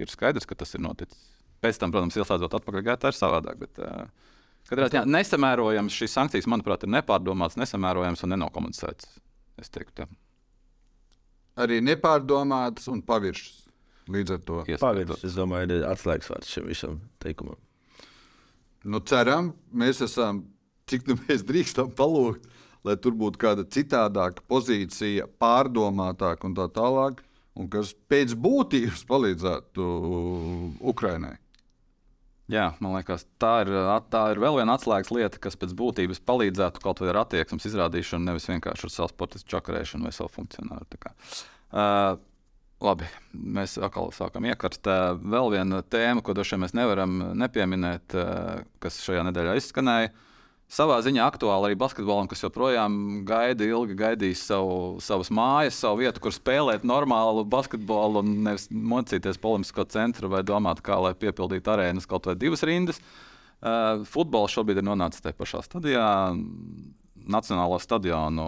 ir 0.00 0.12
skaidrs, 0.12 0.48
ka 0.48 0.58
tas 0.58 0.76
ir 0.76 0.84
noticis. 0.84 1.32
Pēc 1.64 1.80
tam, 1.80 1.92
protams, 1.94 2.16
ieslēdzot 2.20 2.58
atpakaļ 2.58 2.84
gaitā, 2.84 3.10
ir 3.10 3.16
savādāk. 3.16 3.56
Bet, 3.62 3.80
uh, 3.80 4.26
Katrā 4.66 4.90
ziņā 4.90 5.04
nesamērojams 5.08 5.94
šīs 5.94 6.16
sankcijas, 6.18 6.48
manuprāt, 6.50 6.84
ir 6.84 6.90
nepārdomātas, 6.92 7.56
nesamērojams 7.62 8.24
un 8.26 8.34
nenokomunicētas. 8.34 9.12
Es 9.62 9.72
teiktu, 9.72 10.02
tā. 10.02 10.08
Arī 11.64 11.78
nepārdomātas 11.80 12.90
un 12.92 13.00
paviršas. 13.06 13.62
Līdz 14.12 14.34
ar 14.36 14.42
to 14.46 14.58
paviršas, 14.82 15.22
es 15.26 15.38
domāju, 15.38 15.78
ir 15.78 15.86
atslēgas 15.88 16.28
vārds 16.30 16.50
šim 16.52 16.68
visam 16.68 16.98
teikumam. 17.22 17.56
Nu, 18.86 19.00
ceram, 19.06 19.54
mēs 19.74 20.02
esam, 20.04 20.44
cik 20.90 21.08
nu 21.08 21.16
mēs 21.24 21.42
drīkstam 21.46 21.88
palūgt, 21.96 22.44
lai 22.86 22.96
tur 23.02 23.16
būtu 23.18 23.40
kāda 23.42 23.64
citādāka 23.66 24.44
pozīcija, 24.50 25.26
pārdomātāka 25.42 26.46
un 26.48 26.54
tā 26.56 26.68
tālāk, 26.72 27.22
un 27.56 27.70
kas 27.72 27.94
pēc 28.10 28.36
būtības 28.38 29.02
palīdzētu 29.08 29.88
Ukraiņai. 30.92 31.34
Jā, 32.52 32.68
man 32.78 32.94
liekas, 32.94 33.24
tā 33.42 33.64
ir, 33.64 33.72
tā 34.12 34.20
ir 34.30 34.38
vēl 34.38 34.60
viena 34.60 34.76
atslēgas 34.78 35.10
lieta, 35.10 35.40
kas 35.42 35.58
pēc 35.58 35.72
būtības 35.74 36.20
palīdzētu 36.22 36.82
kaut 36.84 37.02
vai 37.02 37.10
ar 37.10 37.24
attieksmes 37.24 37.66
izrādīšanu, 37.66 38.28
nevis 38.28 38.46
vienkārši 38.46 38.86
ar 38.86 38.92
savu 38.94 39.10
sportistu 39.10 39.50
čakarēšanu 39.56 40.06
vai 40.06 40.12
savu 40.14 40.30
funkcionāru. 40.36 40.86
Uh, 41.02 42.20
labi, 42.86 43.08
mēs 43.34 43.74
atkal 43.82 44.14
sākam 44.14 44.46
iekarst. 44.46 44.86
Uh, 44.86 45.18
vēl 45.18 45.50
viena 45.56 45.82
tēma, 45.82 46.22
ko 46.22 46.36
droši 46.38 46.54
vien 46.54 46.62
mēs 46.68 46.76
nevaram 46.78 47.18
nepieminēt, 47.42 48.14
uh, 48.14 48.62
kas 48.84 49.02
šajā 49.02 49.26
nedēļā 49.26 49.58
izskanēja. 49.58 50.14
Uh, 50.14 50.35
savā 50.72 50.98
ziņā 51.04 51.24
aktuāli 51.26 51.70
arī 51.70 51.78
basketbolam, 51.78 52.28
kas 52.30 52.42
joprojām 52.44 53.22
gaida, 53.28 53.66
ilgi 53.66 53.96
gaidīs 53.98 54.42
savu, 54.48 54.98
savas 55.04 55.30
mājas, 55.34 55.78
savu 55.82 56.02
vietu, 56.02 56.22
kur 56.24 56.34
spēlēt 56.34 56.86
normālu 56.88 57.46
basketbolu 57.48 58.22
un 58.24 58.34
nevis 58.48 58.68
mocīties 58.70 59.40
polemisko 59.42 59.86
centru 59.92 60.30
vai 60.32 60.42
domāt, 60.46 60.82
kā 60.86 60.98
lai 61.02 61.14
piepildītu 61.18 61.74
arēnas 61.76 62.08
kaut 62.10 62.28
vai 62.28 62.36
divas 62.40 62.66
rindas. 62.66 63.00
Uh, 63.56 64.04
futbols 64.04 64.52
šobrīd 64.52 64.82
ir 64.82 64.86
nonācis 64.86 65.24
tajā 65.24 65.38
pašā 65.38 65.62
stadijā. 65.64 66.10
Nacionālo 67.26 67.80
stadionu, 67.82 68.44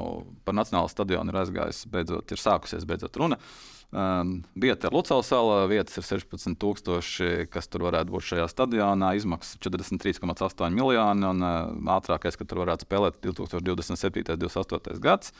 par 0.46 0.54
nacionālo 0.54 0.86
stadionu 0.92 1.32
ir 1.32 1.40
aizgājis, 1.40 1.80
beidzot, 1.90 2.30
ir 2.30 2.38
sākusies 2.38 2.84
beidzot 2.86 3.16
runa. 3.18 3.38
Uh, 3.38 3.77
Um, 3.88 4.42
vieta 4.52 4.90
ir 4.90 4.92
Lucavas 4.92 5.30
sala, 5.30 5.62
vietas 5.64 5.96
ir 5.96 6.04
16,000, 6.04 7.46
kas 7.48 7.70
tur 7.72 7.86
varētu 7.86 8.12
būt 8.12 8.26
šajā 8.26 8.48
stadionā. 8.52 9.14
Izmaksas 9.16 9.56
43,8 9.64 10.76
miljoni, 10.76 11.24
un 11.24 11.40
uh, 11.40 11.94
ātrākais, 11.96 12.36
ka 12.36 12.44
tur 12.44 12.60
varētu 12.66 12.84
spēlēt 12.84 13.16
2027. 13.24 14.34
un 14.34 14.42
2028. 14.44 15.00
gads. 15.00 15.32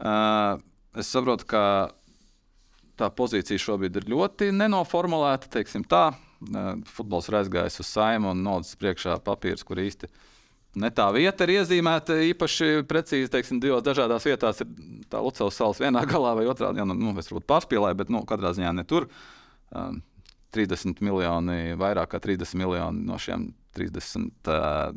Uh, 0.00 0.56
es 0.96 1.12
saprotu, 1.12 1.44
ka 1.52 1.62
tā 2.96 3.10
pozīcija 3.12 3.60
šobrīd 3.60 4.00
ir 4.00 4.08
ļoti 4.08 4.48
nenoformulēta. 4.56 5.52
Uh, 5.60 6.80
futbols 6.88 7.28
ir 7.28 7.42
aizgājis 7.42 7.82
uz 7.84 7.92
saimu 7.92 8.32
un 8.32 8.40
nolicis 8.46 8.80
priekšā 8.80 9.20
papīrs, 9.26 9.68
kur 9.68 9.84
ir 9.84 9.92
Ne 10.78 10.90
tā 10.94 11.08
vieta 11.10 11.46
ir 11.46 11.56
iezīmēta 11.56 12.20
īpaši 12.28 12.84
precīzi, 12.86 13.30
teiksim, 13.32 13.58
divās 13.62 13.82
dažādās 13.82 14.26
vietās. 14.28 14.60
Ir 14.62 14.68
tā 15.10 15.22
Lucavas 15.22 15.58
salas 15.58 15.80
vienā 15.82 16.04
galā 16.12 16.36
vai 16.38 16.46
otrā, 16.50 16.70
ja, 16.76 16.86
nu, 16.86 16.94
nu, 16.94 17.14
es 17.18 17.30
varbūt 17.30 17.48
pārspīlēju, 17.50 17.98
bet 17.98 18.12
nu, 18.14 18.22
katrā 18.28 18.54
ziņā 18.54 18.74
ne 18.78 18.86
tur. 18.86 19.08
Um, 19.74 20.02
30 20.54 20.98
miljoni, 21.06 21.76
vairāk 21.78 22.10
kā 22.14 22.18
30 22.22 22.58
miljoni 22.58 23.04
no 23.06 23.18
šiem 23.22 23.50
30, 23.78 24.50
uh, 24.50 24.94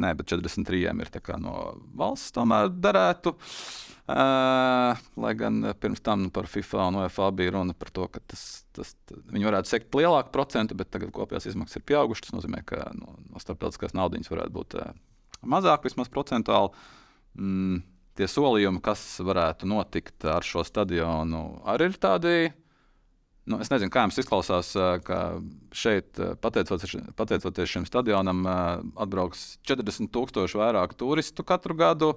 ne, 0.00 0.12
bet 0.18 0.30
43 0.32 0.82
ir 0.82 1.42
no 1.42 1.56
valsts, 1.98 2.32
tomēr 2.36 2.70
derētu. 2.72 3.34
Uh, 4.02 4.98
lai 5.22 5.30
gan 5.38 5.60
pirms 5.78 6.02
tam 6.02 6.26
par 6.34 6.48
FIFA 6.50 6.88
un 6.90 6.96
UEFA 7.00 7.28
bija 7.38 7.52
runa 7.54 7.74
par 7.78 7.92
to, 7.94 8.08
ka 8.10 8.20
tas, 8.26 8.64
tas, 8.74 8.96
viņi 9.30 9.46
varētu 9.46 9.70
sekt 9.70 9.94
lielāku 9.94 10.32
procentu, 10.34 10.74
bet 10.74 10.90
tagad 10.90 11.12
kopējās 11.14 11.46
izmaksas 11.52 11.78
ir 11.78 11.86
pieaugušas. 11.86 12.26
Tas 12.26 12.36
nozīmē, 12.40 12.64
ka 12.66 12.90
no, 12.98 13.14
no 13.30 13.42
starptautiskās 13.42 13.94
naudas 13.94 14.32
varētu 14.32 14.56
būt 14.58 14.76
uh, 14.82 14.90
mazāk, 15.46 15.86
vismaz 15.86 16.10
procentuāli. 16.12 16.74
Mm, 17.38 17.84
tie 18.18 18.28
solījumi, 18.28 18.82
kas 18.84 19.04
varētu 19.24 19.70
notikt 19.70 20.26
ar 20.28 20.44
šo 20.44 20.66
stadionu, 20.66 21.62
arī 21.70 21.92
ir 21.92 21.98
tādi. 22.02 22.36
Nu, 23.42 23.58
es 23.58 23.72
nezinu, 23.72 23.90
kā 23.90 24.04
jums 24.04 24.20
izklausās, 24.22 24.70
ka 25.02 25.18
šeit, 25.74 26.18
pateicoties, 26.44 26.94
pateicoties 27.18 27.72
šim 27.72 27.86
stadionam, 27.88 28.44
atbrauks 29.02 29.56
40,000 29.66 30.60
vairāk 30.60 30.94
turistu 30.98 31.42
katru 31.46 31.74
gadu. 31.78 32.12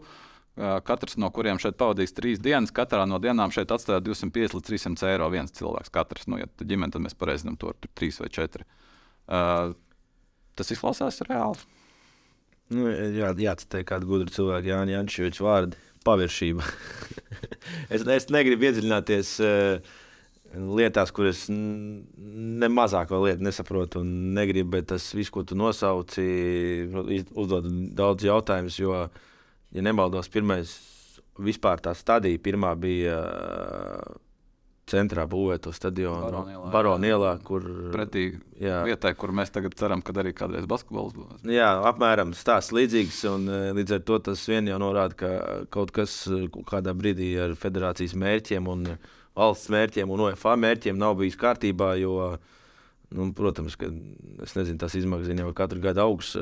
Katrs 0.56 1.18
no 1.20 1.28
kuriem 1.36 1.58
šeit 1.60 1.76
pavadīs 1.80 2.14
trīs 2.16 2.40
dienas, 2.40 2.72
katrā 2.72 3.04
no 3.10 3.18
dienām 3.20 3.52
šeit 3.52 3.74
atstāja 3.76 4.04
250 4.06 4.56
līdz 4.56 4.70
300 4.70 5.10
eiro 5.10 5.28
viens 5.34 5.52
cilvēks. 5.58 5.92
Katrs, 5.92 6.30
nu, 6.32 6.40
ja 6.40 6.48
ģimene, 6.62 6.94
tad 6.94 7.04
mēs 7.04 7.18
pareizinām 7.18 7.58
to 7.60 7.74
ar 7.74 7.90
trīs 7.98 8.22
vai 8.22 8.30
četri. 8.32 8.64
Tas 9.26 10.72
izklausās 10.72 11.20
reāli. 11.26 11.60
Nu, 12.72 12.88
jā, 12.88 13.34
jācitē 13.50 13.84
kādu 13.86 14.08
gudru 14.14 14.32
cilvēku, 14.34 14.72
Jānis 14.72 14.96
Jančevičs 14.96 15.42
vārdi- 15.44 15.82
paviršība. 16.08 16.66
es, 17.94 18.06
es 18.06 18.32
negribu 18.34 18.70
iedziļināties 18.70 19.36
uh, 19.44 19.94
lietās, 20.56 21.12
kuras 21.16 21.46
ne 21.50 22.70
mazāko 22.72 23.22
lietu 23.26 23.46
nesaprotu 23.46 24.02
un 24.04 24.34
negribu, 24.38 24.76
bet 24.78 24.90
tas 24.94 25.08
viss, 25.16 25.34
ko 25.34 25.44
tu 25.48 25.58
nosauci, 25.60 26.26
uzdod 27.36 27.70
daudz 27.98 28.28
jautājumus, 28.28 28.80
jo 28.80 29.06
ja 29.76 29.86
nemaldos, 29.86 30.30
pirmais 30.32 30.76
vispār 31.42 31.82
tā 31.84 31.96
stadija 31.98 32.40
pirmā 32.42 32.72
bija 32.80 33.18
centrā 34.90 35.26
būvēta 35.30 35.72
stadionu 35.74 36.70
Baronu 36.74 37.10
ielā, 37.10 37.32
kur 37.46 37.64
pretī 37.94 38.28
jā. 38.62 38.84
vietai, 38.86 39.16
kur 39.18 39.34
mēs 39.36 39.52
tagad 39.54 39.74
ceram, 39.80 40.04
ka 40.06 40.14
arī 40.22 40.34
kādreiz 40.38 40.68
basketbols 40.70 41.16
būs. 41.18 41.46
Jā, 41.50 41.72
apmēram 41.90 42.36
tāds 42.38 42.70
līdzīgs, 42.76 43.24
un 43.32 43.50
līdz 43.80 43.98
ar 43.98 44.06
to 44.06 44.20
tas 44.30 44.46
vien 44.50 44.70
jau 44.70 44.80
norāda, 44.82 45.18
ka 45.18 45.32
kaut 45.74 45.94
kas 45.96 46.18
kādā 46.70 46.94
brīdī 46.98 47.34
ar 47.42 47.58
federācijas 47.60 48.14
mērķiem 48.22 48.70
un 48.72 48.86
valsts 49.36 49.72
mērķiem 49.74 50.12
un 50.12 50.26
OFA 50.28 50.56
mērķiem 50.60 51.00
nav 51.00 51.18
bijis 51.20 51.38
kārtībā, 51.40 51.94
jo, 52.00 52.36
nu, 53.16 53.30
protams, 53.38 53.78
ka 53.80 53.90
es 54.46 54.56
nezinu, 54.58 54.80
tas 54.82 54.96
izmaksas 54.98 55.36
jau 55.36 55.54
katru 55.58 55.84
gadu 55.84 56.06
augsts. 56.06 56.38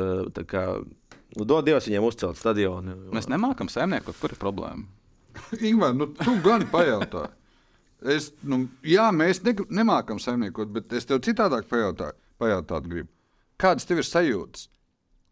Nu, 1.34 1.48
dod 1.50 1.66
Dievs 1.66 1.88
viņiem 1.90 2.06
uzcelt 2.06 2.38
stadionu. 2.38 2.94
Mēs 3.14 3.26
nemākam 3.32 3.70
saimniekot, 3.72 4.20
kur 4.22 4.36
ir 4.36 4.42
problēma. 4.42 4.86
Ingūna, 5.70 5.96
nu, 5.98 6.10
tu 6.20 6.36
gan 6.46 6.68
pajautā. 6.70 7.26
Es, 8.04 8.30
nu, 8.46 8.66
jā, 8.86 9.08
mēs 9.16 9.42
ne, 9.48 9.56
nemākam 9.74 10.20
saimniekot, 10.22 10.70
bet 10.76 10.94
es 10.94 11.08
tev 11.10 11.24
citādāk 11.26 11.66
pajautāju, 11.72 12.20
pajautāt 12.42 12.90
gribu. 12.92 13.10
Kādas 13.62 13.88
tev 13.88 14.04
ir 14.04 14.08
sajūtas? 14.08 14.68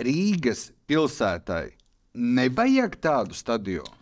Rīgas 0.01 0.69
pilsētai 0.89 1.65
nevajag 2.17 2.95
tādu 3.03 3.37
stadionu. 3.37 4.00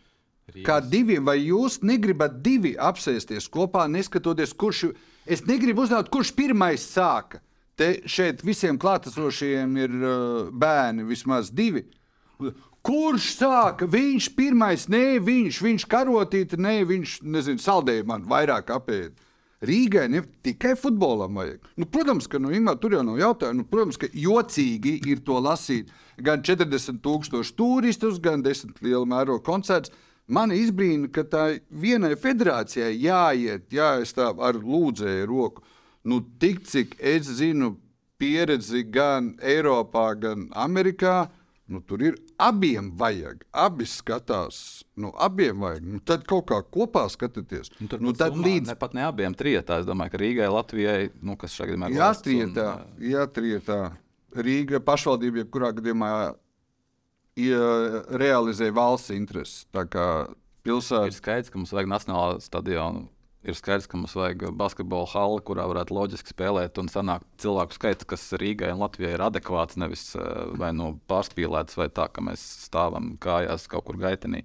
Kā 0.66 0.80
diviem, 0.84 1.26
vai 1.26 1.38
jūs 1.41 1.80
negribat 1.86 2.39
divi 2.45 2.76
apsēsties 2.80 3.50
kopā, 3.52 3.88
neskatoties, 3.91 4.54
kurš, 4.54 4.89
es 5.26 5.45
negribu 5.47 5.86
uzzināt, 5.86 6.12
kurš 6.14 6.34
pirmais 6.38 6.86
sāka. 6.86 7.41
Te 7.80 8.02
šeit 8.12 8.43
visiem 8.43 8.76
klātesošiem 8.80 9.78
ir 9.80 9.93
uh, 9.95 10.50
bērni, 10.52 11.06
vismaz 11.08 11.52
divi. 11.56 11.86
Kurš 12.84 13.34
sāka? 13.38 13.88
Viņš 13.88 14.30
pirmais, 14.36 14.88
nē, 14.91 15.20
viņš, 15.24 15.62
viņš 15.64 15.88
karotīte, 15.91 16.60
nē, 16.60 16.82
viņš, 16.89 17.20
nezinu, 17.24 17.64
saldēja 17.64 18.08
man 18.08 18.28
vairāk 18.28 18.72
apiet. 18.76 19.16
Rīgai 19.60 20.06
ne 20.08 20.22
tikai 20.43 20.72
futbolam 20.80 21.36
vajag. 21.36 21.66
Nu, 21.76 21.88
protams, 21.91 22.30
ka 22.32 22.39
nu, 22.39 22.52
Ingūna 22.56 22.78
tur 22.80 22.95
jau 22.95 23.02
nav 23.04 23.18
jautājumu. 23.20 23.60
Nu, 23.60 23.68
protams, 23.68 24.00
ka 24.00 24.08
jocīgi 24.16 24.93
ir 25.12 25.20
to 25.28 25.36
lasīt. 25.43 25.91
Gan 26.24 26.43
40,000 26.47 27.52
turistus, 27.60 28.22
gan 28.24 28.43
10 28.45 28.80
lielu 28.86 29.04
mērogu 29.08 29.43
koncertus. 29.43 29.91
Man 30.30 30.53
izbrīna, 30.53 31.09
ka 31.09 31.23
tā 31.25 31.43
vienai 31.73 32.13
federācijai 32.19 32.93
jāiet, 32.93 33.67
jāaizstāv 33.73 34.41
ar 34.45 34.59
lūdzēju 34.61 35.30
roku. 35.30 35.63
Nu, 36.05 36.21
tik 36.41 36.61
cik 36.69 36.95
es 37.01 37.27
zinu, 37.39 37.73
pieredzi 38.21 38.84
gan 38.93 39.34
Eiropā, 39.41 40.11
gan 40.21 40.47
Amerikā. 40.53 41.30
Nu, 41.69 41.82
tur 41.86 42.01
ir 42.01 42.15
abiem 42.41 42.88
vajag. 42.97 43.43
Abi 43.53 43.86
skatās, 43.86 44.82
nu, 44.97 45.11
abiem 45.21 45.59
vajag. 45.61 45.86
Nu, 45.86 46.01
tad 46.01 46.25
kaut 46.30 46.47
kā 46.49 46.61
kopā 46.65 47.03
skatīties. 47.13 47.69
Nu, 47.77 47.89
tur 47.91 48.01
nu, 48.01 48.13
tad 48.17 48.34
summā 48.34 48.47
līdz 48.47 48.71
ne 48.71 48.77
pat 48.80 48.95
ne 48.97 49.05
abiem 49.05 49.38
trietā. 49.38 49.77
Es 49.82 49.89
domāju, 49.89 50.15
ka 50.15 50.21
Rīgai, 50.23 50.49
Latvijai, 50.53 51.11
nu, 51.21 51.38
kas 51.38 51.57
šeit 51.57 51.75
ir 51.75 51.86
Jā, 51.93 52.09
trietā, 52.25 52.69
jā, 53.05 53.25
trietā. 53.34 53.80
Rīga 54.34 54.82
pašvaldība, 54.86 55.43
jebkurā 55.43 55.69
gadījumā, 55.77 56.09
realizē 57.38 58.71
valsts 58.75 59.13
intereses. 59.15 59.65
Kā 59.71 60.27
Ir 61.07 61.15
skaidrs, 61.15 61.49
ka 61.51 61.59
mums 61.61 61.71
vajag 61.73 61.89
nacionālā 61.89 62.39
stadionu. 62.43 63.07
Ir 63.47 63.55
skaidrs, 63.55 63.88
ka 63.88 63.95
mums 63.95 64.11
vajag 64.19 64.49
basketbola 64.59 65.07
halli, 65.13 65.43
kurā 65.47 65.63
varētu 65.71 65.95
loģiski 65.95 66.34
spēlēt 66.34 66.75
un 66.82 66.89
sanākt 66.91 67.23
cilvēku 67.39 67.77
skaits, 67.77 68.07
kas 68.09 68.25
Rīgai 68.36 68.73
un 68.73 68.82
Latvijai 68.84 69.13
ir 69.15 69.23
adekvāts, 69.23 69.80
nevis 69.80 70.09
eh, 70.19 70.25
vai 70.59 70.73
nu 70.75 70.97
pārspīlēts, 71.07 71.77
vai 71.80 71.88
tā, 71.88 72.09
ka 72.11 72.23
mēs 72.25 72.43
stāvam 72.65 73.13
kājās 73.23 73.69
kaut 73.71 73.88
kur 73.88 74.01
gaitenī. 74.01 74.43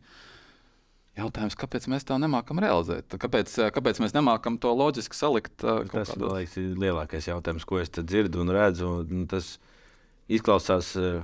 Jautājums, 1.18 1.58
kāpēc 1.58 1.88
mēs 1.90 2.06
tā 2.06 2.20
nemākam 2.22 2.62
realizēt? 2.62 3.18
Kāpēc, 3.18 3.50
eh, 3.64 3.72
kāpēc 3.74 3.98
mēs 4.02 4.14
nemākam 4.14 4.60
to 4.62 4.70
loģiski 4.78 5.18
salikt? 5.18 5.56
eh, 5.66 5.90
Tas 5.90 6.14
man 6.14 6.36
liekas, 6.38 6.54
ir 6.62 6.78
lielākais 6.78 7.26
jautājums, 7.32 7.66
ko 7.66 7.82
es 7.82 7.90
dzirdu 7.90 8.46
un 8.46 8.54
redzu. 8.54 8.92
Un, 9.02 9.10
nu, 9.10 9.26
tas 9.26 9.56
izklausās 10.30 10.94
eh, 11.02 11.18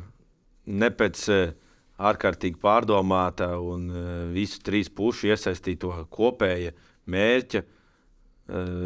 ne 0.66 0.90
pēc 0.90 1.24
eh, 1.32 1.52
ārkārtīgi 2.00 2.60
pārdomāta 2.60 3.52
un 3.60 3.88
eh, 3.90 4.08
visu 4.34 4.60
trīs 4.64 4.90
pušu 4.92 5.30
iesaistīto 5.30 5.92
kopēja 6.12 6.74
mērķa 7.10 7.62
eh, 7.62 7.70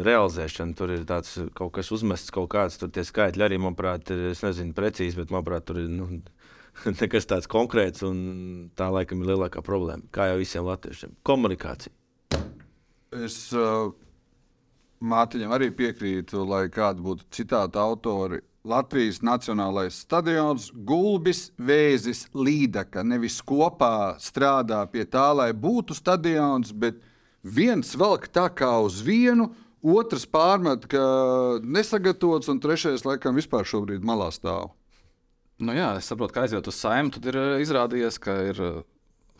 realizēšana. 0.07 0.77
Tur 0.77 0.95
ir 0.95 1.05
tāds 1.09 1.35
kaut 1.57 1.75
kas 1.79 1.91
uzmests, 1.95 2.33
kaut 2.35 2.51
kāds 2.53 2.79
tur 2.81 2.93
tie 2.93 3.05
skaitļi 3.07 3.47
arī, 3.47 3.59
manuprāt, 3.61 4.13
ir, 4.13 4.29
es 4.31 4.43
nezinu 4.45 4.75
precīzi, 4.77 5.19
bet 5.19 5.33
manuprāt, 5.35 5.67
tur 5.67 5.81
ir. 5.83 5.91
Nu, 5.91 6.09
Nekas 6.99 7.23
tāds 7.23 7.47
konkrēts, 7.47 8.03
un 8.03 8.71
tā 8.75 8.89
laikam 8.91 9.21
ir 9.23 9.29
lielākā 9.31 9.61
problēma. 9.63 10.03
Kā 10.11 10.27
jau 10.27 10.41
visiem 10.41 10.65
latviešiem- 10.67 11.13
komunikācija. 11.29 11.93
Es 13.15 13.37
uh, 13.55 13.93
Mātiņam 15.05 15.53
arī 15.55 15.69
piekrītu, 15.75 16.45
lai 16.47 16.65
kāda 16.73 17.03
būtu 17.03 17.27
citāta 17.35 17.83
autori. 17.83 18.41
Latvijas 18.65 19.21
Nacionālais 19.21 19.99
stadions, 20.01 20.71
gulbis, 20.73 21.51
vēzis, 21.61 22.25
līdaka. 22.33 23.03
Nevis 23.05 23.37
kopā 23.45 24.15
strādā 24.17 24.81
pie 24.89 25.05
tā, 25.05 25.27
lai 25.37 25.51
būtu 25.53 25.93
stadions, 25.93 26.73
bet 26.73 26.97
viens 27.45 27.93
velk 27.93 28.25
tā 28.33 28.47
kā 28.49 28.71
uz 28.81 29.03
vienu, 29.05 29.51
otrs 29.85 30.25
pārmet, 30.25 30.87
ka 30.89 31.03
nesagatavots, 31.61 32.49
un 32.49 32.61
trešais 32.63 33.05
laikam 33.05 33.37
vispār 33.37 33.69
šobrīd 33.69 34.01
malā 34.05 34.31
stāv. 34.33 34.73
Nu, 35.61 35.71
jā, 35.77 35.93
es 35.99 36.09
saprotu, 36.09 36.33
ka 36.35 36.43
aizjot 36.43 36.67
uz 36.67 36.81
saimnu, 36.81 37.13
tad 37.15 37.29
ir 37.29 37.37
eh, 37.39 37.61
izrādījies, 37.63 38.17
ka 38.19 38.33
ir 38.49 38.57
eh, 38.59 38.81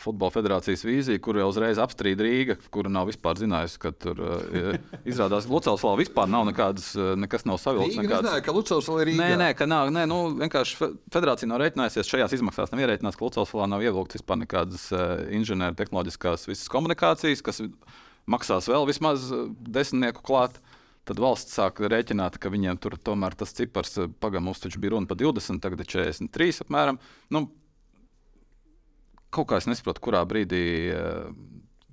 Futbola 0.02 0.34
federācijas 0.34 0.84
vīzija, 0.84 1.22
kuru 1.24 1.40
jau 1.40 1.48
uzreiz 1.54 1.80
apstrīd 1.80 2.20
Rīga, 2.20 2.58
kura 2.74 2.90
nav 2.92 3.08
vispār 3.08 3.40
zinājusi, 3.40 3.80
ka 3.80 3.94
tur 3.96 4.20
uh, 4.20 4.76
izrādās, 5.08 5.48
Lapa 5.48 5.94
vispār 6.00 6.28
nav 6.30 6.44
nekādas, 6.50 6.90
eh, 7.00 7.14
nekas 7.20 7.48
nav 7.48 7.62
savilkts. 7.64 7.96
Rīga 7.96 8.20
nezināja, 8.20 8.44
ka 8.44 8.56
Lucavs 8.56 8.90
vēl 8.92 9.02
ir 9.06 9.12
Rīgā. 9.14 9.24
Nē, 9.24 9.40
nē, 9.40 9.50
ka 9.56 9.68
nav. 9.72 9.94
Nē, 9.96 10.04
nu, 10.12 10.20
vienkārši 10.42 10.80
fe- 10.82 10.92
federācija 11.16 11.50
nav 11.50 11.64
rēķinājusies 11.64 12.12
šajās 12.12 12.36
izmaksās. 12.38 12.76
Nav 12.76 12.84
ierēķināts, 12.84 13.20
ka 13.20 13.28
Lucas 13.28 13.52
Falā 13.56 13.70
nav 13.72 13.88
ievilkts 13.88 14.20
vispār 14.20 14.42
nekādas 14.44 14.90
uh, 14.92 15.24
inženieru 15.40 15.80
tehnoloģiskās 15.80 16.48
visas 16.52 16.72
komunikācijas, 16.76 17.44
kas 17.46 17.64
maksās 18.28 18.68
vēl 18.72 18.88
vismaz 18.92 19.30
desmitnieku 19.64 20.26
klāt. 20.28 20.60
Tad 21.06 21.20
valsts 21.22 21.54
sāk 21.54 21.84
rēķināt, 21.86 22.40
ka 22.42 22.50
viņiem 22.50 22.80
tur 22.82 22.96
tomēr 22.98 23.36
tas 23.38 23.54
cipars, 23.54 23.94
eh, 24.02 24.10
pagaidām, 24.10 24.48
mums 24.50 24.64
taču 24.64 24.82
bija 24.82 24.96
runa 24.96 25.06
par 25.06 25.20
20, 25.22 25.62
tagad 25.62 25.84
ir 25.84 25.90
43 25.92 26.64
apmēram. 26.66 26.98
Nu, 27.30 27.46
kaut 29.36 29.52
kā 29.52 29.60
es 29.62 29.68
nesaprotu, 29.70 30.04
kurā 30.08 30.24
brīdī 30.28 30.64
uh, 30.96 31.30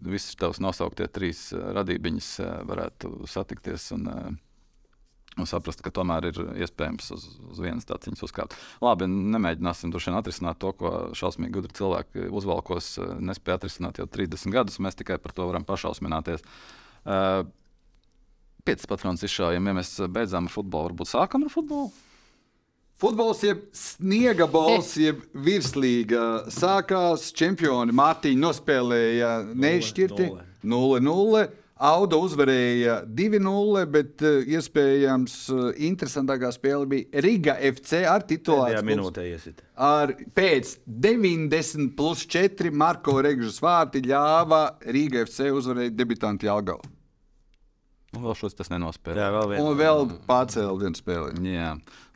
visas 0.02 0.38
tavas 0.38 0.62
nosauktie 0.62 1.08
trīs 1.10 1.48
uh, 1.56 1.72
radībiņas 1.78 2.32
uh, 2.42 2.54
varētu 2.70 3.14
satikties. 3.30 3.90
Un, 3.98 4.08
uh, 4.08 4.40
Un 5.40 5.48
saprast, 5.48 5.80
ka 5.80 5.88
tomēr 5.94 6.26
ir 6.28 6.38
iespējams 6.60 7.06
uz, 7.14 7.22
uz 7.54 7.60
vienas 7.64 7.86
tādas 7.88 8.20
uzkāpt. 8.24 8.52
Labi, 8.84 9.06
nemēģināsim 9.08 9.92
droši 9.92 10.10
vien 10.10 10.18
atrisināt 10.18 10.60
to, 10.60 10.74
ko 10.76 10.90
šausmīgi 11.16 11.54
gudri 11.56 11.72
cilvēki 11.78 12.26
uzvalkos 12.28 12.90
eh, 13.00 13.14
nespēja 13.30 13.56
atrisināt 13.62 14.02
jau 14.02 14.08
30 14.12 14.52
gadus. 14.52 14.76
Mēs 14.84 14.98
tikai 15.00 15.16
par 15.22 15.32
to 15.32 15.48
varam 15.48 15.64
pašausmināties. 15.68 16.44
Uh, 17.02 17.48
Piecas 18.62 18.86
patronas 18.86 19.24
izšaujam, 19.26 19.64
ja 19.66 19.74
mēs 19.74 19.96
beidzām 20.12 20.46
ar 20.46 20.52
futbolu, 20.52 20.92
varbūt 20.92 21.08
sākam 21.10 21.48
ar 21.48 21.50
futbolu. 21.50 21.88
Futbols, 23.02 23.40
jeb 23.42 23.64
sniega 23.74 24.46
bols, 24.46 24.92
jeb 25.00 25.24
virslīga. 25.34 26.46
Sākās 26.54 27.32
čempioni. 27.34 27.90
Mārtiņa 27.98 28.38
nospēlēja 28.44 29.30
neizšķirti 29.58 30.28
0-0. 30.62 31.42
Auda 31.82 32.20
uzvarēja 32.22 33.00
2-0, 33.10 33.82
bet 33.90 34.22
uh, 34.22 34.36
iespējams 34.54 35.34
uh, 35.50 35.64
interesantākā 35.82 36.52
spēle 36.54 36.86
bija 36.92 37.24
Riga 37.26 37.56
FC 37.72 38.04
ar 38.06 38.22
titulāru. 38.22 38.76
Pēdējā 38.76 38.86
minūtē 38.86 39.26
iesit. 39.32 39.64
Ar 39.74 40.14
pēc 40.38 40.76
90 40.86 41.96
plus 41.98 42.22
4 42.30 42.70
Marko 42.70 43.18
Regžas 43.26 43.58
vārti 43.64 44.06
ļāva 44.06 44.68
Riga 44.94 45.26
FC 45.26 45.50
uzvarēt 45.50 45.98
debitantu 45.98 46.52
Jālgavu. 46.52 46.86
Nu, 48.12 48.26
Vēl 48.26 48.34
šos 48.36 48.52
tas 48.52 48.68
nenospēlē. 48.68 49.16
Jā, 49.16 49.28
vēl 49.32 49.46
viens. 49.54 49.64
Un 49.64 49.78
vēl 49.78 50.02
pacēla 50.28 50.74
vienu 50.76 50.98
spēli. 50.98 51.46
Jā, 51.48 51.70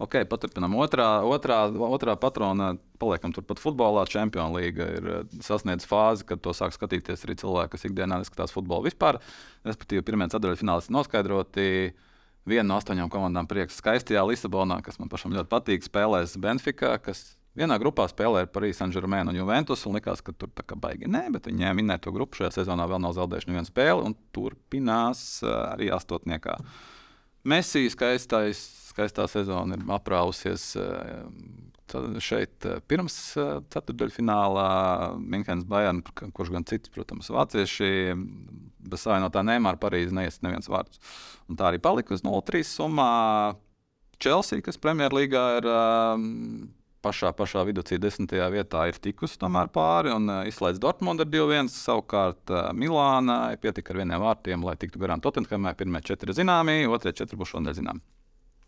ok, 0.05 0.19
paturpinām. 0.29 0.75
Otrā, 0.85 1.07
otrā, 1.25 1.63
otrā 1.89 2.19
patrona, 2.21 2.75
paliekam 3.01 3.33
turpat 3.33 3.63
futbolā. 3.63 4.03
Čempionu 4.13 4.59
līga 4.59 4.91
ir 4.99 5.09
eh, 5.15 5.39
sasniedzis 5.47 5.89
fāzi, 5.89 6.27
kad 6.29 6.43
to 6.45 6.53
sāk 6.57 6.77
skatīties 6.77 7.25
arī 7.25 7.39
cilvēki, 7.41 7.73
kas 7.73 7.89
ikdienā 7.89 8.21
neskatās 8.21 8.53
futbolu 8.53 8.91
vispār. 8.91 9.23
Respektīvi, 9.65 10.05
pirmie 10.05 10.29
ceturtajā 10.29 10.61
finālā 10.61 10.85
ir 10.85 10.97
noskaidroti. 10.99 11.71
Viena 12.47 12.69
no 12.69 12.77
astoņām 12.79 13.09
komandām 13.11 13.49
prieks 13.49 13.81
skaistajā 13.81 14.21
Lisabonā, 14.29 14.83
kas 14.85 15.01
man 15.01 15.09
pašam 15.11 15.33
ļoti 15.35 15.51
patīk, 15.51 15.89
spēlēs 15.89 16.37
Benfica, 16.39 16.93
kas 17.03 17.25
vienā 17.57 17.79
grupā 17.81 18.07
spēlē 18.11 18.45
ar 18.45 18.51
Parīzes 18.53 18.83
Saint-Germain 18.83 19.31
un 19.31 19.39
Juventus. 19.39 19.85
Un 19.89 19.97
likās, 19.97 20.23
ka 20.25 20.35
tur 20.37 20.53
kā 20.57 20.79
baigi 20.79 21.11
nē, 21.11 21.27
bet 21.35 21.49
viņi 21.49 21.65
ņēma 21.65 21.79
minēto 21.81 22.13
grupu. 22.15 22.43
Šajā 22.43 22.61
sezonā 22.61 22.89
vēl 22.91 23.03
nav 23.03 23.17
zaudējuši 23.17 23.51
nevienu 23.51 23.71
spēli 23.71 24.09
un 24.11 24.17
turpinās 24.37 25.23
eh, 25.45 25.55
arī 25.73 25.91
astotniekā. 25.97 26.59
Messi 27.47 27.87
skaistais, 27.93 28.61
skaistā 28.91 29.29
sezona 29.31 29.79
ir 29.79 29.85
aprausies 29.97 30.73
eh, 30.81 31.25
tad 31.91 32.19
šeit 32.23 32.67
eh, 32.67 32.81
pirms 32.91 33.19
ceturdaļfinālā 33.73 34.71
Minhenes 35.23 35.67
Bayern, 35.69 36.03
kurš 36.07 36.55
gan 36.55 36.67
cits, 36.69 36.93
protams, 36.93 37.31
vācieši, 37.33 37.93
bez 38.87 39.07
savienotā 39.07 39.45
Neimāra 39.47 39.81
Parīzē 39.81 40.15
neies 40.17 40.43
neviens 40.45 40.71
vārds. 40.71 41.01
Un 41.51 41.59
tā 41.59 41.71
arī 41.71 41.81
palika 41.83 42.15
uz 42.17 42.27
0-3 42.27 42.67
summā. 42.67 43.13
Chelsea, 44.23 44.63
kas 44.65 44.79
Premjerlīgā 44.81 45.45
ir 45.59 45.67
um, 45.69 46.29
pašā, 47.07 47.33
pašā 47.37 47.63
vidū, 47.69 47.85
desmitajā 48.03 48.51
vietā, 48.53 48.87
ir 48.91 48.99
tikusi 49.03 49.39
tomēr 49.41 49.71
pāri 49.75 50.13
un 50.15 50.29
uh, 50.29 50.43
izslēdz 50.51 50.83
Dortmundu 50.83 51.25
ar 51.25 51.31
2-1. 51.33 51.71
Savukārt 51.73 52.53
uh, 52.53 52.69
Milānai 52.77 53.57
pietika 53.63 53.95
ar 53.95 54.03
vieniem 54.03 54.23
vārtiem, 54.23 54.67
lai 54.67 54.77
tiktu 54.81 55.03
garām 55.03 55.23
Tottenhamai. 55.25 55.77
Pirmie 55.79 56.03
četri 56.07 56.35
zināmi, 56.37 56.83
otrie 56.91 57.15
četri 57.17 57.39
būs 57.39 57.55
šodien 57.55 57.77
zināmi. 57.79 58.05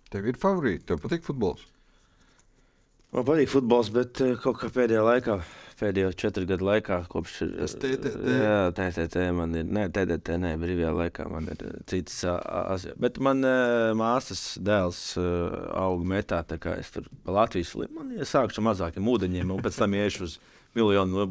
Tev 0.09 0.29
ir 0.31 0.39
favorīti, 0.41 0.87
tev 0.89 1.03
patīk 1.03 1.27
futbols. 1.27 1.67
Man 3.13 3.25
patīk 3.29 3.51
futbols, 3.53 3.91
bet 3.93 4.21
eh, 4.25 4.37
kaut 4.41 4.59
kā 4.61 4.71
pēdējā 4.73 5.03
laikā, 5.05 5.39
pēdējo 5.79 6.13
četru 6.19 6.47
gadu 6.49 6.67
laikā, 6.69 6.99
kopš 7.11 7.37
ir. 7.47 7.53
Tas 7.61 7.77
TTT. 7.79 8.13
Jā, 8.35 8.57
TTT 8.77 9.29
man 9.37 9.55
ir. 9.59 9.69
Nē, 9.69 9.87
TTT, 9.95 10.39
nē, 10.43 10.53
brīvajā 10.61 10.93
laikā 10.97 11.29
man 11.33 11.49
ir 11.53 11.65
eh, 11.69 11.79
cits. 11.91 12.21
ā, 12.29 12.77
Bet 13.01 13.21
man 13.25 13.45
eh, 13.47 13.93
māsas 13.99 14.43
dēls 14.65 15.03
eh, 15.21 15.57
aug 15.79 16.05
metā, 16.09 16.43
tā 16.49 16.61
kā 16.63 16.77
es 16.81 16.93
tur 16.95 17.09
pa 17.25 17.39
Latvijas 17.41 17.77
līniju. 17.79 17.97
Man 18.01 18.13
ir 18.19 18.29
sākšu 18.29 18.63
ar 18.63 18.71
mazākiem 18.73 19.15
ūdeņiem, 19.15 19.55
un 19.55 19.65
pēc 19.65 19.81
tam 19.85 19.97
iešu 19.99 20.29
uz 20.29 20.37
miljonu, 20.77 21.31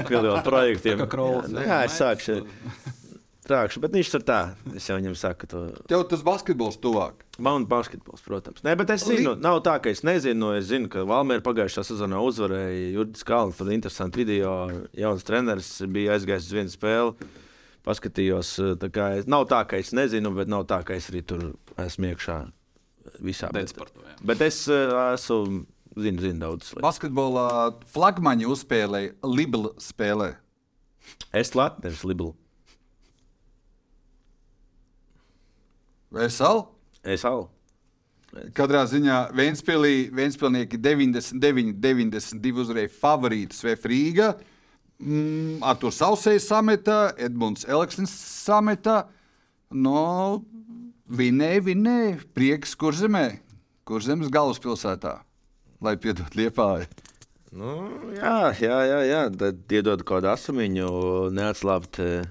miljonu 0.00 0.40
projektiem. 0.46 1.06
Jā, 1.06 1.62
jā, 1.68 1.84
es 1.86 2.02
sākšu. 2.02 2.42
Trākšu, 3.42 3.80
bet 3.82 3.90
viņš 3.96 4.10
tur 4.12 4.22
tā. 4.22 4.36
Es 4.78 4.84
jau 4.86 4.94
viņam 5.00 5.16
saku, 5.18 5.48
to 5.50 5.60
Tev 5.90 6.04
tas 6.06 6.20
basketbols 6.22 6.76
tuvāk. 6.78 7.24
Man 7.42 7.64
basketbols, 7.66 8.22
protams. 8.22 8.62
Nē, 8.62 8.76
bet 8.78 8.92
es 8.94 9.02
zinu, 9.08 9.32
nav 9.34 9.58
tā, 9.66 9.80
ka 9.82 9.90
es 9.90 10.04
nezinu. 10.06 10.52
Es 10.54 10.68
zinu, 10.70 10.86
ka 10.92 11.02
Valmēra 11.08 11.42
pagājušā 11.42 11.82
sezonā 11.88 12.20
uzvarēja 12.22 12.92
Jurgis 12.94 13.26
Kalns. 13.26 13.58
Tur 13.58 13.66
bija 13.66 13.80
interesanti 13.80 14.22
video. 14.22 14.52
Jauns 14.94 15.26
treneris 15.26 15.72
bija 15.90 16.14
aizgājis 16.14 16.46
uz 16.46 16.54
vienu 16.54 16.70
spēli. 16.70 17.30
paskatījos. 17.82 18.78
Tā 18.78 18.88
kā, 18.94 19.08
es- 19.18 19.26
nav 19.26 19.48
tā, 19.50 19.66
ka 19.66 19.76
es 19.76 19.90
nezinu, 19.90 20.30
bet 20.36 20.46
nav 20.46 20.66
tā, 20.70 20.84
ka 20.86 20.94
es 20.94 21.10
arī 21.10 21.24
tur 21.26 21.56
esmu 21.82 22.12
iekšā 22.14 22.36
visā. 23.20 23.50
Bet, 23.52 23.72
to, 23.74 23.84
jā. 23.90 24.14
bet 24.22 24.40
es 24.40 24.68
eh, 24.68 24.92
esmu, 25.16 25.66
zinu, 25.98 26.22
zinu 26.22 26.38
daudz. 26.38 26.70
lietas. 26.76 26.82
Basketbolā 26.86 27.74
flagmaņi 27.90 28.46
uzspēlēja, 28.46 29.16
Libela 29.26 29.74
spēlē. 29.82 30.36
Es 31.34 31.56
Latvijas 31.58 32.04
Libelu. 32.06 32.36
Vesel? 36.12 36.66
Es 37.02 37.24
jau. 37.24 37.48
Katrā 38.56 38.84
ziņā 38.88 39.16
Vēnspēlī, 39.36 40.08
Vēnspēlnieki 40.16 40.78
99, 40.80 41.74
92 41.82 42.62
uzvarēja 42.64 42.92
favorītus 42.94 43.60
Vēfrīga. 43.66 44.30
Mm, 45.02 45.58
Artur 45.66 45.92
Sausējs 45.92 46.46
sameta, 46.48 47.12
Edmunds 47.20 47.66
Elksnis 47.68 48.12
sameta. 48.14 49.02
No, 49.72 50.42
vinēja, 51.12 51.64
vinēja. 51.68 52.20
Prieks 52.36 52.76
kurzemē, 52.78 53.26
kurzemes 53.88 54.32
galvaspilsētā. 54.32 55.18
Lai 55.82 55.96
piedod 56.00 56.36
liepāji. 56.38 56.86
Nu, 57.52 57.72
jā, 58.16 58.52
jā, 58.62 58.78
jā, 58.88 59.00
jā. 59.10 59.22
Tad 59.36 59.74
iedod 59.76 60.04
kaut 60.06 60.22
kādu 60.22 60.30
asamiņu, 60.32 60.88
neatslābt. 61.36 62.00
eh, 62.00 62.24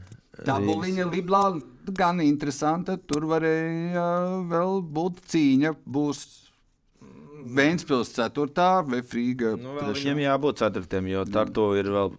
Dabūliņa 0.47 1.05
Liblā 1.91 1.97
gan 1.97 2.21
interesanta. 2.21 2.97
Tur 2.97 3.25
varēja 3.25 4.05
vēl 4.49 4.81
būt 4.81 5.21
cīņa. 5.27 5.75
Būs 5.85 6.47
Vēnspils 7.41 8.11
4. 8.13 8.85
vai 8.85 9.01
Frīga 9.01 9.55
Nu, 9.57 9.73
vēl 9.79 9.95
3. 9.95 10.03
viņam 10.03 10.19
jābūt 10.21 10.59
ceturtiem, 10.61 11.07
jo 11.09 11.25
Tartu 11.25 11.73
ir 11.75 11.89
vēl. 11.89 12.11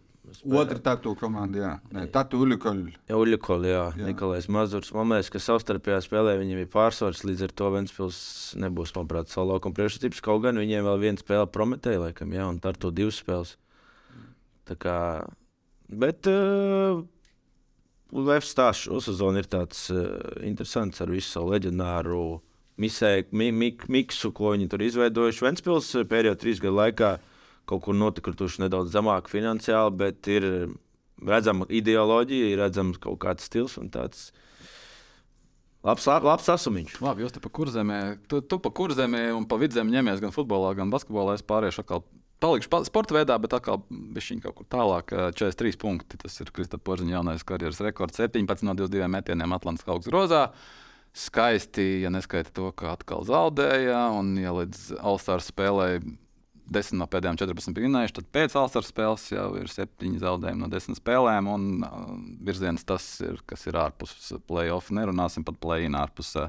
Otra 0.49 0.79
tatu 0.81 1.15
komanda, 1.15 1.59
jā. 1.61 1.71
Nē, 1.93 2.07
tatu 2.11 2.41
Uļukoļu. 2.43 2.95
Jā, 3.07 3.17
Uļikola, 3.21 3.69
jā, 3.69 3.83
jā. 4.01 4.07
Nikolais 4.09 4.49
Mazurs. 4.49 4.91
Man 4.97 5.13
liekas, 5.13 5.29
ka 5.31 5.39
savstarpējā 5.39 6.01
spēlē 6.03 6.39
viņam 6.41 6.63
ir 6.63 6.71
pārsvars, 6.73 7.23
līdz 7.29 7.45
ar 7.47 7.53
to 7.53 7.69
Ventspils 7.75 8.21
nebūs, 8.59 8.95
manuprāt, 8.97 9.29
savu 9.31 9.53
laukumu 9.53 9.77
priekšsacības. 9.77 10.23
Kaut 10.25 10.43
gan 10.47 10.59
viņiem 10.59 10.89
vēl 10.89 11.03
viena 11.05 11.21
spēle 11.21 11.47
prometēja, 11.53 12.01
laikam, 12.07 12.33
jā, 12.33 12.49
un 12.49 12.59
Tartu 12.65 12.91
divas 12.97 13.21
spēles. 13.21 13.59
Tā 14.67 14.79
kā, 14.81 14.97
bet 15.93 16.27
uh, 16.33 17.05
Levs 18.13 18.51
stāsts 18.53 18.85
šo 18.87 19.01
sezonu 19.01 19.41
ir 19.41 19.47
tāds 19.49 19.87
uh, 19.93 20.19
interesants 20.45 21.01
ar 21.01 21.09
visu 21.13 21.31
savu 21.33 21.55
leģendāru 21.55 22.41
misē, 22.83 23.13
mi, 23.33 23.51
mi, 23.53 23.71
miksu, 23.89 24.33
ko 24.37 24.53
viņi 24.53 24.69
tur 24.73 24.83
izveidojuši. 24.85 25.45
Ventspils 25.47 25.89
eh, 25.97 26.05
pēdējo 26.09 26.37
trīs 26.41 26.61
gadu 26.61 26.77
laikā 26.81 27.13
kaut 27.69 27.85
kur 27.85 27.95
notikrituši 27.97 28.65
nedaudz 28.65 28.93
zemāk 28.93 29.31
finansiāli, 29.31 29.95
bet 29.97 30.29
ir 30.29 30.47
redzama 31.23 31.69
ideoloģija, 31.71 32.49
ir 32.53 32.61
redzams 32.65 32.99
kaut 33.01 33.21
kāds 33.23 33.47
stils 33.47 33.77
un 33.79 33.89
tāds 33.95 34.33
labs, 35.87 36.09
lab- 36.11 36.27
labs 36.27 36.49
asumiņš. 36.53 36.97
Labi, 37.05 37.25
jūs 37.25 37.37
te 37.37 37.43
pa 37.45 37.53
kurzemē, 37.55 38.01
tu, 38.29 38.41
tu 38.43 38.59
pa 38.63 38.73
kurzemē 38.75 39.29
un 39.37 39.47
pa 39.49 39.61
vidzemē 39.63 39.95
ņemies 39.95 40.25
gan 40.25 40.35
futbolā, 40.35 40.75
gan 40.79 40.91
basketbolā. 40.93 41.39
Es 41.39 41.47
pāriešu 41.47 41.85
atkal. 41.85 42.03
Palikšu 42.43 42.69
pa- 42.73 42.83
sporta 42.89 43.15
veidā, 43.15 43.37
bet 43.41 43.55
atkal 43.55 43.85
viņa 43.91 44.43
kaut 44.43 44.57
kur 44.59 44.67
tālāk. 44.73 45.13
eh, 45.15 45.31
43 45.39 45.77
punkti. 45.79 46.19
Tas 46.19 46.41
ir 46.43 46.51
Kristofers 46.51 46.83
Porziņš 46.85 47.15
jaunais 47.15 47.45
karjeras 47.47 47.79
rekords. 47.87 48.19
17 48.19 48.63
no 48.67 48.75
22 48.75 49.07
metieniem 49.09 49.55
Atlantijas 49.55 49.89
augs 49.95 50.11
grozā. 50.11 50.49
Skaisti, 51.15 52.01
ja 52.03 52.11
neskaita 52.11 52.51
to, 52.57 52.71
ka 52.73 52.95
atkal 52.97 53.23
zaudēja. 53.29 54.11
Un, 54.19 54.35
ja 54.41 54.51
līdz 54.57 54.97
All-Star 55.05 55.43
spēlē 55.45 56.01
10 56.73 56.97
no 56.97 57.07
pēdējām 57.11 57.37
14 57.37 57.75
bija 57.77 57.85
vinējuši, 57.89 58.15
tad 58.17 58.29
pēc 58.33 58.55
All-Star 58.57 58.87
spēles 58.87 59.27
jau 59.35 59.49
ir 59.61 59.69
7 59.69 60.17
zaudējumi 60.23 60.63
no 60.63 60.71
10 60.73 60.97
spēlēm. 60.97 61.51
Un 61.53 61.67
uh, 61.85 62.15
virziens 62.49 62.83
tas 62.89 63.05
ir, 63.21 63.43
kas 63.47 63.67
ir 63.69 63.77
ārpus 63.77 64.15
playoff. 64.49 64.89
Nerunāsim 64.91 65.45
pat 65.45 65.61
play-in 65.61 65.99
ārpus. 66.01 66.33
Uh, 66.41 66.49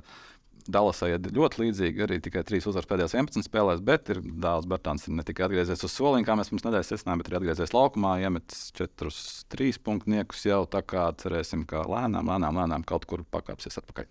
Dallasai 0.72 1.14
ir 1.16 1.26
ļoti 1.36 1.60
līdzīgi, 1.60 2.04
arī 2.06 2.20
tikai 2.24 2.44
3 2.48 2.70
uzvaras 2.72 2.88
pēdējās 2.88 3.16
11 3.18 3.48
spēlēs, 3.48 3.82
bet 3.84 4.12
ir 4.14 4.22
Dārzs 4.24 4.70
Bērtāns 4.72 5.08
ir 5.08 5.18
ne 5.18 5.26
tikai 5.28 5.48
atgriezies 5.48 5.84
uz 5.84 5.96
soliņa, 5.98 6.28
kā 6.28 6.38
mēs 6.40 6.52
pirms 6.52 6.64
nedēļas 6.68 6.92
secinājām, 6.94 7.22
bet 7.22 7.30
arī 7.30 7.40
atgriezies 7.42 7.76
laukumā, 7.76 8.14
iemetis 8.24 8.70
4 8.80 9.12
3 9.56 9.82
punktniekus 9.84 10.46
jau 10.48 10.62
tā 10.72 10.84
kā 10.88 11.10
cerēsim, 11.20 11.66
ka 11.68 11.84
lēnām, 11.90 12.32
lēnām, 12.32 12.62
lēnām 12.62 12.88
kaut 12.88 13.10
kur 13.10 13.26
pakāpsies 13.28 13.82
atpakaļ. 13.84 14.08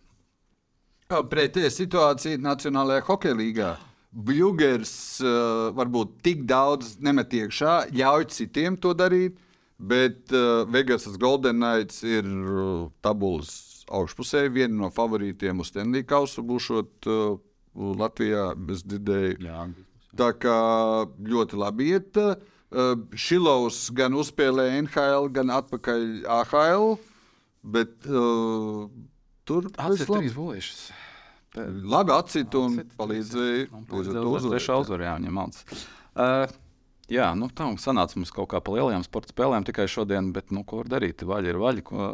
Pretējā 1.33 1.73
situācija 1.73 2.41
Nacionālajā 2.41 3.05
hokeja 3.09 3.37
līgā. 3.37 3.73
Bļūgers 4.13 4.95
uh, 5.25 5.73
varbūt 5.77 6.19
tik 6.25 6.45
daudz 6.49 6.99
nemet 7.05 7.33
iekšā, 7.33 7.77
ļauj 7.97 8.29
citiem 8.33 8.77
to 8.81 8.93
darīt, 8.97 9.41
bet 9.81 10.33
uh, 10.37 10.69
Vegasas 10.69 11.17
Golden 11.21 11.61
Knights 11.61 12.03
ir 12.05 12.29
uh, 12.29 12.91
tabulas 13.05 13.72
augšpusē. 13.99 14.47
Viena 14.55 14.85
no 14.85 14.91
favorītiem 14.95 15.61
uz 15.63 15.71
Stanley 15.73 16.05
Kausu 16.09 16.45
būšot 16.49 17.09
uh, 17.11 17.37
Latvijā, 18.03 18.53
dzirdēju. 18.57 19.39
Jā, 19.47 19.67
Tā 20.21 20.29
kā 20.37 20.57
ļoti 21.25 21.57
labi 21.57 21.93
iet. 21.95 22.19
Uh, 22.19 22.97
Šilovs 23.17 23.87
gan 23.97 24.17
uzspēlēja 24.21 24.83
NHL, 24.85 25.31
gan 25.33 25.53
atpakaļ 25.57 26.05
AHL. 26.41 26.99
Bet 27.63 28.09
uh, 28.11 28.89
tur 29.49 29.71
tas 29.77 30.01
ir 30.03 30.09
trīs 30.11 30.37
bulīšas. 30.37 30.83
Labi 31.93 32.15
atcīt 32.17 32.55
un 32.57 32.79
palīdzēja. 32.97 33.67
Līdz 33.93 34.09
ar 34.09 34.17
to 34.17 34.31
Trešā 34.49 34.77
uzvarēt. 34.81 34.87
uzvara, 34.87 35.05
jā, 35.11 35.17
viņam 35.21 35.37
malts. 35.37 35.65
Uh, 36.13 36.47
jā, 37.13 37.29
nu 37.39 37.49
tā 37.53 37.67
mums 37.69 37.85
sanāca 37.87 38.19
mums 38.19 38.33
kaut 38.35 38.49
kā 38.53 38.61
pa 38.65 38.75
lielajām 38.75 39.05
sporta 39.07 39.33
spēlēm 39.33 39.67
tikai 39.69 39.87
šodien, 39.91 40.31
bet 40.35 40.53
nu, 40.55 40.65
ko 40.69 40.81
var 40.81 40.91
darīt? 40.95 41.25
Vaļa 41.29 41.53
ir 41.53 41.61
vaļa. 41.61 41.85
Ko, 41.87 42.09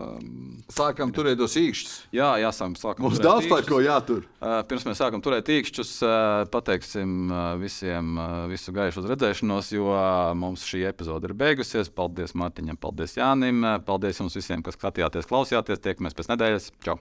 Sākam 0.74 1.12
turēt 1.14 1.38
tos 1.40 1.56
īkšķus. 1.58 1.94
jā, 2.18 2.30
jāsāk 2.42 2.78
sākam. 2.80 3.06
Mums 3.06 3.20
daudz 3.22 3.46
tīkšķus. 3.46 3.68
ko 3.70 3.80
jātur. 3.84 4.24
Uh, 4.38 4.60
Pirms 4.68 4.86
mēs 4.88 5.00
sākam 5.02 5.22
turēt 5.24 5.50
īkšķus, 5.54 5.92
uh, 6.06 6.44
pateiksim 6.52 7.32
uh, 7.32 7.44
visiem 7.60 8.18
visu 8.50 8.74
gaišu 8.74 9.02
uz 9.02 9.10
redzēšanos, 9.12 9.72
jo 9.74 9.92
mums 10.38 10.66
šī 10.68 10.84
epizode 10.90 11.30
ir 11.30 11.36
beigusies. 11.38 11.92
Paldies 11.94 12.34
Mārtiņam, 12.38 12.78
paldies 12.80 13.16
Jānim, 13.18 13.62
paldies 13.86 14.20
jums 14.22 14.36
visiem, 14.38 14.62
kas 14.66 14.78
skatījāties, 14.78 15.28
klausījāties. 15.30 15.82
Tiekamies 15.84 16.18
pēc 16.18 16.34
nedēļas. 16.34 16.72
Čau! 16.84 16.98